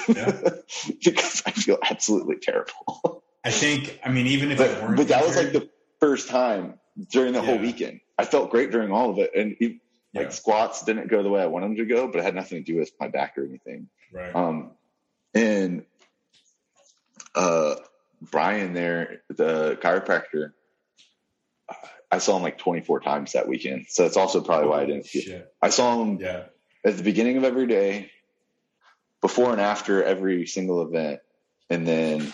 Yeah. 0.08 0.50
because 1.04 1.42
I 1.46 1.52
feel 1.52 1.78
absolutely 1.82 2.36
terrible. 2.36 3.22
I 3.44 3.50
think. 3.50 3.98
I 4.04 4.10
mean, 4.10 4.26
even 4.28 4.50
if 4.50 4.60
it 4.60 4.68
but, 4.74 4.82
weren't, 4.82 4.96
but 4.96 5.08
that 5.08 5.24
was 5.24 5.36
like 5.36 5.52
the 5.52 5.68
first 5.98 6.28
time 6.28 6.78
during 7.10 7.32
the 7.32 7.42
whole 7.42 7.58
weekend. 7.58 8.00
I 8.18 8.24
felt 8.24 8.50
great 8.50 8.70
during 8.70 8.92
all 8.92 9.10
of 9.10 9.18
it. 9.18 9.32
And 9.34 9.56
e- 9.60 9.80
like 10.14 10.26
Yeah. 10.26 10.30
squats 10.30 10.84
didn't 10.84 11.08
go 11.08 11.22
the 11.22 11.30
way 11.30 11.40
I 11.42 11.46
wanted 11.46 11.70
them 11.70 11.76
to 11.76 11.84
go, 11.86 12.06
but 12.06 12.18
it 12.18 12.24
had 12.24 12.34
nothing 12.34 12.62
to 12.62 12.72
do 12.72 12.78
with 12.78 12.92
my 13.00 13.08
back 13.08 13.38
or 13.38 13.44
anything. 13.44 13.88
right. 14.12 14.34
Um, 14.34 14.72
and 15.34 15.84
uh, 17.34 17.74
Brian 18.20 18.72
there, 18.74 19.22
the 19.28 19.76
chiropractor, 19.82 20.52
I 22.10 22.18
saw 22.18 22.36
him 22.36 22.42
like 22.42 22.58
24 22.58 23.00
times 23.00 23.32
that 23.32 23.48
weekend. 23.48 23.86
So 23.88 24.02
that's 24.02 24.16
also 24.16 24.40
probably 24.42 24.68
why 24.68 24.82
I 24.82 24.86
didn't 24.86 25.06
feel. 25.06 25.42
I 25.60 25.70
saw 25.70 26.02
him 26.02 26.18
Yeah. 26.20 26.44
at 26.84 26.96
the 26.96 27.02
beginning 27.02 27.36
of 27.38 27.44
every 27.44 27.66
day, 27.66 28.10
before 29.20 29.52
and 29.52 29.60
after 29.60 30.02
every 30.04 30.46
single 30.46 30.82
event, 30.82 31.20
and 31.70 31.86
then 31.86 32.32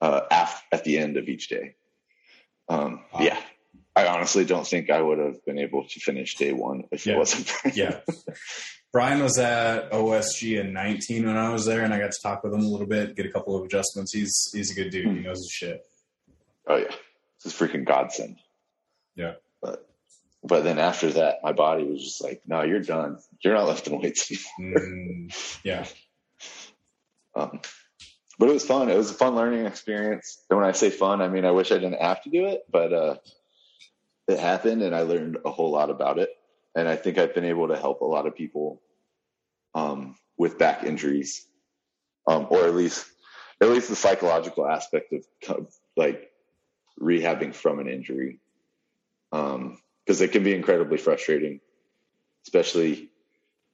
uh, 0.00 0.22
af- 0.30 0.64
at 0.72 0.84
the 0.84 0.98
end 0.98 1.16
of 1.16 1.28
each 1.28 1.48
day. 1.48 1.74
Um, 2.68 3.04
Wow. 3.12 3.20
Yeah. 3.20 3.40
I 3.94 4.06
honestly 4.06 4.44
don't 4.46 4.66
think 4.66 4.88
I 4.90 5.02
would 5.02 5.18
have 5.18 5.44
been 5.44 5.58
able 5.58 5.84
to 5.86 6.00
finish 6.00 6.36
day 6.36 6.52
one 6.52 6.84
if 6.90 7.04
Yeah. 7.06 7.14
it 7.14 7.18
wasn't 7.18 7.46
for 7.46 7.68
Yeah. 7.68 8.00
Brian 8.92 9.22
was 9.22 9.38
at 9.38 9.90
OSG 9.90 10.60
in 10.60 10.74
19 10.74 11.26
when 11.26 11.36
I 11.36 11.48
was 11.50 11.64
there, 11.64 11.82
and 11.82 11.94
I 11.94 11.98
got 11.98 12.12
to 12.12 12.22
talk 12.22 12.44
with 12.44 12.52
him 12.52 12.60
a 12.60 12.68
little 12.68 12.86
bit, 12.86 13.16
get 13.16 13.24
a 13.24 13.30
couple 13.30 13.56
of 13.56 13.64
adjustments. 13.64 14.12
He's 14.12 14.50
he's 14.52 14.70
a 14.70 14.74
good 14.74 14.90
dude. 14.90 15.06
Hmm. 15.06 15.16
He 15.16 15.22
knows 15.22 15.38
his 15.38 15.50
shit. 15.50 15.86
Oh 16.66 16.76
yeah, 16.76 16.94
this 17.42 17.52
is 17.52 17.54
freaking 17.54 17.86
godsend. 17.86 18.36
Yeah. 19.16 19.34
But 19.62 19.88
but 20.44 20.62
then 20.62 20.78
after 20.78 21.10
that, 21.12 21.38
my 21.42 21.52
body 21.52 21.84
was 21.84 22.02
just 22.02 22.22
like, 22.22 22.42
no, 22.46 22.62
you're 22.62 22.80
done. 22.80 23.18
You're 23.42 23.54
not 23.54 23.66
lifting 23.66 24.00
weights 24.00 24.30
anymore. 24.58 24.80
Mm, 24.80 25.58
yeah. 25.64 25.86
Um, 27.34 27.62
but 28.38 28.50
it 28.50 28.52
was 28.52 28.66
fun. 28.66 28.90
It 28.90 28.96
was 28.98 29.10
a 29.10 29.14
fun 29.14 29.34
learning 29.36 29.64
experience. 29.64 30.44
And 30.50 30.58
when 30.58 30.68
I 30.68 30.72
say 30.72 30.90
fun, 30.90 31.22
I 31.22 31.28
mean 31.28 31.46
I 31.46 31.50
wish 31.52 31.72
I 31.72 31.76
didn't 31.76 32.02
have 32.02 32.22
to 32.24 32.28
do 32.28 32.44
it, 32.44 32.64
but 32.70 32.92
uh, 32.92 33.16
it 34.28 34.38
happened, 34.38 34.82
and 34.82 34.94
I 34.94 35.00
learned 35.00 35.38
a 35.42 35.50
whole 35.50 35.70
lot 35.70 35.88
about 35.88 36.18
it. 36.18 36.28
And 36.74 36.88
I 36.88 36.96
think 36.96 37.18
I've 37.18 37.34
been 37.34 37.44
able 37.44 37.68
to 37.68 37.76
help 37.76 38.00
a 38.00 38.06
lot 38.06 38.26
of 38.26 38.34
people 38.34 38.80
um, 39.74 40.16
with 40.38 40.58
back 40.58 40.84
injuries, 40.84 41.46
um, 42.26 42.46
or 42.50 42.64
at 42.64 42.74
least 42.74 43.06
at 43.60 43.68
least 43.68 43.88
the 43.88 43.96
psychological 43.96 44.66
aspect 44.66 45.12
of 45.12 45.24
co- 45.44 45.68
like 45.96 46.30
rehabbing 47.00 47.54
from 47.54 47.78
an 47.78 47.88
injury, 47.88 48.40
because 49.30 50.20
it 50.20 50.32
can 50.32 50.42
be 50.42 50.54
incredibly 50.54 50.98
frustrating, 50.98 51.60
especially 52.46 53.10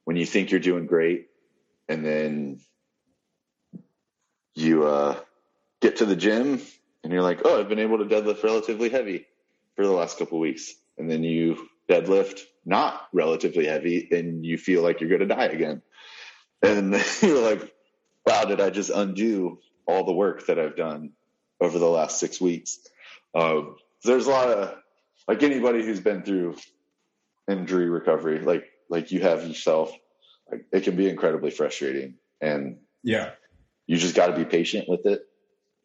when 0.05 0.15
you 0.15 0.25
think 0.25 0.51
you're 0.51 0.59
doing 0.59 0.85
great, 0.85 1.27
and 1.87 2.05
then 2.05 2.59
you 4.55 4.85
uh, 4.85 5.15
get 5.81 5.97
to 5.97 6.05
the 6.05 6.15
gym 6.15 6.61
and 7.03 7.13
you're 7.13 7.21
like, 7.21 7.41
oh, 7.45 7.59
I've 7.59 7.69
been 7.69 7.79
able 7.79 7.99
to 7.99 8.05
deadlift 8.05 8.43
relatively 8.43 8.89
heavy 8.89 9.25
for 9.75 9.85
the 9.85 9.91
last 9.91 10.17
couple 10.17 10.37
of 10.37 10.41
weeks. 10.41 10.73
And 10.97 11.09
then 11.09 11.23
you 11.23 11.69
deadlift 11.89 12.41
not 12.69 13.01
relatively 13.11 13.65
heavy 13.65 14.07
and 14.11 14.45
you 14.45 14.57
feel 14.57 14.83
like 14.83 15.01
you're 15.01 15.09
going 15.09 15.27
to 15.27 15.35
die 15.35 15.45
again. 15.45 15.81
And 16.61 16.93
you're 17.21 17.41
like, 17.41 17.73
wow, 18.25 18.45
did 18.45 18.61
I 18.61 18.69
just 18.69 18.91
undo 18.91 19.59
all 19.87 20.05
the 20.05 20.13
work 20.13 20.45
that 20.45 20.59
I've 20.59 20.75
done 20.77 21.11
over 21.59 21.79
the 21.79 21.89
last 21.89 22.19
six 22.19 22.39
weeks? 22.39 22.79
Um, 23.35 23.75
there's 24.03 24.27
a 24.27 24.31
lot 24.31 24.49
of, 24.49 24.75
like 25.27 25.43
anybody 25.43 25.83
who's 25.83 25.99
been 25.99 26.23
through 26.23 26.55
injury 27.49 27.89
recovery, 27.89 28.39
like, 28.39 28.65
like 28.89 29.11
you 29.11 29.19
have 29.21 29.47
yourself, 29.47 29.91
like 30.49 30.65
it 30.71 30.83
can 30.83 30.95
be 30.95 31.09
incredibly 31.09 31.51
frustrating. 31.51 32.15
And 32.39 32.77
Yeah. 33.03 33.31
you 33.87 33.97
just 33.97 34.15
got 34.15 34.27
to 34.27 34.35
be 34.35 34.45
patient 34.45 34.87
with 34.87 35.05
it. 35.05 35.21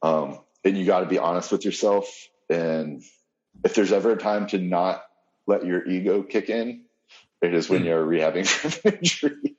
Um, 0.02 0.38
and 0.64 0.76
you 0.76 0.84
got 0.84 1.00
to 1.00 1.06
be 1.06 1.18
honest 1.18 1.50
with 1.50 1.64
yourself. 1.64 2.06
And 2.50 3.02
if 3.64 3.74
there's 3.74 3.92
ever 3.92 4.12
a 4.12 4.16
time 4.16 4.46
to 4.48 4.58
not 4.58 5.02
let 5.46 5.64
your 5.64 5.86
ego 5.86 6.22
kick 6.22 6.48
in, 6.50 6.84
it 7.42 7.52
is 7.54 7.68
when 7.68 7.80
Hmm. 7.82 7.86
you're 7.86 8.06
rehabbing 8.06 8.46
from 8.82 8.92
injury. 8.94 9.56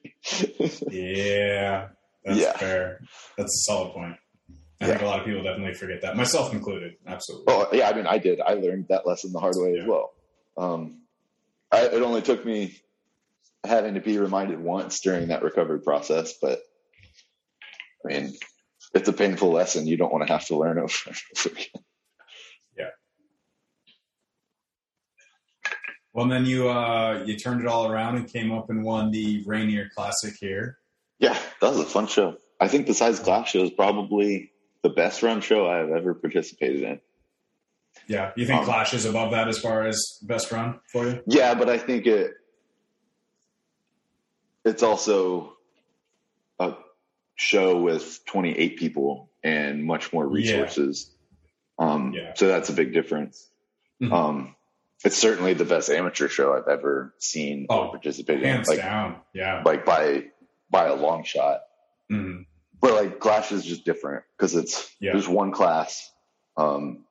Yeah. 0.92 1.90
That's 2.24 2.40
Yeah. 2.40 2.54
fair. 2.58 3.00
That's 3.38 3.54
a 3.54 3.62
solid 3.72 3.94
point. 3.94 4.16
I 4.82 4.88
Yeah. 4.88 4.88
think 4.88 5.02
a 5.02 5.06
lot 5.06 5.20
of 5.20 5.26
people 5.26 5.44
definitely 5.44 5.74
forget 5.76 6.02
that, 6.02 6.18
myself 6.18 6.54
included. 6.54 6.96
Absolutely. 7.06 7.54
oh, 7.54 7.68
yeah. 7.72 7.90
I 7.90 7.94
mean, 7.94 8.08
I 8.08 8.18
did. 8.18 8.42
I 8.42 8.54
learned 8.56 8.88
that 8.90 9.06
lesson 9.08 9.32
the 9.32 9.40
hard 9.40 9.56
way 9.58 9.78
as 9.80 9.86
well. 9.86 10.14
Um, 10.58 11.02
I, 11.72 11.86
it 11.86 12.02
only 12.02 12.22
took 12.22 12.46
me 12.46 12.76
having 13.64 13.94
to 13.96 14.02
be 14.02 14.18
reminded 14.18 14.60
once 14.60 15.00
during 15.02 15.28
that 15.30 15.44
recovery 15.44 15.82
process, 15.82 16.34
but 16.42 16.60
I 18.06 18.08
mean, 18.14 18.34
it's 18.94 19.08
a 19.10 19.14
painful 19.14 19.50
lesson 19.52 19.88
you 19.88 19.98
don't 19.98 20.12
want 20.14 20.26
to 20.28 20.32
have 20.34 20.46
to 20.48 20.58
learn 20.58 20.78
over 20.78 20.94
and 21.08 21.16
over 21.38 21.50
again. 21.50 21.84
Well, 26.16 26.24
and 26.24 26.32
then 26.32 26.46
you 26.46 26.70
uh, 26.70 27.24
you 27.26 27.36
turned 27.36 27.60
it 27.60 27.68
all 27.68 27.92
around 27.92 28.16
and 28.16 28.26
came 28.32 28.50
up 28.54 28.70
and 28.70 28.86
won 28.86 29.12
the 29.12 29.44
Rainier 29.46 29.90
Classic 29.94 30.34
here. 30.40 30.78
Yeah, 31.20 31.38
that 31.60 31.70
was 31.72 31.80
a 31.80 31.86
fun 31.86 32.08
show. 32.08 32.38
I 32.58 32.70
think 32.70 32.88
besides 32.88 33.20
Glass 33.20 33.50
Show 33.50 33.64
is 33.66 33.72
probably 33.72 34.54
the 34.82 34.88
best 34.90 35.24
run 35.24 35.42
show 35.42 35.68
I 35.68 35.80
have 35.80 35.90
ever 35.90 36.14
participated 36.14 36.84
in. 36.84 37.02
Yeah. 38.08 38.32
You 38.38 38.46
think 38.46 38.60
Um, 38.60 38.66
Clash 38.66 38.94
is 38.94 39.04
above 39.04 39.32
that 39.32 39.50
as 39.50 39.60
far 39.60 39.86
as 39.86 40.20
best 40.22 40.54
run 40.54 40.80
for 40.90 41.06
you? 41.06 41.22
Yeah, 41.28 41.54
but 41.54 41.68
I 41.68 41.78
think 41.78 42.06
it 42.08 42.32
it's 44.64 44.84
also 44.84 45.54
a 46.60 46.76
show 47.36 47.82
with 47.82 48.22
28 48.26 48.78
people 48.78 49.32
and 49.44 49.84
much 49.84 50.14
more 50.14 50.26
resources. 50.26 51.12
Yeah. 51.78 51.86
Um, 51.86 52.14
Yeah. 52.14 52.34
So 52.36 52.48
that's 52.48 52.70
a 52.70 52.74
big 52.74 52.94
difference. 52.94 53.50
Mhm. 54.02 54.12
Um, 54.14 54.55
it's 55.04 55.18
certainly 55.18 55.54
the 55.54 55.66
best 55.66 55.90
amateur 55.90 56.28
show 56.28 56.54
I've 56.56 56.68
ever 56.68 57.14
seen 57.20 57.68
Oh, 57.70 57.86
or 57.86 57.90
participated 57.92 58.44
in, 58.44 58.50
Hands 58.50 58.68
like 58.68 58.80
down. 58.80 59.18
Yeah. 59.34 59.62
like 59.66 59.86
by 59.86 60.26
by 60.70 60.88
a 60.88 60.96
long 60.96 61.24
shot. 61.24 61.62
Mhm. 62.12 62.46
but 62.82 62.94
like 62.94 63.20
Clash 63.20 63.52
is 63.52 63.66
just 63.66 63.84
different 63.86 64.24
because 64.38 64.56
it's 64.56 64.94
Yeah. 65.00 65.14
there's 65.14 65.28
one 65.28 65.52
class. 65.52 66.12
Um, 66.56 67.06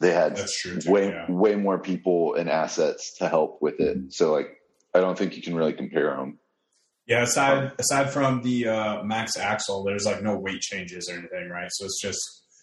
they 0.00 0.12
had 0.12 0.36
true. 0.60 0.78
Too, 0.80 0.90
way 0.90 1.08
yeah. 1.08 1.30
way 1.30 1.54
more 1.56 1.78
people 1.78 2.34
and 2.34 2.48
assets 2.48 3.16
to 3.18 3.28
help 3.28 3.60
with 3.60 3.80
it. 3.80 4.12
So 4.12 4.32
like 4.32 4.48
I 4.94 5.00
don't 5.00 5.16
think 5.18 5.36
you 5.36 5.42
can 5.42 5.54
really 5.54 5.72
compare 5.74 6.10
them. 6.16 6.38
Yeah, 7.06 7.22
aside 7.22 7.72
aside 7.78 8.10
from 8.12 8.42
the 8.42 8.68
uh, 8.68 9.02
max 9.04 9.36
axle, 9.36 9.84
there's 9.84 10.04
like 10.06 10.22
no 10.22 10.36
weight 10.36 10.60
changes 10.60 11.08
or 11.08 11.18
anything, 11.18 11.48
right? 11.50 11.68
So 11.72 11.84
it's 11.84 12.00
just 12.00 12.18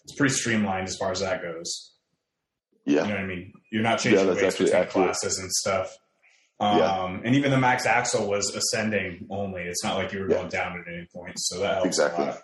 it's 0.06 0.16
pretty 0.16 0.34
streamlined 0.34 0.88
as 0.88 0.98
far 0.98 1.12
as 1.12 1.20
that 1.22 1.42
goes. 1.42 1.92
Yeah, 2.86 3.04
you 3.04 3.08
know 3.10 3.16
what 3.16 3.24
I 3.24 3.28
mean? 3.28 3.54
You're 3.74 3.82
not 3.82 3.98
changing 4.00 4.28
Yeah, 4.28 4.34
weights 4.36 4.58
between 4.58 4.76
accurate. 4.76 4.92
classes 4.92 5.40
and 5.40 5.52
stuff. 5.52 5.98
Um, 6.60 6.78
Yeah. 6.78 7.20
And 7.26 7.36
even 7.36 7.50
the 7.50 7.58
max 7.58 7.88
axle 7.88 8.30
was 8.30 8.54
ascending 8.56 9.26
only. 9.32 9.64
It's 9.64 9.84
not 9.84 9.98
like 9.98 10.14
you 10.14 10.20
were 10.20 10.30
Yeah. 10.30 10.36
going 10.38 10.50
down 10.50 10.80
at 10.80 10.88
any 10.88 11.08
point. 11.12 11.34
So 11.40 11.58
that 11.62 11.74
helps 11.74 11.88
Exactly. 11.88 12.26
a 12.26 12.28
lot. 12.30 12.44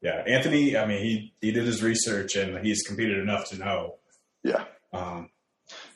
Yeah, 0.00 0.22
Anthony. 0.28 0.76
I 0.76 0.86
mean, 0.86 1.02
he 1.02 1.34
he 1.40 1.50
did 1.50 1.64
his 1.64 1.82
research 1.82 2.36
and 2.36 2.64
he's 2.64 2.82
competed 2.82 3.18
enough 3.18 3.48
to 3.50 3.58
know. 3.58 3.96
yeah, 4.44 4.64
Um, 4.92 5.30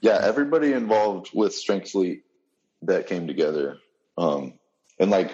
yeah. 0.00 0.18
Everybody 0.22 0.72
involved 0.72 1.30
with 1.32 1.54
Strength 1.54 1.92
Fleet 1.92 2.24
that 2.82 3.06
came 3.06 3.26
together. 3.28 3.78
Um, 4.18 4.58
and 4.98 5.10
like 5.10 5.30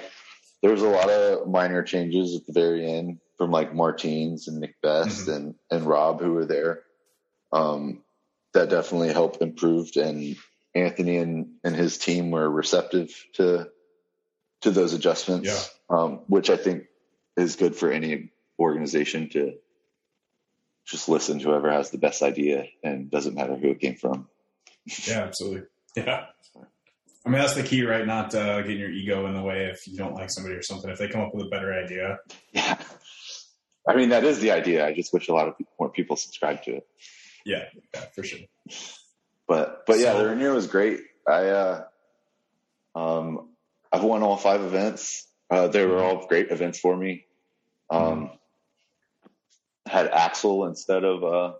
there 0.63 0.71
was 0.71 0.83
a 0.83 0.89
lot 0.89 1.09
of 1.09 1.49
minor 1.49 1.83
changes 1.83 2.37
at 2.37 2.47
the 2.47 2.53
very 2.53 2.87
end 2.87 3.21
from 3.39 3.51
like 3.51 3.75
Martins 3.75 4.47
and 4.49 4.61
Nick 4.61 4.81
Best 4.83 5.27
Mhm. 5.27 5.35
and 5.37 5.55
and 5.71 5.87
Rob 5.87 6.21
who 6.21 6.35
were 6.35 6.45
there. 6.47 6.85
Um, 7.53 8.05
that 8.55 8.71
definitely 8.71 9.13
helped 9.13 9.43
improved 9.43 9.97
and 9.97 10.37
Anthony 10.75 11.17
and, 11.17 11.55
and 11.65 11.75
his 11.75 11.99
team 11.99 12.31
were 12.31 12.49
receptive 12.49 13.11
to 13.35 13.69
to 14.63 14.71
those 14.71 14.93
adjustments. 14.93 15.49
Yeah. 15.49 15.97
Um, 15.97 16.21
which 16.29 16.51
I 16.51 16.57
think 16.57 16.85
is 17.37 17.57
good 17.57 17.75
for 17.75 17.91
any 17.91 18.31
organization 18.59 19.29
to 19.31 19.55
just 20.87 21.09
listen 21.09 21.39
to 21.39 21.45
whoever 21.47 21.71
has 21.71 21.91
the 21.91 21.99
best 21.99 22.23
idea 22.23 22.67
and 22.85 23.11
doesn't 23.11 23.35
matter 23.35 23.57
who 23.57 23.71
it 23.71 23.81
came 23.81 23.97
from. 23.97 24.29
Yeah, 25.07 25.23
absolutely. 25.23 25.63
Yeah. 25.97 26.27
I 27.27 27.29
mean, 27.29 27.41
that's 27.41 27.55
the 27.55 27.65
key, 27.65 27.85
right? 27.85 28.07
Not 28.07 28.33
uh, 28.35 28.63
getting 28.63 28.79
your 28.79 28.91
ego 28.91 29.27
in 29.27 29.35
the 29.35 29.43
way 29.43 29.65
if 29.67 29.87
you 29.89 29.97
don't 29.97 30.15
like 30.15 30.31
somebody 30.31 30.55
or 30.55 30.63
something. 30.63 30.89
If 30.89 30.99
they 30.99 31.09
come 31.09 31.21
up 31.21 31.35
with 31.35 31.47
a 31.47 31.49
better 31.51 31.75
idea, 31.75 32.19
Yeah. 32.53 32.79
I 33.89 33.97
mean, 33.97 34.11
that 34.11 34.23
is 34.25 34.39
the 34.39 34.53
idea. 34.53 34.87
I 34.87 34.95
just 34.95 35.13
wish 35.13 35.29
a 35.29 35.35
lot 35.35 35.49
of 35.49 35.59
people, 35.59 35.73
more 35.81 35.91
people 35.91 36.17
subscribe 36.17 36.63
to 36.63 36.77
it. 36.77 36.87
Yeah, 37.45 37.65
yeah, 37.95 38.01
for 38.15 38.23
sure. 38.23 38.41
But, 39.49 39.85
but 39.87 39.99
yeah, 39.99 40.15
the 40.15 40.29
Rainier 40.29 40.55
was 40.55 40.67
great. 40.67 41.01
I, 41.27 41.49
uh, 41.49 41.85
um, 42.95 43.49
I've 43.93 44.05
won 44.05 44.23
all 44.23 44.37
five 44.37 44.61
events. 44.61 45.27
Uh, 45.51 45.69
they 45.69 45.85
were 45.85 46.03
all 46.03 46.27
great 46.27 46.51
events 46.51 46.79
for 46.79 46.97
me. 46.97 47.25
Um, 47.91 48.31
had 49.87 50.07
Axle 50.07 50.67
instead 50.67 51.03
of, 51.03 51.25
uh, 51.25 51.53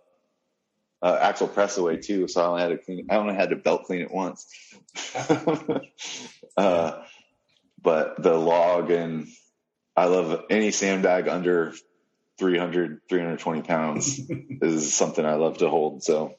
uh, 1.03 1.19
Axle 1.21 1.49
press 1.49 1.79
away 1.79 1.97
too. 1.97 2.29
So 2.29 2.43
I 2.43 2.47
only 2.47 2.63
had 2.63 2.69
to 2.69 2.79
clean, 2.79 3.07
I 3.11 3.17
only 3.17 3.35
had 3.35 3.51
to 3.51 3.57
belt 3.57 3.85
clean 3.85 4.03
it 4.03 4.13
once. 4.13 4.47
uh, 6.57 7.03
but 7.83 8.23
the 8.23 8.35
log 8.35 8.91
and 8.91 9.29
I 9.97 10.07
love 10.07 10.45
any 10.51 10.71
sandbag 10.71 11.29
under 11.29 11.75
300, 12.41 13.03
320 13.09 13.63
pounds 13.63 14.19
is 14.63 14.95
something 14.95 15.25
I 15.25 15.35
love 15.35 15.59
to 15.59 15.69
hold. 15.69 16.03
So, 16.03 16.35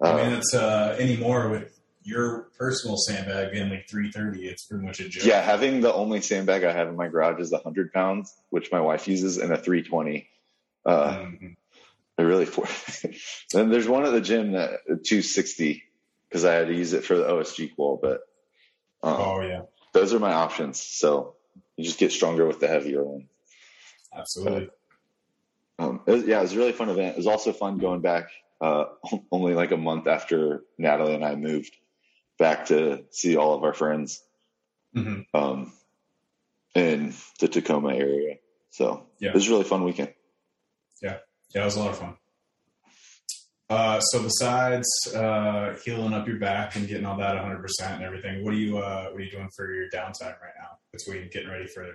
I 0.00 0.14
mean, 0.14 0.34
uh, 0.34 0.36
it's 0.36 0.54
uh, 0.54 0.96
anymore 1.00 1.48
with 1.48 1.80
your 2.02 2.50
personal 2.58 2.96
sandbag 2.96 3.52
being 3.52 3.70
like 3.70 3.88
330. 3.88 4.46
It's 4.46 4.66
pretty 4.66 4.84
much 4.84 5.00
a 5.00 5.08
joke. 5.08 5.24
yeah, 5.24 5.40
having 5.40 5.80
the 5.80 5.92
only 5.92 6.20
sandbag 6.20 6.64
I 6.64 6.72
have 6.72 6.88
in 6.88 6.96
my 6.96 7.08
garage 7.08 7.40
is 7.40 7.52
a 7.52 7.58
hundred 7.58 7.92
pounds, 7.92 8.34
which 8.50 8.70
my 8.70 8.80
wife 8.80 9.08
uses, 9.08 9.38
and 9.38 9.52
a 9.52 9.56
320. 9.56 10.28
Uh, 10.84 11.10
Mhm. 11.12 11.56
I 12.18 12.22
really 12.22 12.44
for. 12.46 12.66
then 13.54 13.70
there's 13.70 13.88
one 13.88 14.04
at 14.04 14.12
the 14.12 14.20
gym 14.20 14.52
that 14.52 14.80
260 14.86 15.82
because 16.28 16.44
I 16.44 16.52
had 16.52 16.68
to 16.68 16.74
use 16.74 16.92
it 16.92 17.04
for 17.04 17.16
the 17.16 17.24
OSG 17.24 17.74
qual, 17.74 17.98
but 18.00 18.20
um, 19.02 19.16
Oh 19.18 19.40
yeah, 19.40 19.62
those 19.94 20.12
are 20.12 20.18
my 20.18 20.34
options. 20.34 20.78
So 20.82 21.36
you 21.76 21.84
just 21.84 21.98
get 21.98 22.12
stronger 22.12 22.46
with 22.46 22.60
the 22.60 22.68
heavier 22.68 23.02
one. 23.02 23.28
absolutely. 24.14 24.68
Um, 25.80 26.02
it 26.06 26.12
was- 26.12 26.24
yeah, 26.26 26.38
it 26.38 26.42
was 26.42 26.52
a 26.52 26.58
really 26.58 26.72
fun 26.72 26.90
event. 26.90 27.12
It 27.14 27.16
was 27.16 27.26
also 27.26 27.52
fun 27.52 27.78
going 27.78 28.00
back 28.02 28.28
uh, 28.60 28.84
only 29.32 29.54
like 29.54 29.70
a 29.72 29.76
month 29.76 30.06
after 30.06 30.62
Natalie 30.78 31.14
and 31.14 31.24
I 31.24 31.34
moved 31.34 31.74
back 32.38 32.66
to 32.66 33.04
see 33.10 33.36
all 33.36 33.54
of 33.54 33.64
our 33.64 33.72
friends 33.74 34.22
hmm 34.94 35.20
um, 35.34 35.72
in 36.74 37.14
the 37.40 37.48
Tacoma 37.48 37.94
area. 37.94 38.36
So 38.70 39.06
Yeah. 39.18 39.30
it 39.30 39.34
was 39.34 39.46
a 39.48 39.50
really 39.50 39.64
fun 39.64 39.84
weekend. 39.84 40.12
Yeah, 41.02 41.18
yeah, 41.54 41.62
it 41.62 41.64
was 41.64 41.76
a 41.76 41.80
lot 41.80 41.90
of 41.90 41.98
fun. 41.98 42.16
Uh, 43.68 44.00
so 44.00 44.20
besides 44.22 44.88
uh, 45.14 45.76
healing 45.84 46.12
up 46.12 46.26
your 46.26 46.38
back 46.38 46.74
and 46.74 46.88
getting 46.88 47.06
all 47.06 47.16
that 47.18 47.36
100 47.36 47.62
percent 47.62 47.94
and 47.94 48.02
everything, 48.04 48.44
what 48.44 48.52
are 48.52 48.56
you 48.56 48.78
uh, 48.78 49.04
what 49.10 49.20
are 49.20 49.24
you 49.24 49.30
doing 49.30 49.48
for 49.56 49.72
your 49.72 49.88
downtime 49.90 50.38
right 50.42 50.54
now 50.60 50.76
between 50.92 51.30
getting 51.32 51.48
ready 51.48 51.66
for 51.68 51.86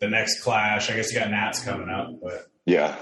the 0.00 0.08
next 0.08 0.42
clash? 0.42 0.90
I 0.90 0.96
guess 0.96 1.12
you 1.12 1.18
got 1.20 1.30
Nats 1.30 1.62
coming 1.64 1.88
up, 1.88 2.10
but 2.20 2.48
Yeah. 2.68 2.96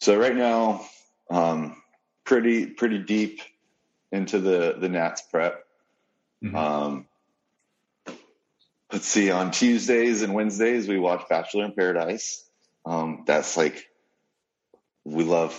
So 0.00 0.16
right 0.16 0.34
now, 0.34 0.86
um, 1.30 1.76
pretty 2.24 2.66
pretty 2.66 2.98
deep 2.98 3.40
into 4.10 4.38
the 4.38 4.76
the 4.78 4.88
Nats 4.88 5.20
prep. 5.20 5.62
Mhm. 6.42 6.54
Um, 6.54 7.06
let's 8.90 9.06
see. 9.06 9.30
On 9.30 9.50
Tuesdays 9.50 10.22
and 10.22 10.32
Wednesdays, 10.32 10.88
we 10.88 10.98
watch 10.98 11.28
Bachelor 11.28 11.66
in 11.66 11.72
Paradise. 11.72 12.48
Um, 12.86 13.24
that's 13.26 13.58
like 13.58 13.90
we 15.04 15.24
love. 15.24 15.52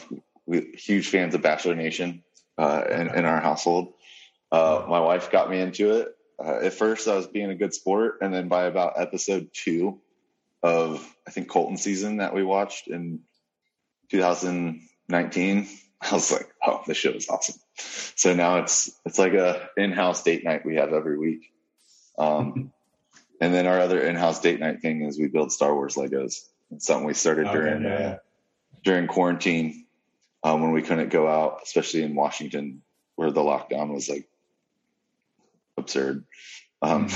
We 0.48 0.72
huge 0.74 1.10
fans 1.10 1.36
of 1.36 1.44
Bachelor 1.44 1.76
Nation 1.76 2.24
uh, 2.58 2.84
in, 2.90 3.10
in 3.10 3.26
our 3.26 3.42
household. 3.42 3.94
Uh, 4.52 4.86
my 4.90 5.02
wife 5.02 5.30
got 5.30 5.52
me 5.52 5.60
into 5.60 5.92
it. 6.00 6.16
Uh, 6.44 6.62
at 6.64 6.74
first, 6.74 7.08
I 7.08 7.16
was 7.16 7.28
being 7.28 7.52
a 7.52 7.56
good 7.56 7.76
sport, 7.76 8.20
and 8.22 8.34
then 8.34 8.48
by 8.48 8.64
about 8.64 8.94
episode 9.00 9.50
two 9.54 10.00
of 10.64 11.06
I 11.28 11.32
think 11.32 11.50
Colton 11.50 11.78
season 11.78 12.18
that 12.18 12.34
we 12.34 12.44
watched 12.44 12.88
in 12.88 13.22
2019, 14.12 15.68
I 16.02 16.14
was 16.14 16.32
like, 16.32 16.50
"Oh, 16.66 16.82
this 16.86 16.98
show 16.98 17.12
is 17.12 17.30
awesome." 17.30 17.60
So 18.16 18.34
now 18.34 18.60
it's 18.60 18.92
it's 19.06 19.20
like 19.20 19.34
a 19.34 19.70
in-house 19.78 20.24
date 20.24 20.44
night 20.44 20.66
we 20.66 20.76
have 20.76 20.94
every 20.94 21.18
week. 21.18 21.52
Um, 22.18 22.72
and 23.42 23.54
then 23.54 23.68
our 23.68 23.80
other 23.80 24.00
in-house 24.00 24.42
date 24.42 24.60
night 24.60 24.82
thing 24.82 25.04
is 25.04 25.20
we 25.20 25.28
build 25.28 25.52
Star 25.52 25.74
Wars 25.74 25.96
Legos. 25.96 26.36
It's 26.72 26.86
something 26.86 27.06
we 27.08 27.14
started 27.14 27.48
Okay, 27.48 27.54
during 27.58 27.84
yeah, 27.84 27.90
uh, 27.90 28.18
during 28.84 29.08
quarantine 29.08 29.86
um, 30.44 30.62
when 30.62 30.72
we 30.72 30.82
couldn't 30.82 31.10
go 31.10 31.28
out, 31.28 31.62
especially 31.64 32.04
in 32.04 32.16
Washington 32.16 32.82
where 33.16 33.32
the 33.32 33.42
lockdown 33.42 33.94
was 33.94 34.08
like 34.08 34.28
absurd. 35.78 36.26
Um, 36.82 37.08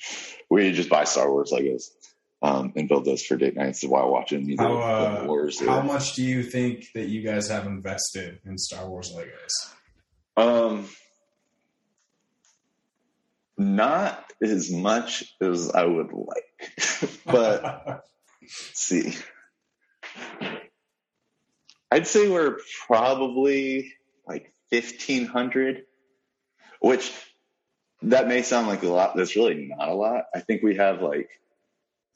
we 0.50 0.72
just 0.72 0.88
buy 0.88 1.04
Star 1.04 1.30
Wars 1.30 1.52
Legos 1.52 1.90
um, 2.42 2.72
and 2.74 2.88
build 2.88 3.04
those 3.04 3.22
for 3.22 3.36
date 3.36 3.56
nights 3.56 3.82
while 3.84 4.10
watching 4.10 4.48
either 4.50 4.62
How, 4.62 4.78
uh, 4.78 5.24
Wars. 5.26 5.60
Or, 5.60 5.66
how 5.66 5.82
much 5.82 6.14
do 6.14 6.24
you 6.24 6.42
think 6.42 6.86
that 6.94 7.08
you 7.08 7.22
guys 7.22 7.48
have 7.48 7.66
invested 7.66 8.40
in 8.46 8.56
Star 8.56 8.88
Wars 8.88 9.14
Legos? 9.14 9.74
Um, 10.36 10.88
not 13.58 14.24
as 14.42 14.70
much 14.70 15.34
as 15.40 15.70
I 15.70 15.84
would 15.84 16.12
like, 16.12 17.20
but 17.26 17.84
let's 18.42 18.72
see. 18.72 19.14
I'd 21.92 22.06
say 22.06 22.30
we're 22.30 22.56
probably 22.86 23.92
like 24.26 24.52
fifteen 24.70 25.26
hundred, 25.26 25.82
which 26.80 27.12
that 28.02 28.28
may 28.28 28.42
sound 28.42 28.68
like 28.68 28.82
a 28.82 28.88
lot. 28.88 29.16
That's 29.16 29.36
really 29.36 29.70
not 29.76 29.88
a 29.88 29.94
lot. 29.94 30.24
I 30.34 30.40
think 30.40 30.62
we 30.62 30.76
have 30.76 31.02
like 31.02 31.28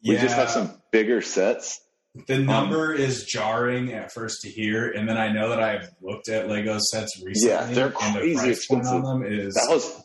we 0.04 0.16
just 0.16 0.36
have 0.36 0.50
some 0.50 0.72
bigger 0.90 1.20
sets. 1.20 1.80
The 2.26 2.38
number 2.38 2.92
is 2.92 3.24
jarring 3.24 3.92
at 3.92 4.12
first 4.12 4.42
to 4.42 4.48
hear, 4.48 4.88
and 4.90 5.08
then 5.08 5.16
I 5.16 5.32
know 5.32 5.48
that 5.48 5.60
I've 5.60 5.88
looked 6.00 6.28
at 6.28 6.48
Lego 6.48 6.78
sets 6.78 7.20
recently. 7.24 7.52
Yeah, 7.52 7.64
they're 7.64 7.92
and 8.00 8.14
the 8.14 8.20
crazy 8.20 8.38
on 8.38 8.50
expensive. 8.50 9.02
them 9.02 9.24
is 9.24 9.54
That 9.54 9.66
was 9.68 10.00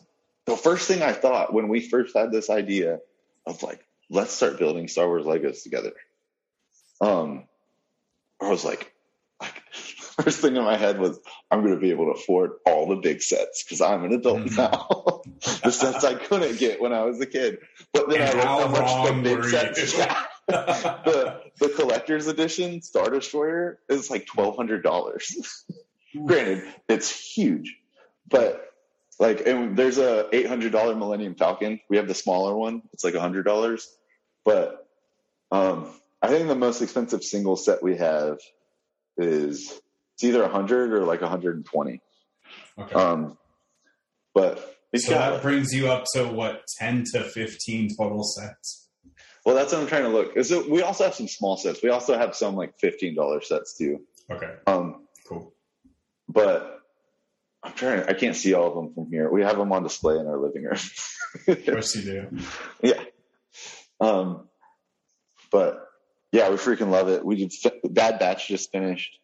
the 0.46 0.56
first 0.56 0.88
thing 0.88 1.02
I 1.02 1.12
thought 1.12 1.52
when 1.54 1.68
we 1.68 1.80
first 1.80 2.16
had 2.16 2.32
this 2.32 2.50
idea 2.50 2.98
of 3.46 3.62
like, 3.62 3.80
let's 4.08 4.32
start 4.32 4.58
building 4.58 4.88
Star 4.88 5.06
Wars 5.06 5.24
Legos 5.24 5.62
together. 5.62 5.92
Um, 7.00 7.44
I 8.42 8.50
was 8.50 8.64
like 8.64 8.92
first 10.22 10.40
thing 10.40 10.56
in 10.56 10.62
my 10.64 10.76
head 10.76 10.98
was, 10.98 11.18
I'm 11.50 11.60
going 11.62 11.74
to 11.74 11.80
be 11.80 11.90
able 11.90 12.06
to 12.06 12.20
afford 12.20 12.52
all 12.66 12.88
the 12.88 12.96
big 12.96 13.22
sets 13.22 13.62
because 13.62 13.80
I'm 13.80 14.04
an 14.04 14.12
adult 14.12 14.42
Mhm. 14.42 14.56
now. 14.58 15.22
the 15.64 15.70
sets 15.70 16.04
I 16.04 16.14
couldn't 16.14 16.58
get 16.58 16.80
when 16.80 16.92
I 16.92 17.04
was 17.04 17.20
a 17.20 17.26
kid. 17.26 17.58
But 17.92 18.08
then 18.08 18.20
And 18.22 18.40
I 18.40 18.44
how 18.44 18.58
looked 18.66 18.76
how 18.76 19.02
much 19.04 19.14
the 19.14 19.22
big 19.22 19.44
sets. 19.44 20.00
The 20.50 21.40
the 21.60 21.68
collector's 21.68 22.26
edition 22.26 22.82
Star 22.82 23.08
Destroyer 23.08 23.78
is 23.88 24.10
like 24.10 24.26
twelve 24.26 24.56
hundred 24.56 24.82
dollars. 24.82 25.64
Granted, 26.26 26.64
it's 26.88 27.08
huge, 27.08 27.76
but 28.28 28.68
like, 29.20 29.46
and 29.46 29.76
there's 29.76 29.98
a 29.98 30.28
eight 30.32 30.48
hundred 30.48 30.72
dollar 30.72 30.96
Millennium 30.96 31.36
Falcon. 31.36 31.78
We 31.88 31.98
have 31.98 32.08
the 32.08 32.16
smaller 32.16 32.56
one. 32.56 32.82
It's 32.92 33.04
like 33.04 33.14
hundred 33.14 33.44
dollars, 33.44 33.88
but 34.44 34.88
um, 35.52 35.88
I 36.20 36.26
think 36.28 36.48
the 36.48 36.56
most 36.56 36.82
expensive 36.82 37.22
single 37.22 37.54
set 37.54 37.80
we 37.80 37.98
have 37.98 38.38
is 39.16 39.80
it's 40.20 40.24
either 40.28 40.42
a 40.42 40.48
hundred 40.50 40.92
or 40.92 41.04
like 41.04 41.22
hundred 41.22 41.56
and 41.56 41.64
twenty. 41.64 42.02
okay. 42.78 42.94
Um, 42.94 43.38
but 44.34 44.76
it's 44.92 45.06
so 45.06 45.14
got 45.14 45.30
that 45.30 45.42
brings 45.42 45.72
you 45.72 45.90
up 45.90 46.04
to 46.14 46.24
what 46.28 46.62
ten 46.78 47.04
to 47.14 47.22
fifteen 47.24 47.88
total 47.96 48.22
sets. 48.22 48.88
well, 49.46 49.54
that's 49.54 49.72
what 49.72 49.80
I'm 49.80 49.86
trying 49.88 50.02
to 50.02 50.10
look. 50.10 50.36
Is 50.36 50.50
it, 50.52 50.68
we 50.70 50.82
also 50.82 51.04
have 51.04 51.14
some 51.14 51.26
small 51.28 51.56
sets. 51.56 51.82
We 51.82 51.88
also 51.88 52.18
have 52.18 52.36
some 52.36 52.54
like 52.54 52.74
fifteen 52.78 53.14
dollar 53.14 53.40
sets 53.40 53.78
too. 53.78 54.00
Okay, 54.30 54.52
Um, 54.66 55.06
cool. 55.26 55.54
but 56.28 56.80
I'm 57.62 57.72
trying. 57.72 58.02
I 58.04 58.12
can't 58.12 58.36
see 58.36 58.52
all 58.52 58.68
of 58.68 58.74
them 58.74 58.92
from 58.94 59.10
here. 59.10 59.30
We 59.30 59.40
have 59.42 59.56
them 59.56 59.72
on 59.72 59.82
display 59.82 60.18
in 60.18 60.26
our 60.26 60.36
living 60.38 60.64
room. 60.64 60.76
Of 61.48 61.64
course 61.64 61.96
you 61.96 62.02
do. 62.02 62.38
yeah. 62.82 63.02
Um, 64.00 64.48
but 65.50 65.86
yeah, 66.32 66.48
we 66.50 66.56
freaking 66.56 66.90
love 66.90 67.08
it. 67.08 67.24
We 67.24 67.36
did 67.36 67.52
Bad 67.84 68.18
Batch 68.18 68.48
just 68.48 68.70
finished. 68.70 69.18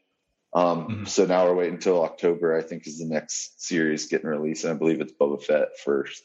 Um, 0.56 0.88
Mhm. 0.88 1.08
so 1.08 1.26
now 1.26 1.44
we're 1.44 1.54
waiting 1.54 1.74
until 1.74 2.02
October. 2.02 2.56
I 2.56 2.62
think 2.62 2.86
is 2.86 2.98
the 2.98 3.04
next 3.04 3.60
series 3.62 4.06
getting 4.08 4.28
released, 4.28 4.64
and 4.64 4.72
I 4.72 4.76
believe 4.76 5.00
it's 5.02 5.12
Boba 5.12 5.42
Fett 5.42 5.78
first. 5.84 6.24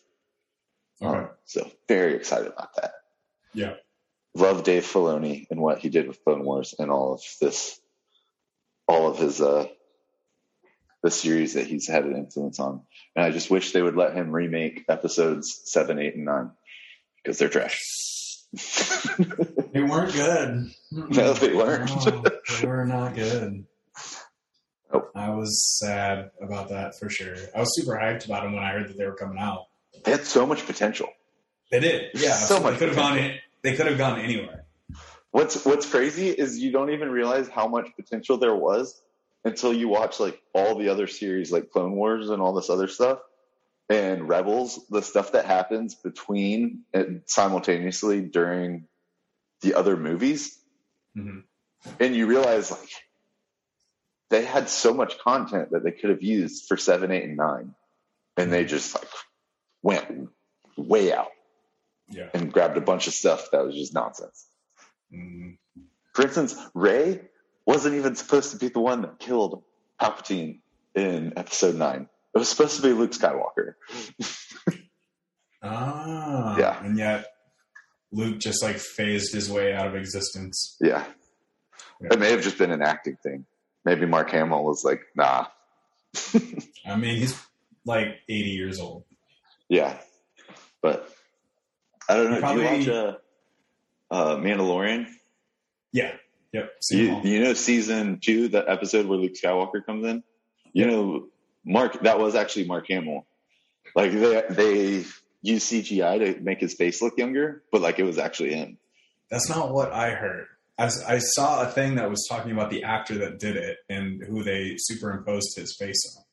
Okay. 1.01 1.17
Um, 1.17 1.29
so 1.45 1.69
very 1.87 2.15
excited 2.15 2.47
about 2.47 2.73
that. 2.77 2.93
Yeah. 3.53 3.75
Love 4.33 4.63
Dave 4.63 4.85
Filoni 4.85 5.47
and 5.51 5.59
what 5.59 5.79
he 5.79 5.89
did 5.89 6.07
with 6.07 6.23
Clone 6.23 6.45
Wars 6.45 6.73
and 6.79 6.89
all 6.89 7.13
of 7.15 7.21
this, 7.41 7.77
all 8.87 9.07
of 9.09 9.17
his 9.17 9.41
uh, 9.41 9.67
the 11.03 11.11
series 11.11 11.55
that 11.55 11.65
he's 11.67 11.87
had 11.87 12.05
an 12.05 12.15
influence 12.15 12.59
on. 12.59 12.85
And 13.15 13.25
I 13.25 13.31
just 13.31 13.49
wish 13.51 13.71
they 13.73 13.81
would 13.81 13.97
let 13.97 14.13
him 14.15 14.31
remake 14.31 14.85
episodes 14.87 15.59
seven, 15.65 15.99
eight, 15.99 16.15
and 16.15 16.23
nine 16.25 16.51
because 17.17 17.37
they're 17.39 17.49
trash. 17.49 18.37
They 19.73 19.81
weren't 19.81 20.13
good. 20.13 20.71
No, 20.91 21.33
they 21.33 21.53
weren't. 21.53 21.89
No, 22.05 22.23
they 22.59 22.67
were 22.67 22.85
not 22.85 23.15
good. 23.15 23.65
I 25.15 25.29
was 25.29 25.63
sad 25.79 26.31
about 26.41 26.69
that 26.69 26.97
for 26.99 27.09
sure. 27.09 27.35
I 27.55 27.59
was 27.59 27.75
super 27.75 27.91
hyped 27.93 28.25
about 28.25 28.43
them 28.43 28.53
when 28.53 28.63
I 28.63 28.71
heard 28.71 28.89
that 28.89 28.97
they 28.97 29.05
were 29.05 29.15
coming 29.15 29.37
out. 29.37 29.67
they 30.03 30.11
had 30.11 30.25
so 30.25 30.45
much 30.45 30.65
potential. 30.65 31.09
They 31.69 31.79
did, 31.79 32.11
yeah. 32.15 32.33
So 32.33 32.59
much 32.59 32.73
they 32.73 32.79
could 32.79 32.87
have 32.89 32.97
gone. 32.97 33.33
They 33.61 33.75
could 33.75 33.85
have 33.87 33.97
gone 33.97 34.19
anywhere. 34.19 34.65
What's 35.31 35.63
What's 35.65 35.85
crazy 35.89 36.29
is 36.29 36.57
you 36.59 36.71
don't 36.71 36.89
even 36.91 37.09
realize 37.09 37.47
how 37.47 37.67
much 37.67 37.87
potential 37.95 38.37
there 38.37 38.55
was 38.55 39.01
until 39.45 39.73
you 39.73 39.87
watch 39.87 40.19
like 40.19 40.41
all 40.53 40.77
the 40.77 40.89
other 40.89 41.07
series, 41.07 41.51
like 41.51 41.69
Clone 41.71 41.93
Wars 41.95 42.29
and 42.29 42.41
all 42.41 42.53
this 42.53 42.69
other 42.69 42.87
stuff, 42.89 43.19
and 43.89 44.27
Rebels. 44.27 44.79
The 44.89 45.01
stuff 45.01 45.31
that 45.33 45.45
happens 45.45 45.95
between 45.95 46.81
and 46.93 47.21
simultaneously 47.25 48.21
during 48.21 48.87
the 49.61 49.75
other 49.75 49.95
movies, 49.95 50.57
Mhm. 51.17 51.43
and 51.99 52.15
you 52.15 52.25
realize 52.27 52.71
like 52.71 52.89
they 54.31 54.43
had 54.43 54.67
so 54.69 54.93
much 54.93 55.19
content 55.19 55.69
that 55.71 55.83
they 55.83 55.91
could 55.91 56.09
have 56.09 56.23
used 56.23 56.65
for 56.67 56.75
seven, 56.77 57.11
eight, 57.11 57.23
and 57.25 57.37
nine, 57.37 57.75
and 58.37 58.51
they 58.51 58.65
just 58.65 58.95
like 58.95 59.07
went 59.83 60.29
way 60.77 61.13
out 61.13 61.29
Yeah. 62.09 62.29
and 62.33 62.51
grabbed 62.51 62.77
a 62.77 62.81
bunch 62.81 63.05
of 63.07 63.13
stuff 63.13 63.49
that 63.51 63.63
was 63.63 63.75
just 63.75 63.93
nonsense. 63.93 64.47
Mm. 65.13 65.57
For 66.13 66.23
instance, 66.23 66.55
Rey 66.73 67.21
wasn't 67.65 67.95
even 67.95 68.15
supposed 68.15 68.51
to 68.51 68.57
be 68.57 68.69
the 68.69 68.79
one 68.79 69.01
that 69.03 69.19
killed 69.19 69.63
Palpatine 70.01 70.59
in 70.95 71.33
Episode 71.37 71.75
Nine. 71.75 72.07
It 72.33 72.37
was 72.39 72.49
supposed 72.49 72.77
to 72.77 72.81
be 72.81 72.93
Luke 72.93 73.11
Skywalker. 73.11 73.75
Ah. 75.63 76.57
Yeah. 76.57 76.83
And 76.83 76.97
yet, 76.97 77.27
Luke 78.11 78.39
just 78.39 78.63
like 78.63 78.77
phased 78.77 79.33
his 79.33 79.49
way 79.49 79.73
out 79.73 79.87
of 79.87 79.95
existence. 79.95 80.75
Yeah, 80.81 81.05
Yeah. 82.01 82.09
it 82.13 82.19
may 82.19 82.31
have 82.31 82.41
just 82.41 82.57
been 82.57 82.71
an 82.71 82.81
acting 82.81 83.17
thing. 83.23 83.45
Maybe 83.85 84.05
Mark 84.05 84.29
Hamill 84.31 84.63
was 84.63 84.83
like, 84.83 85.01
"Nah, 85.15 85.47
I 86.85 86.95
mean, 86.95 87.17
he's 87.17 87.39
like 87.85 88.07
80 88.29 88.49
years 88.51 88.79
old. 88.79 89.03
yeah," 89.69 89.97
but 90.81 91.09
I 92.07 92.15
don't 92.15 92.31
know. 92.31 92.39
Probably- 92.39 92.63
Do 92.63 92.69
you 92.69 92.77
watch 92.77 92.87
uh, 92.89 94.13
uh, 94.13 94.35
Mandalorian? 94.37 95.07
Yeah. 95.91 96.13
Yep. 96.53 96.69
You, 96.91 97.21
you 97.23 97.43
know 97.43 97.53
season 97.53 98.19
two, 98.21 98.49
the 98.49 98.69
episode 98.69 99.05
where 99.05 99.17
Luke 99.17 99.33
Skywalker 99.41 99.85
comes 99.85 100.05
in. 100.05 100.21
You 100.73 100.85
know, 100.85 101.27
Mark. 101.65 102.01
That 102.03 102.19
was 102.19 102.35
actually 102.35 102.65
Mark 102.67 102.87
Hamill. 102.89 103.25
Like 103.95 104.11
they 104.11 104.43
they 104.49 105.05
use 105.41 105.63
CGI 105.65 106.19
to 106.35 106.41
make 106.41 106.59
his 106.59 106.73
face 106.73 107.01
look 107.01 107.17
younger, 107.17 107.63
but 107.71 107.81
like 107.81 107.99
it 107.99 108.03
was 108.03 108.17
actually 108.17 108.53
him. 108.53 108.77
That's 109.29 109.47
not 109.49 109.73
what 109.73 109.93
I 109.93 110.11
heard. 110.11 110.47
I, 110.77 111.19
saw 111.19 111.61
a 111.61 111.67
thing 111.67 111.95
that 111.95 112.09
was 112.09 112.25
talking 112.27 112.51
about 112.51 112.69
the 112.71 112.83
actor 112.83 113.19
that 113.19 113.39
did 113.39 113.55
it 113.55 113.77
and 113.87 114.23
who 114.23 114.43
they 114.43 114.75
superimposed 114.77 115.55
his 115.55 115.75
face 115.77 116.17
on. 116.17 116.23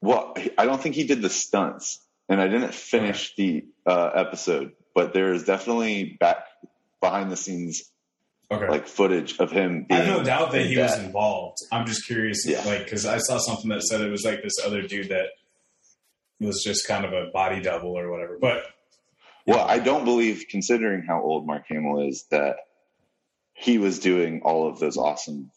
Well, 0.00 0.34
I 0.56 0.64
don't 0.64 0.80
think 0.80 0.94
he 0.94 1.04
did 1.04 1.20
the 1.22 1.28
stunts, 1.28 2.00
and 2.28 2.40
I 2.40 2.48
didn't 2.48 2.74
finish 2.74 3.34
the 3.36 3.64
uh, 3.86 4.10
episode, 4.14 4.72
but 4.94 5.12
there 5.12 5.32
is 5.34 5.44
definitely 5.44 6.16
back 6.18 6.38
behind 7.00 7.30
the 7.30 7.36
scenes 7.36 7.82
Okay. 8.50 8.68
like 8.68 8.86
footage 8.86 9.38
of 9.38 9.50
him. 9.50 9.86
I 9.90 9.94
have 9.96 10.06
no 10.18 10.22
doubt 10.24 10.52
that 10.52 10.66
he 10.66 10.76
was 10.76 10.98
involved. 10.98 11.56
I'm 11.72 11.86
just 11.86 12.06
curious, 12.06 12.44
Yeah. 12.46 12.62
like, 12.64 12.84
because 12.84 13.06
I 13.06 13.16
saw 13.18 13.38
something 13.38 13.70
that 13.70 13.82
said 13.82 14.02
it 14.02 14.10
was 14.10 14.24
like 14.24 14.42
this 14.42 14.54
other 14.64 14.82
dude 14.82 15.08
that 15.08 15.26
was 16.38 16.62
just 16.62 16.86
kind 16.86 17.04
of 17.06 17.12
a 17.14 17.30
body 17.32 17.60
double 17.62 17.96
or 17.98 18.10
whatever. 18.10 18.36
But 18.40 18.64
Well, 19.46 19.60
I 19.66 19.78
don't 19.78 20.04
believe, 20.04 20.44
considering 20.50 21.02
how 21.06 21.22
old 21.22 21.46
Mark 21.46 21.64
Hamill 21.68 22.08
is, 22.08 22.26
that 22.30 22.56
he 23.54 23.78
was 23.78 23.98
doing 23.98 24.42
all 24.44 24.68
of 24.68 24.78
those 24.78 24.96
awesome 24.96 25.50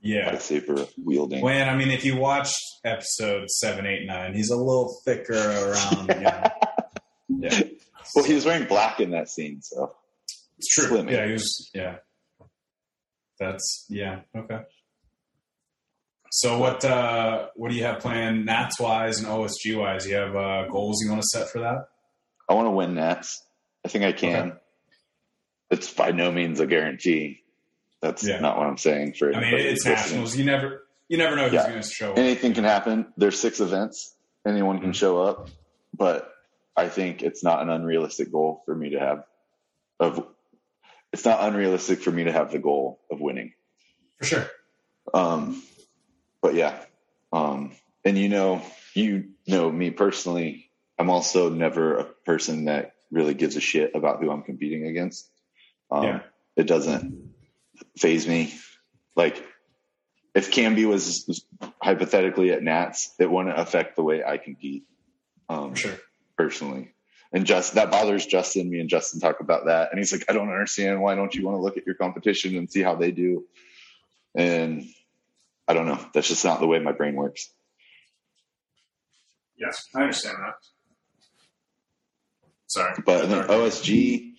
yeah, 0.00 0.32
lightsaber 0.32 0.88
wielding. 1.02 1.42
when 1.42 1.68
I 1.68 1.76
mean, 1.76 1.90
if 1.90 2.04
you 2.04 2.16
watched 2.16 2.56
episode 2.84 3.48
seven, 3.50 3.86
eight, 3.86 4.04
nine, 4.06 4.34
he's 4.34 4.50
a 4.50 4.56
little 4.56 4.96
thicker 5.04 5.34
around. 5.34 6.08
You 6.08 6.20
know. 6.20 6.42
Yeah, 7.38 7.62
Well, 8.14 8.24
he 8.26 8.34
was 8.34 8.44
wearing 8.44 8.68
black 8.68 9.00
in 9.00 9.12
that 9.12 9.28
scene, 9.30 9.62
so 9.62 9.94
it's 10.58 10.68
true. 10.68 10.84
slimming. 10.98 11.12
Yeah, 11.12 11.26
he 11.26 11.32
was. 11.32 11.70
Yeah, 11.72 11.96
that's 13.38 13.86
yeah. 13.88 14.20
Okay. 14.36 14.60
So 16.30 16.58
what 16.58 16.84
uh, 16.84 17.48
what 17.56 17.70
do 17.70 17.76
you 17.76 17.84
have 17.84 18.00
planned 18.00 18.44
Nats 18.44 18.78
wise 18.78 19.18
and 19.18 19.28
OSG 19.28 19.78
wise? 19.78 20.06
You 20.06 20.16
have 20.16 20.36
uh, 20.36 20.66
goals 20.68 21.02
you 21.02 21.10
want 21.10 21.22
to 21.22 21.28
set 21.28 21.48
for 21.48 21.60
that? 21.60 21.88
I 22.50 22.54
want 22.54 22.66
to 22.66 22.70
win 22.70 22.94
Nats. 22.94 23.42
I 23.84 23.88
think 23.88 24.04
I 24.04 24.12
can. 24.12 24.48
Okay. 24.50 24.58
It's 25.72 25.92
by 25.92 26.12
no 26.12 26.30
means 26.30 26.60
a 26.60 26.66
guarantee. 26.66 27.40
That's 28.00 28.24
Yeah. 28.26 28.38
not 28.40 28.58
what 28.58 28.66
I'm 28.66 28.76
saying. 28.78 29.14
For 29.14 29.34
I 29.34 29.40
mean, 29.40 29.54
it's 29.54 29.84
listening. 29.86 29.94
nationals. 29.94 30.36
You 30.36 30.44
never 30.44 30.86
you 31.08 31.18
never 31.18 31.34
know 31.36 31.44
who's 31.44 31.52
Yeah. 31.54 31.68
going 31.68 31.82
to 31.82 31.88
show 31.88 32.12
up. 32.12 32.18
anything 32.18 32.54
can 32.54 32.64
happen. 32.64 33.12
There's 33.18 33.38
six 33.38 33.60
events. 33.60 34.14
Anyone 34.46 34.80
can 34.80 34.90
Mhm. 34.92 34.94
show 34.94 35.20
up, 35.20 35.50
but 35.92 36.32
I 36.76 36.88
think 36.88 37.22
it's 37.22 37.42
not 37.44 37.60
an 37.62 37.68
unrealistic 37.68 38.30
goal 38.32 38.62
for 38.64 38.74
me 38.74 38.90
to 38.90 38.98
have. 38.98 39.24
Of 40.00 40.26
it's 41.12 41.24
not 41.26 41.40
unrealistic 41.42 42.00
for 42.00 42.10
me 42.10 42.24
to 42.24 42.32
have 42.32 42.50
the 42.52 42.58
goal 42.58 43.00
of 43.10 43.20
winning. 43.20 43.52
For 44.18 44.24
sure. 44.24 44.46
Um, 45.12 45.62
but 46.40 46.54
yeah, 46.54 46.82
um, 47.32 47.72
and 48.04 48.16
you 48.16 48.28
know, 48.30 48.62
you 48.94 49.30
know 49.46 49.70
me 49.70 49.90
personally. 49.90 50.70
I'm 50.98 51.10
also 51.10 51.50
never 51.50 51.98
a 51.98 52.04
person 52.04 52.64
that 52.66 52.94
really 53.10 53.34
gives 53.34 53.56
a 53.56 53.60
shit 53.60 53.94
about 53.94 54.22
who 54.22 54.30
I'm 54.30 54.42
competing 54.42 54.86
against. 54.86 55.28
Um, 55.92 56.04
Yeah. 56.04 56.20
It 56.56 56.66
doesn't 56.66 57.32
phase 57.96 58.26
me. 58.26 58.54
Like 59.16 59.42
if 60.34 60.50
Camby 60.50 60.86
was 60.86 61.44
hypothetically 61.82 62.52
at 62.52 62.62
Nats, 62.62 63.14
it 63.18 63.30
wouldn't 63.30 63.58
affect 63.58 63.96
the 63.96 64.02
way 64.02 64.24
I 64.24 64.38
compete. 64.38 64.84
Um, 65.48 65.74
sure. 65.74 65.98
personally. 66.36 66.94
And 67.32 67.46
just 67.46 67.74
that 67.74 67.90
bothers 67.90 68.26
Justin. 68.26 68.70
Me 68.70 68.80
and 68.80 68.88
Justin 68.88 69.20
talk 69.20 69.40
about 69.40 69.66
that, 69.66 69.90
and 69.90 69.98
he's 69.98 70.12
like, 70.12 70.24
"I 70.28 70.32
don't 70.34 70.48
understand. 70.50 71.00
Why 71.00 71.14
don't 71.14 71.34
you 71.34 71.44
want 71.44 71.56
to 71.56 71.62
look 71.62 71.76
at 71.78 71.86
your 71.86 71.94
competition 71.94 72.56
and 72.56 72.70
see 72.70 72.82
how 72.82 72.94
they 72.94 73.10
do?" 73.10 73.46
And 74.34 74.84
I 75.66 75.72
don't 75.72 75.86
know. 75.86 75.98
That's 76.12 76.28
just 76.28 76.44
not 76.44 76.60
the 76.60 76.66
way 76.66 76.78
my 76.78 76.92
brain 76.92 77.14
works. 77.14 77.50
Yes, 79.56 79.88
I 79.94 80.02
understand 80.02 80.36
that. 80.40 80.54
Sorry. 82.66 82.94
But 83.04 83.28
then 83.28 83.46
OSG, 83.48 84.31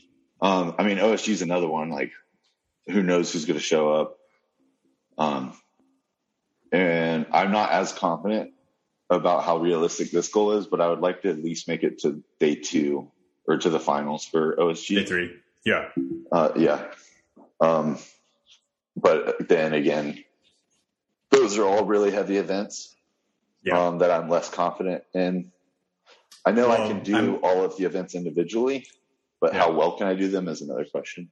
um, 0.44 0.76
I 0.78 0.84
mean, 0.84 0.98
OSG 0.98 1.30
is 1.30 1.42
another 1.42 1.68
one. 1.68 1.90
Like, 1.90 2.12
who 2.88 3.02
knows 3.02 3.32
who's 3.32 3.46
going 3.46 3.58
to 3.58 3.64
show 3.64 3.92
up? 3.94 4.18
Um, 5.18 5.54
and 6.72 7.26
I'm 7.32 7.52
not 7.52 7.72
as 7.72 7.94
confident 7.94 8.52
about 9.10 9.44
how 9.44 9.58
realistic 9.58 10.12
this 10.12 10.28
goal 10.28 10.52
is, 10.54 10.68
but 10.68 10.82
I 10.82 10.90
would 10.90 11.00
like 11.00 11.22
to 11.22 11.30
at 11.30 11.44
least 11.44 11.68
make 11.68 11.84
it 11.84 12.00
to 12.00 12.22
day 12.40 12.56
two 12.56 13.10
or 13.48 13.58
to 13.58 13.70
the 13.70 13.80
finals 13.80 14.26
for 14.26 14.56
OSG. 14.58 14.96
Day 14.96 15.06
three. 15.06 15.32
Yeah. 15.66 15.90
Uh, 16.32 16.50
yeah. 16.58 16.92
Um, 17.62 17.98
but 18.98 19.48
then 19.48 19.74
again, 19.74 20.24
those 21.30 21.58
are 21.58 21.66
all 21.66 21.86
really 21.86 22.12
heavy 22.12 22.38
events 22.38 22.94
Yeah. 23.64 23.80
um, 23.88 24.00
that 24.00 24.12
I'm 24.12 24.30
less 24.30 24.50
confident 24.50 25.04
in. 25.14 25.52
I 26.46 26.52
know 26.52 26.70
I 26.70 26.78
can 26.88 27.02
do 27.04 27.16
I'm- 27.16 27.40
all 27.44 27.64
of 27.64 27.78
the 27.78 27.86
events 27.86 28.14
individually, 28.16 28.86
but 29.44 29.54
Yeah. 29.54 29.60
how 29.60 29.72
well 29.74 29.98
can 29.98 30.08
I 30.08 30.14
do 30.14 30.30
them 30.30 30.48
is 30.48 30.62
another 30.62 30.86
question. 30.86 31.30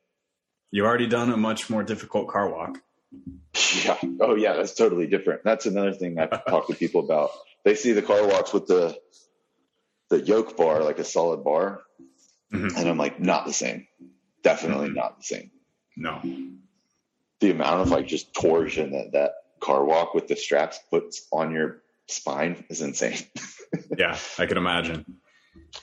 You've 0.69 0.85
already 0.85 1.07
done 1.07 1.31
a 1.31 1.37
much 1.37 1.69
more 1.69 1.81
difficult 1.81 2.27
car 2.27 2.49
walk. 2.51 2.77
Yeah. 3.85 3.97
Oh, 4.19 4.35
yeah. 4.35 4.53
That's 4.53 4.73
totally 4.75 5.07
different. 5.07 5.43
That's 5.45 5.65
another 5.65 5.93
thing 5.93 6.19
I've 6.19 6.45
talked 6.53 6.69
to 6.69 6.75
people 6.75 7.01
about. 7.05 7.29
They 7.63 7.75
see 7.75 7.93
the 7.93 8.01
car 8.01 8.27
walks 8.27 8.51
with 8.53 8.67
the 8.67 8.97
the 10.09 10.19
yoke 10.21 10.57
bar, 10.57 10.83
like 10.83 10.99
a 10.99 11.05
solid 11.05 11.41
bar, 11.45 11.81
Mhm. 12.53 12.75
and 12.77 12.89
I'm 12.89 12.97
like, 12.97 13.17
not 13.21 13.45
the 13.45 13.53
same. 13.53 13.87
Definitely 14.43 14.89
Mhm. 14.89 14.95
not 14.95 15.17
the 15.19 15.23
same. 15.23 15.51
No. 15.95 16.21
the 17.39 17.49
amount 17.51 17.81
of 17.81 17.89
like 17.89 18.07
just 18.07 18.33
torsion 18.33 18.91
that 18.91 19.13
that 19.13 19.31
car 19.61 19.83
walk 19.85 20.13
with 20.13 20.27
the 20.27 20.35
straps 20.35 20.79
puts 20.91 21.25
on 21.31 21.51
your 21.53 21.81
spine 22.07 22.65
is 22.69 22.81
insane. 22.81 23.17
Yeah, 23.97 24.17
I 24.37 24.45
can 24.47 24.57
imagine. 24.57 25.05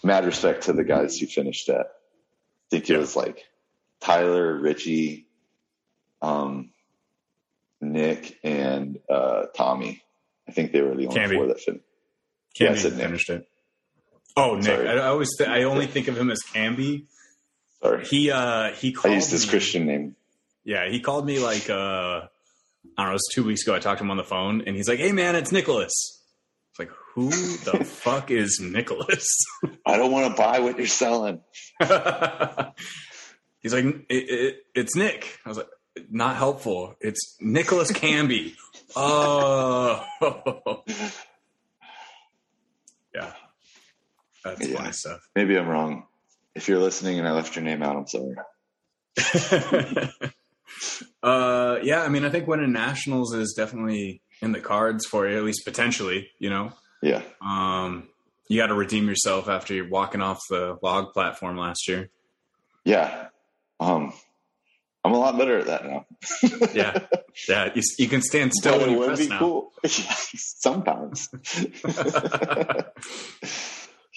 Mad 0.05 0.25
respect 0.27 0.65
to 0.65 0.73
the 0.75 0.85
guys 0.85 1.19
who 1.19 1.27
finished 1.27 1.67
that. 1.69 1.87
I 2.69 2.77
think 2.77 2.91
it 2.91 2.99
was 2.99 3.17
like 3.17 3.45
Tyler, 4.01 4.55
Richie, 4.59 5.27
um, 6.23 6.71
Nick, 7.81 8.39
and 8.45 8.99
uh, 9.09 9.45
Tommy. 9.55 10.03
I 10.49 10.53
think 10.53 10.73
they 10.73 10.81
were 10.83 10.95
the 10.97 11.07
only 11.07 11.21
Camby. 11.21 11.35
four 11.35 11.47
that 11.49 11.61
finished. 11.61 11.85
Can't 12.55 12.77
Yeah, 12.77 12.91
I 13.05 13.07
Nick. 13.09 13.29
it. 13.29 13.49
Oh, 14.37 14.55
Nick. 14.57 14.65
Sorry. 14.65 14.89
I, 14.89 14.93
I 14.95 15.07
always 15.09 15.29
th- 15.37 15.49
I 15.49 15.63
only 15.65 15.87
think 15.87 16.09
of 16.09 16.17
him 16.17 16.31
as 16.31 16.41
Camby. 16.55 17.07
Sorry, 17.83 18.05
He 18.05 18.31
uh 18.31 18.73
he 18.73 18.89
I 18.89 18.93
called 18.93 19.15
used 19.15 19.31
his 19.31 19.47
me- 19.47 19.51
Christian 19.51 19.87
name. 19.87 20.17
Yeah, 20.65 20.89
he 20.91 21.01
called 21.01 21.25
me 21.27 21.39
like 21.39 21.71
uh 21.71 21.75
I 21.75 23.03
don't 23.03 23.07
know, 23.07 23.11
it 23.11 23.13
was 23.13 23.29
two 23.33 23.45
weeks 23.45 23.63
ago. 23.63 23.75
I 23.75 23.79
talked 23.79 23.99
to 23.99 24.05
him 24.05 24.11
on 24.11 24.17
the 24.17 24.25
phone 24.25 24.63
and 24.67 24.75
he's 24.77 24.89
like, 24.89 24.99
Hey 24.99 25.13
man, 25.13 25.37
it's 25.37 25.53
Nicholas. 25.53 25.93
It's 26.71 26.79
like, 26.79 26.91
who 27.15 27.31
the 27.31 27.85
fuck 28.03 28.31
is 28.31 28.59
Nicholas? 28.61 29.27
I 29.89 29.97
don't 29.97 30.13
want 30.13 30.35
to 30.37 30.41
buy 30.41 30.59
what 30.61 30.77
you're 30.79 30.87
selling. 30.87 31.41
he's 31.81 33.73
like, 33.73 33.85
it, 33.85 34.05
it, 34.11 34.57
it's 34.75 34.95
Nick. 34.95 35.39
I 35.45 35.49
was 35.49 35.59
like, 35.59 35.69
not 36.11 36.37
helpful. 36.37 36.95
It's 37.01 37.37
Nicholas 37.41 37.91
Camby. 37.91 38.55
oh 38.97 40.05
yeah. 43.15 43.33
That's 44.45 44.67
Yeah. 44.69 44.77
funny 44.77 44.93
stuff. 44.93 45.21
Maybe 45.35 45.57
I'm 45.59 45.67
wrong. 45.69 46.07
If 46.55 46.69
you're 46.69 46.79
listening 46.79 47.19
and 47.19 47.27
I 47.27 47.33
left 47.33 47.57
your 47.57 47.65
name 47.65 47.83
out, 47.83 47.97
I'm 47.97 48.07
sorry. 48.07 48.35
uh, 51.23 51.79
yeah, 51.83 52.03
I 52.03 52.09
mean, 52.09 52.25
I 52.25 52.31
think 52.31 52.47
winning 52.47 52.73
nationals 52.73 53.35
is 53.35 53.55
definitely 53.57 54.23
in 54.41 54.53
the 54.53 54.61
cards 54.61 55.07
for 55.07 55.29
you, 55.29 55.37
at 55.37 55.45
least 55.45 55.65
potentially. 55.65 56.29
You 56.39 56.51
know, 56.51 56.73
Yeah, 57.03 57.23
um, 57.41 58.09
you 58.49 58.59
got 58.59 58.69
to 58.69 58.75
redeem 58.75 59.09
yourself 59.09 59.49
after 59.49 59.75
you're 59.75 59.89
walking 59.89 60.21
off 60.23 60.41
the 60.49 60.79
log 60.83 61.13
platform 61.13 61.57
last 61.57 61.87
year. 61.89 62.11
yeah. 62.85 63.27
Um, 63.81 64.13
I'm 65.05 65.13
a 65.13 65.19
lot 65.19 65.39
better 65.39 65.59
at 65.61 65.67
that 65.67 65.85
now. 65.87 66.07
Yeah, 66.75 66.99
yeah, 67.49 67.71
you, 67.75 67.83
you 67.99 68.09
can 68.09 68.21
stand 68.23 68.53
still 68.53 68.79
But 68.79 68.89
when 68.89 68.91
you 68.99 69.05
press 69.07 69.19
be 69.21 69.29
now. 69.29 69.39
cool. 69.39 69.73
Sometimes. 69.87 71.29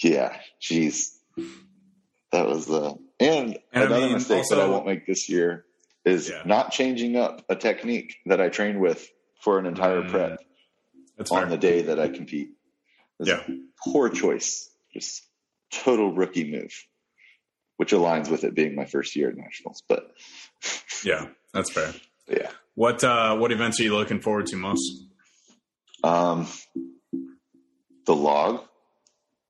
yeah, 0.03 0.37
jeez. 0.61 1.09
That 2.31 2.47
was 2.47 2.65
the 2.65 2.95
and, 3.19 3.57
And 3.71 3.83
I 3.83 3.85
another 3.85 3.99
mean, 4.05 4.13
mistake 4.13 4.45
that 4.49 4.59
I 4.59 4.67
won't 4.67 4.85
make 4.85 5.05
this 5.05 5.29
year 5.29 5.65
is 6.05 6.29
Yeah. 6.29 6.41
not 6.45 6.71
changing 6.71 7.15
up 7.15 7.43
a 7.49 7.55
technique 7.55 8.15
that 8.25 8.41
I 8.41 8.49
trained 8.49 8.79
with 8.81 9.07
for 9.43 9.59
an 9.59 9.65
entire 9.65 10.01
Mm, 10.01 10.09
prep 10.09 10.39
That's 11.17 11.31
on 11.31 11.41
fair. 11.41 11.49
the 11.49 11.57
day 11.57 11.81
that 11.83 11.99
I 11.99 12.07
compete. 12.09 12.49
Yeah. 13.27 13.43
poor 13.83 14.09
choice. 14.09 14.69
Just 14.93 15.23
total 15.71 16.13
rookie 16.13 16.49
move. 16.51 16.73
Which 17.77 17.91
aligns 17.93 18.29
with 18.29 18.43
it 18.43 18.53
being 18.53 18.75
my 18.75 18.85
first 18.85 19.15
year 19.15 19.29
at 19.29 19.35
nationals. 19.37 19.81
But 19.87 20.11
Yeah, 21.03 21.27
that's 21.53 21.71
fair. 21.71 21.93
yeah. 22.27 22.49
What 22.75 23.03
uh, 23.03 23.35
what 23.37 23.51
events 23.51 23.79
are 23.79 23.83
you 23.83 23.95
looking 23.95 24.21
forward 24.21 24.47
to 24.47 24.55
most? 24.55 25.03
Um, 26.03 26.47
the 28.05 28.15
log, 28.15 28.61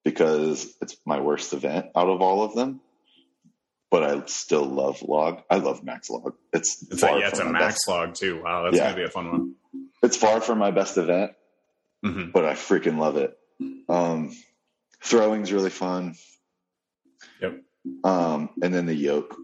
because 0.04 0.74
it's 0.82 0.96
my 1.06 1.20
worst 1.20 1.54
event 1.54 1.88
out 1.96 2.10
of 2.10 2.22
all 2.22 2.44
of 2.44 2.56
them. 2.56 2.82
But 3.90 4.04
I 4.04 4.26
still 4.28 4.64
love 4.64 5.02
log. 5.02 5.42
I 5.50 5.58
love 5.58 5.84
max 5.84 6.10
log. 6.10 6.36
It's 6.54 6.82
It's 6.90 7.04
a, 7.04 7.08
yeah, 7.08 7.28
it's 7.28 7.40
a 7.40 7.46
max 7.46 7.66
best- 7.76 7.88
log 7.90 8.16
too. 8.16 8.42
Wow, 8.42 8.64
that's 8.64 8.78
Yeah. 8.78 8.84
gonna 8.86 8.96
be 8.96 9.04
a 9.04 9.10
fun 9.10 9.30
one. 9.32 9.56
It's 10.02 10.16
far 10.18 10.40
from 10.42 10.58
my 10.60 10.72
best 10.72 10.98
event, 10.98 11.34
hmm 12.04 12.32
but 12.32 12.46
I 12.46 12.54
freaking 12.54 12.98
love 12.98 13.18
it. 13.18 13.38
Um, 13.90 14.32
throwing's 15.04 15.52
really 15.52 15.70
fun. 15.70 16.16
Yep. 17.42 17.62
Um, 18.04 18.50
and 18.62 18.74
then 18.74 18.86
the 18.86 18.96
yoke. 18.96 19.36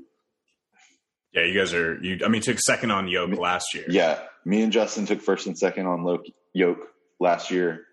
Yeah, 1.34 1.44
you 1.44 1.58
guys 1.60 1.74
are. 1.74 1.98
You, 2.04 2.20
I 2.26 2.30
mean, 2.30 2.42
took 2.42 2.60
second 2.60 2.92
on 2.92 3.08
yoke 3.08 3.38
last 3.38 3.74
year. 3.74 3.86
Yeah, 3.90 4.20
me 4.46 4.62
and 4.64 4.72
Justin 4.72 5.06
took 5.06 5.22
first 5.22 5.46
and 5.48 5.58
second 5.58 5.86
on 5.86 6.04
Lo- 6.04 6.24
yoke 6.54 6.88
last 7.20 7.52
year, 7.52 7.86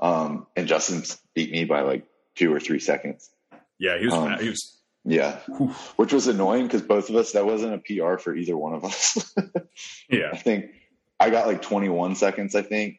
um, 0.00 0.46
and 0.56 0.66
Justin 0.66 1.02
beat 1.34 1.52
me 1.52 1.64
by 1.64 1.82
like 1.82 2.04
two 2.34 2.52
or 2.52 2.58
three 2.60 2.80
seconds. 2.80 3.30
yeah, 3.78 3.98
he 3.98 4.06
was. 4.06 4.14
Um, 4.14 4.38
he 4.40 4.48
was. 4.48 4.74
Yeah, 5.04 5.38
Whew. 5.56 5.68
which 5.96 6.12
was 6.12 6.26
annoying 6.26 6.64
because 6.66 6.82
both 6.82 7.08
of 7.08 7.16
us 7.16 7.32
that 7.32 7.46
wasn't 7.46 7.74
a 7.74 7.78
PR 7.78 8.18
for 8.18 8.34
either 8.34 8.56
one 8.56 8.74
of 8.74 8.84
us. 8.84 9.32
Yeah, 10.10 10.30
I 10.32 10.36
think 10.36 10.66
I 11.20 11.30
got 11.30 11.46
like 11.46 11.62
21 11.62 12.16
seconds, 12.16 12.54
I 12.56 12.62
think, 12.62 12.98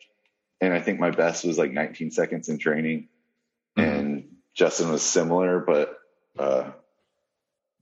and 0.61 0.73
I 0.73 0.79
think 0.81 0.99
my 0.99 1.11
best 1.11 1.45
was 1.45 1.57
like 1.57 1.71
19 1.71 2.11
seconds 2.11 2.49
in 2.49 2.57
training, 2.59 3.09
Mhm. 3.77 3.83
and 3.99 4.35
Justin 4.53 4.89
was 4.89 5.01
similar, 5.03 5.59
but 5.59 5.97
uh, 6.37 6.71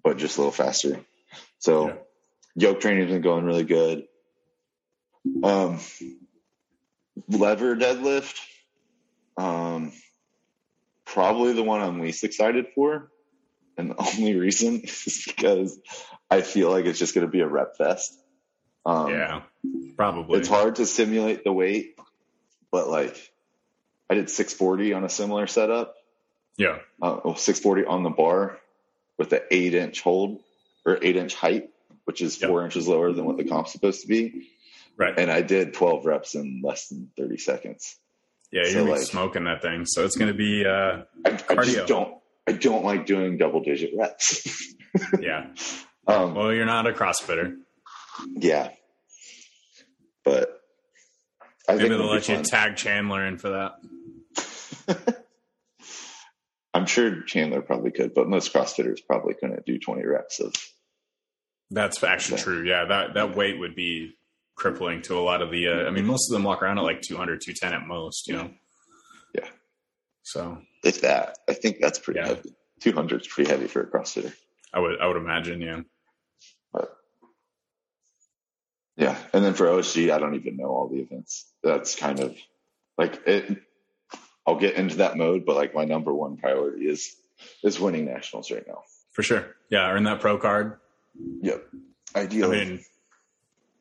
but 0.04 0.18
just 0.18 0.38
a 0.38 0.42
little 0.42 0.52
faster. 0.52 1.00
So 1.60 1.88
Yeah. 1.88 1.96
yoke 2.56 2.80
training's 2.80 3.12
been 3.12 3.22
going 3.22 3.46
really 3.46 3.64
good. 3.66 4.08
Um, 5.44 5.80
lever 7.28 7.76
deadlift, 7.76 8.40
um, 9.38 9.92
probably 11.06 11.54
the 11.54 11.64
one 11.64 11.82
I'm 11.82 12.00
least 12.00 12.24
excited 12.24 12.68
for, 12.76 13.12
and 13.78 13.92
the 13.92 13.96
only 14.20 14.36
reason 14.36 14.82
is 14.82 15.24
because 15.26 15.80
I 16.30 16.42
feel 16.42 16.70
like 16.72 16.86
it's 16.86 17.00
just 17.00 17.14
going 17.16 17.26
to 17.28 17.32
be 17.32 17.42
a 17.42 17.48
rep 17.48 17.76
fest. 17.78 18.18
Um, 18.86 19.12
yeah, 19.12 19.42
probably. 19.98 20.40
it's 20.40 20.48
hard 20.48 20.76
to 20.76 20.86
simulate 20.86 21.44
the 21.44 21.52
weight, 21.52 21.96
but 22.72 22.88
like 22.90 23.16
I 24.10 24.16
did 24.16 24.30
640 24.30 24.94
on 24.94 25.04
a 25.04 25.10
similar 25.10 25.48
setup. 25.48 25.96
Yeah, 26.58 26.80
Uh, 27.02 27.20
well, 27.24 27.36
640 27.36 27.86
on 27.86 28.04
the 28.04 28.10
bar 28.10 28.58
with 29.18 29.30
the 29.30 29.44
eight 29.52 29.74
inch 29.76 30.02
hold 30.02 30.40
or 30.86 30.98
eight 31.02 31.16
inch 31.16 31.36
height, 31.36 31.70
which 32.06 32.22
is 32.22 32.40
Yep. 32.42 32.50
four 32.50 32.64
inches 32.66 32.88
lower 32.88 33.12
than 33.14 33.26
what 33.26 33.38
the 33.38 33.44
comp's 33.44 33.72
supposed 33.74 34.02
to 34.02 34.08
be. 34.08 34.48
right. 34.96 35.14
And 35.20 35.30
I 35.30 35.42
did 35.44 35.74
12 35.76 36.06
reps 36.06 36.34
in 36.34 36.62
less 36.64 36.88
than 36.88 37.12
30 37.18 37.38
seconds. 37.38 37.98
Yeah, 38.52 38.64
you're 38.68 38.86
be 38.86 38.92
like- 38.92 39.02
smoking 39.02 39.44
that 39.44 39.62
thing. 39.62 39.86
So 39.86 40.04
it's 40.06 40.16
gonna 40.16 40.34
be. 40.34 40.66
uh 40.66 41.04
I, 41.26 41.30
I 41.30 41.32
Cardio. 41.34 41.64
just 41.66 41.88
don't, 41.88 42.18
I 42.48 42.54
don't 42.54 42.84
like 42.86 43.06
doing 43.06 43.38
double 43.38 43.60
digit 43.62 43.92
reps. 43.96 44.48
Yeah. 45.20 45.48
um, 46.08 46.34
Well, 46.34 46.52
you're 46.54 46.66
not 46.66 46.88
a 46.88 46.92
CrossFitter. 46.94 47.58
yeah, 48.34 48.70
but 50.24 50.57
I 51.68 51.74
Maybe 51.76 51.90
think 51.90 52.00
they'll 52.00 52.10
let 52.12 52.28
you 52.30 52.42
tag 52.44 52.76
Chandler 52.78 53.26
in 53.26 53.38
for 53.38 53.50
that. 53.50 55.24
I'm 56.74 56.86
sure 56.86 57.22
Chandler 57.24 57.62
probably 57.62 57.92
could, 57.92 58.14
but 58.14 58.30
most 58.30 58.54
CrossFitters 58.54 59.00
probably 59.06 59.34
couldn't 59.34 59.66
do 59.66 59.80
20 59.80 60.06
reps 60.06 60.40
of 60.40 60.54
That's 61.72 62.04
actually 62.04 62.36
Okay. 62.36 62.44
true. 62.44 62.64
Yeah, 62.64 62.86
that 62.86 63.14
that 63.16 63.36
weight 63.36 63.60
would 63.60 63.76
be 63.76 64.14
crippling 64.56 65.02
to 65.04 65.16
a 65.18 65.22
lot 65.22 65.42
of 65.42 65.52
the. 65.52 65.68
Uh, 65.68 65.86
I 65.88 65.90
mean, 65.92 66.06
most 66.06 66.30
of 66.30 66.34
them 66.34 66.44
walk 66.44 66.62
around 66.62 66.78
at 66.78 66.84
like 66.84 67.02
200, 67.02 67.42
210 67.42 67.74
at 67.74 67.88
most. 67.88 68.28
You 68.28 68.34
know. 68.36 68.52
Yeah. 69.36 69.48
So 70.24 70.60
if 70.84 71.02
that. 71.02 71.38
I 71.50 71.54
think 71.54 71.78
that's 71.82 72.00
pretty 72.00 72.20
Yeah. 72.22 72.28
heavy. 72.28 72.56
200 72.82 73.22
is 73.22 73.28
pretty 73.28 73.50
heavy 73.50 73.68
for 73.68 73.82
a 73.82 73.88
CrossFitter. 73.88 74.34
I 74.74 74.80
would 74.80 75.00
I 75.02 75.08
would 75.08 75.18
imagine. 75.18 75.62
Yeah. 75.62 75.82
Yeah, 78.98 79.16
and 79.32 79.46
then 79.46 79.54
for 79.54 79.68
OSG, 79.68 80.12
I 80.12 80.18
don't 80.18 80.36
even 80.36 80.58
know 80.58 80.70
all 80.70 80.88
the 80.88 81.00
events. 81.00 81.46
That's 81.64 81.96
kind 81.96 82.20
of 82.20 82.36
like 82.98 83.22
it. 83.28 83.62
I'll 84.46 84.56
get 84.56 84.76
into 84.76 84.98
that 84.98 85.18
mode, 85.18 85.46
but 85.46 85.56
like 85.56 85.76
my 85.76 85.86
number 85.86 86.14
one 86.14 86.38
priority 86.38 86.88
is 86.88 87.16
is 87.64 87.80
winning 87.80 88.06
nationals 88.06 88.50
right 88.50 88.66
now. 88.68 88.82
For 89.12 89.22
sure. 89.22 89.56
Yeah, 89.70 89.88
earn 89.90 90.04
that 90.04 90.20
pro 90.20 90.40
card. 90.40 90.80
Yep, 91.42 91.64
I 92.16 92.22
ideally. 92.22 92.66
mean, 92.66 92.80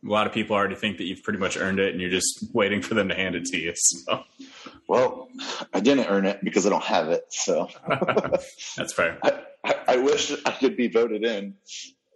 a 0.07 0.11
lot 0.11 0.27
of 0.27 0.35
people 0.35 0.55
already 0.55 0.75
think 0.75 0.99
that 0.99 1.05
you've 1.05 1.23
pretty 1.23 1.39
much 1.39 1.57
earned 1.57 1.79
it, 1.79 1.93
and 1.93 2.01
you're 2.01 2.11
just 2.11 2.45
waiting 2.53 2.83
for 2.83 2.95
them 2.95 3.09
to 3.09 3.15
hand 3.15 3.35
it 3.37 3.47
to 3.47 3.59
you. 3.59 3.73
So 3.75 4.23
well, 4.87 5.29
I 5.73 5.81
didn't 5.81 6.07
earn 6.07 6.27
it 6.27 6.45
because 6.45 6.67
I 6.67 6.71
don't 6.71 6.85
have 6.85 7.09
it. 7.09 7.25
So 7.31 7.69
that's 8.77 8.93
fair. 8.93 9.19
I, 9.23 9.41
I, 9.65 9.75
I 9.89 9.97
wish 9.97 10.33
I 10.45 10.51
could 10.51 10.77
be 10.77 10.89
voted 10.89 11.25
in, 11.25 11.55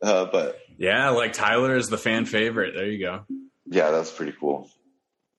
uh, 0.02 0.26
but 0.26 0.58
Yeah, 0.78 1.10
like 1.10 1.32
Tyler 1.32 1.76
is 1.76 1.88
the 1.88 1.98
fan 1.98 2.24
favorite. 2.26 2.74
There 2.74 2.86
you 2.86 2.98
go. 2.98 3.24
yeah, 3.66 3.90
that's 3.90 4.10
pretty 4.10 4.32
cool. 4.38 4.68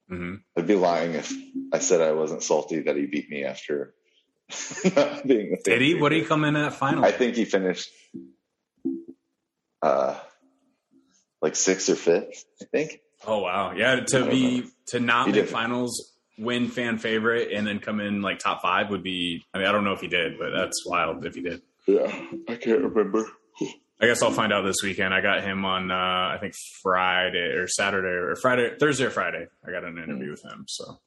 hmm 0.09 0.35
I'd 0.57 0.67
be 0.67 0.75
lying 0.75 1.13
if 1.15 1.31
I 1.73 1.79
said 1.79 2.01
I 2.01 2.11
wasn't 2.13 2.43
salty 2.43 2.81
that 2.81 2.95
he 2.95 3.05
beat 3.05 3.29
me 3.29 3.43
after 3.45 3.93
being 4.83 5.51
the 5.51 5.57
Did 5.63 5.81
he? 5.81 5.95
What 5.95 6.09
did 6.09 6.19
he 6.21 6.25
come 6.25 6.43
in 6.43 6.55
at 6.55 6.73
final? 6.73 7.05
I 7.05 7.11
think 7.11 7.35
he 7.35 7.45
finished 7.45 7.89
uh 9.81 10.19
like 11.41 11.55
sixth 11.55 11.89
or 11.89 11.95
fifth, 11.95 12.45
I 12.61 12.65
think. 12.65 12.99
Oh 13.25 13.39
wow, 13.39 13.73
yeah. 13.75 13.95
To 13.99 14.29
be 14.29 14.65
to 14.87 14.99
not 14.99 15.27
He 15.27 15.33
make 15.33 15.47
finals, 15.47 16.13
win 16.37 16.67
fan 16.67 16.97
favorite, 16.97 17.51
and 17.51 17.65
then 17.65 17.79
come 17.79 17.99
in 17.99 18.21
like 18.21 18.39
top 18.39 18.61
five 18.61 18.89
would 18.89 19.03
be. 19.03 19.43
I 19.53 19.57
mean, 19.59 19.67
I 19.67 19.71
don't 19.71 19.83
know 19.83 19.93
if 19.93 20.01
he 20.01 20.07
did, 20.07 20.37
but 20.37 20.51
that's 20.51 20.85
wild 20.85 21.25
if 21.25 21.35
he 21.35 21.41
did. 21.41 21.61
Yeah, 21.87 22.13
I 22.47 22.55
can't 22.55 22.81
remember. 22.83 23.25
I 24.01 24.07
guess 24.07 24.23
I'll 24.23 24.31
find 24.31 24.51
out 24.51 24.63
this 24.63 24.77
weekend. 24.83 25.13
I 25.13 25.21
got 25.21 25.43
him 25.43 25.63
on, 25.63 25.91
uh, 25.91 25.95
I 25.95 26.37
think 26.39 26.55
Friday 26.81 27.53
or 27.53 27.67
Saturday 27.67 28.07
or 28.07 28.35
Friday, 28.35 28.75
Thursday 28.79 29.05
or 29.05 29.11
Friday. 29.11 29.45
I 29.67 29.71
got 29.71 29.83
an 29.83 29.97
interview 29.99 30.31
with 30.31 30.43
him. 30.43 30.65
So 30.67 30.99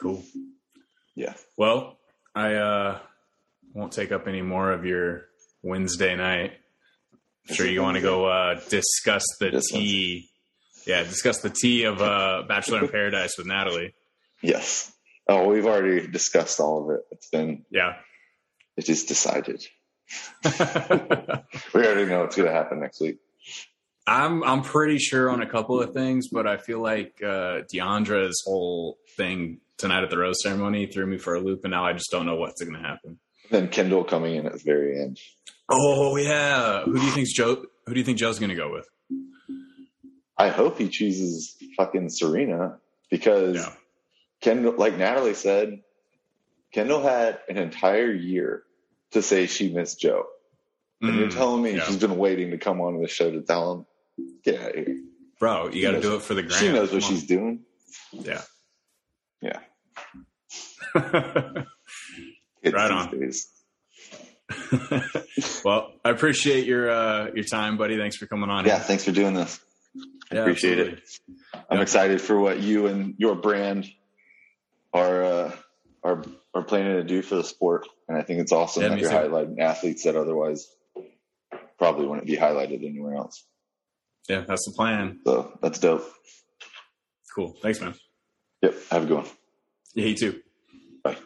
cool. 0.00 0.22
Yeah. 1.16 1.34
Well, 1.56 1.98
I 2.34 2.54
uh, 2.54 2.98
won't 3.72 3.92
take 3.92 4.12
up 4.12 4.28
any 4.28 4.42
more 4.42 4.70
of 4.70 4.84
your 4.84 5.26
Wednesday 5.62 6.14
night. 6.14 6.52
I'm 7.48 7.54
sure 7.54 7.66
you 7.66 7.82
want 7.82 7.96
to 7.96 8.00
go 8.00 8.26
uh, 8.26 8.60
discuss 8.68 9.24
the 9.40 9.50
This 9.50 9.70
tea. 9.70 10.28
Yeah, 10.86 11.02
discuss 11.02 11.40
the 11.40 11.50
tea 11.50 11.84
of 11.84 12.00
uh, 12.00 12.42
Bachelor 12.46 12.80
in 12.84 12.88
Paradise 12.88 13.36
with 13.38 13.46
Natalie. 13.46 13.94
Yes. 14.42 14.92
Oh, 15.28 15.48
we've 15.48 15.66
already 15.66 16.06
discussed 16.06 16.60
all 16.60 16.84
of 16.84 16.96
it. 16.96 17.02
It's 17.10 17.28
been, 17.30 17.64
Yeah. 17.70 17.94
it 18.76 18.88
is 18.88 19.04
decided. 19.04 19.62
We 21.74 21.84
already 21.86 22.06
know 22.06 22.20
what's 22.20 22.36
going 22.36 22.48
to 22.48 22.54
happen 22.54 22.80
next 22.80 23.00
week. 23.00 23.18
I'm 24.06 24.42
I'm 24.44 24.62
pretty 24.62 24.98
sure 24.98 25.30
on 25.30 25.40
a 25.40 25.48
couple 25.48 25.80
of 25.80 25.94
things, 25.94 26.28
but 26.28 26.46
I 26.46 26.58
feel 26.58 26.80
like 26.82 27.14
uh, 27.22 27.62
Deandra's 27.72 28.42
whole 28.46 28.98
thing 29.16 29.60
tonight 29.78 30.02
at 30.04 30.10
the 30.10 30.18
rose 30.18 30.42
ceremony 30.42 30.86
threw 30.86 31.06
me 31.06 31.16
for 31.16 31.34
a 31.34 31.40
loop, 31.40 31.64
and 31.64 31.70
now 31.70 31.84
I 31.86 31.94
just 31.94 32.10
don't 32.10 32.26
know 32.26 32.36
what's 32.36 32.62
going 32.62 32.74
to 32.74 32.86
happen. 32.86 33.18
Then 33.50 33.68
Kendall 33.68 34.04
coming 34.04 34.34
in 34.36 34.46
at 34.46 34.52
the 34.52 34.58
very 34.58 35.00
end. 35.00 35.18
Oh 35.70 36.16
yeah, 36.16 36.82
who 36.84 36.98
do 36.98 37.02
you 37.04 37.10
think's 37.12 37.32
Joe? 37.32 37.64
Who 37.86 37.94
do 37.94 37.98
you 37.98 38.04
think 38.04 38.18
Joe's 38.18 38.38
going 38.38 38.50
to 38.50 38.54
go 38.56 38.70
with? 38.72 38.86
I 40.36 40.48
hope 40.48 40.78
he 40.78 40.88
chooses 40.88 41.56
fucking 41.76 42.10
Serena 42.10 42.78
because 43.10 43.56
Yeah. 43.56 43.72
Kendall, 44.42 44.74
like 44.76 44.98
Natalie 44.98 45.32
said, 45.34 45.80
Kendall 46.72 47.02
had 47.02 47.38
an 47.48 47.56
entire 47.56 48.12
year 48.12 48.64
to 49.14 49.22
say 49.22 49.46
she 49.46 49.72
missed 49.72 49.98
Joe. 50.00 50.26
And 51.02 51.16
you're 51.16 51.28
Mm, 51.28 51.34
telling 51.34 51.62
me 51.62 51.76
yeah. 51.76 51.84
she's 51.84 51.96
been 51.96 52.16
waiting 52.16 52.50
to 52.52 52.58
come 52.58 52.80
on 52.80 53.00
the 53.02 53.08
show 53.08 53.30
to 53.30 53.42
tell 53.42 53.72
him, 53.72 53.86
get 54.44 54.60
out 54.60 54.70
of 54.78 54.86
here. 54.86 54.96
bro, 55.40 55.68
you 55.70 55.82
got 55.82 55.92
to 55.92 56.00
do 56.00 56.14
it 56.14 56.22
for 56.22 56.34
the 56.34 56.42
grand. 56.42 56.60
She 56.60 56.72
knows 56.72 56.92
what 56.92 57.02
she's 57.02 57.26
doing. 57.26 57.60
Yeah. 58.12 58.42
Yeah. 59.42 59.58
right 60.94 62.90
on. 62.90 63.10
days. 63.18 63.48
well, 65.64 65.92
I 66.04 66.10
appreciate 66.10 66.66
your 66.66 66.90
uh, 66.90 67.30
your 67.34 67.44
time, 67.44 67.76
buddy. 67.76 67.96
Thanks 67.96 68.16
for 68.16 68.26
coming 68.26 68.50
on. 68.50 68.64
Yeah, 68.66 68.78
thanks 68.78 69.04
for 69.04 69.12
doing 69.12 69.34
this. 69.34 69.58
I 70.30 70.36
Yeah, 70.36 70.40
appreciate 70.42 70.78
absolutely. 70.78 71.02
it. 71.54 71.62
I'm 71.70 71.76
Yeah. 71.78 71.82
excited 71.82 72.20
for 72.20 72.38
what 72.38 72.60
you 72.60 72.86
and 72.86 73.14
your 73.18 73.34
brand 73.34 73.90
are 74.92 75.24
uh, 75.24 75.52
are 76.02 76.22
are 76.54 76.62
planning 76.62 76.94
to 76.96 77.04
do 77.04 77.20
for 77.22 77.34
the 77.34 77.44
sport, 77.44 77.86
and 78.08 78.16
I 78.16 78.22
think 78.22 78.40
it's 78.40 78.52
awesome 78.52 78.82
Yeah, 78.84 78.88
that 78.90 78.98
you're 79.00 79.10
too. 79.10 79.16
highlighting 79.16 79.58
athletes 79.60 80.04
that 80.04 80.16
otherwise 80.16 80.68
probably 81.78 82.06
wouldn't 82.06 82.26
be 82.26 82.36
highlighted 82.36 82.84
anywhere 82.88 83.16
else. 83.16 83.44
Yeah, 84.28 84.44
that's 84.46 84.64
the 84.64 84.72
plan. 84.76 85.20
So 85.26 85.58
that's 85.60 85.78
dope. 85.78 86.04
Cool. 87.34 87.56
Thanks, 87.60 87.80
man. 87.80 87.94
Yep. 88.62 88.74
Have 88.90 89.02
a 89.02 89.06
good 89.06 89.16
one. 89.18 89.26
Yeah, 89.94 90.06
you 90.06 90.16
too. 90.16 90.40
Bye. 91.02 91.16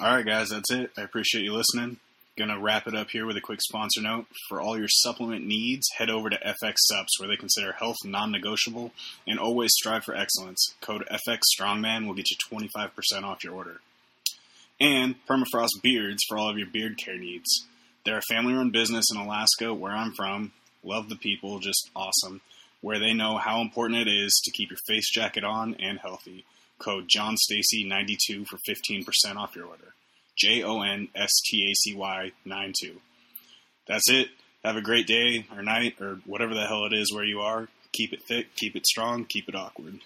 All 0.00 0.14
right, 0.16 0.24
guys, 0.24 0.50
that's 0.50 0.70
it. 0.70 0.90
I 0.96 1.02
appreciate 1.02 1.44
you 1.44 1.52
listening. 1.54 1.98
Gonna 2.38 2.58
wrap 2.58 2.86
it 2.86 2.94
up 2.94 3.10
here 3.10 3.26
with 3.26 3.36
a 3.36 3.42
quick 3.42 3.60
sponsor 3.60 4.00
note. 4.00 4.24
For 4.48 4.58
all 4.58 4.78
your 4.78 4.88
supplement 4.88 5.46
needs, 5.46 5.86
head 5.98 6.08
over 6.08 6.30
to 6.30 6.38
FX 6.38 6.76
Subs, 6.78 7.18
where 7.18 7.28
they 7.28 7.36
consider 7.36 7.72
health 7.72 7.98
non-negotiable 8.04 8.92
and 9.26 9.38
always 9.38 9.72
strive 9.74 10.04
for 10.04 10.16
excellence. 10.16 10.74
Code 10.80 11.04
FX 11.10 11.40
Strongman 11.54 12.06
will 12.06 12.14
get 12.14 12.30
you 12.30 12.36
25% 12.50 13.24
off 13.24 13.44
your 13.44 13.52
order. 13.52 13.82
And 14.80 15.16
Permafrost 15.26 15.82
Beards 15.82 16.24
for 16.26 16.38
all 16.38 16.48
of 16.48 16.56
your 16.56 16.66
beard 16.66 16.96
care 16.96 17.18
needs. 17.18 17.66
They're 18.04 18.18
a 18.18 18.22
family-run 18.22 18.70
business 18.70 19.12
in 19.14 19.20
Alaska, 19.20 19.74
where 19.74 19.92
I'm 19.92 20.12
from. 20.14 20.52
Love 20.82 21.10
the 21.10 21.16
people, 21.16 21.58
just 21.58 21.90
awesome. 21.94 22.40
Where 22.80 22.98
they 22.98 23.12
know 23.12 23.36
how 23.36 23.60
important 23.60 24.08
it 24.08 24.10
is 24.10 24.40
to 24.44 24.50
keep 24.50 24.70
your 24.70 24.78
face 24.88 25.10
jacket 25.10 25.44
on 25.44 25.74
and 25.74 25.98
healthy. 25.98 26.46
Code 26.78 27.08
Jon 27.08 27.36
Stacy 27.36 27.84
92 27.84 28.46
for 28.46 28.56
15% 28.56 29.36
off 29.36 29.54
your 29.54 29.66
order. 29.66 29.94
J 30.36 30.62
O 30.62 30.80
N 30.82 31.08
S 31.14 31.30
T 31.44 31.70
A 31.70 31.74
C 31.74 31.94
Y 31.94 32.32
9 32.44 32.72
2. 32.80 33.00
That's 33.86 34.10
it. 34.10 34.28
Have 34.64 34.76
a 34.76 34.82
great 34.82 35.06
day 35.06 35.46
or 35.54 35.62
night 35.62 36.00
or 36.00 36.20
whatever 36.24 36.54
the 36.54 36.66
hell 36.66 36.84
it 36.84 36.92
is 36.92 37.12
where 37.12 37.24
you 37.24 37.40
are. 37.40 37.68
Keep 37.92 38.12
it 38.12 38.22
thick, 38.22 38.54
keep 38.56 38.76
it 38.76 38.86
strong, 38.86 39.24
keep 39.24 39.48
it 39.48 39.54
awkward. 39.54 40.00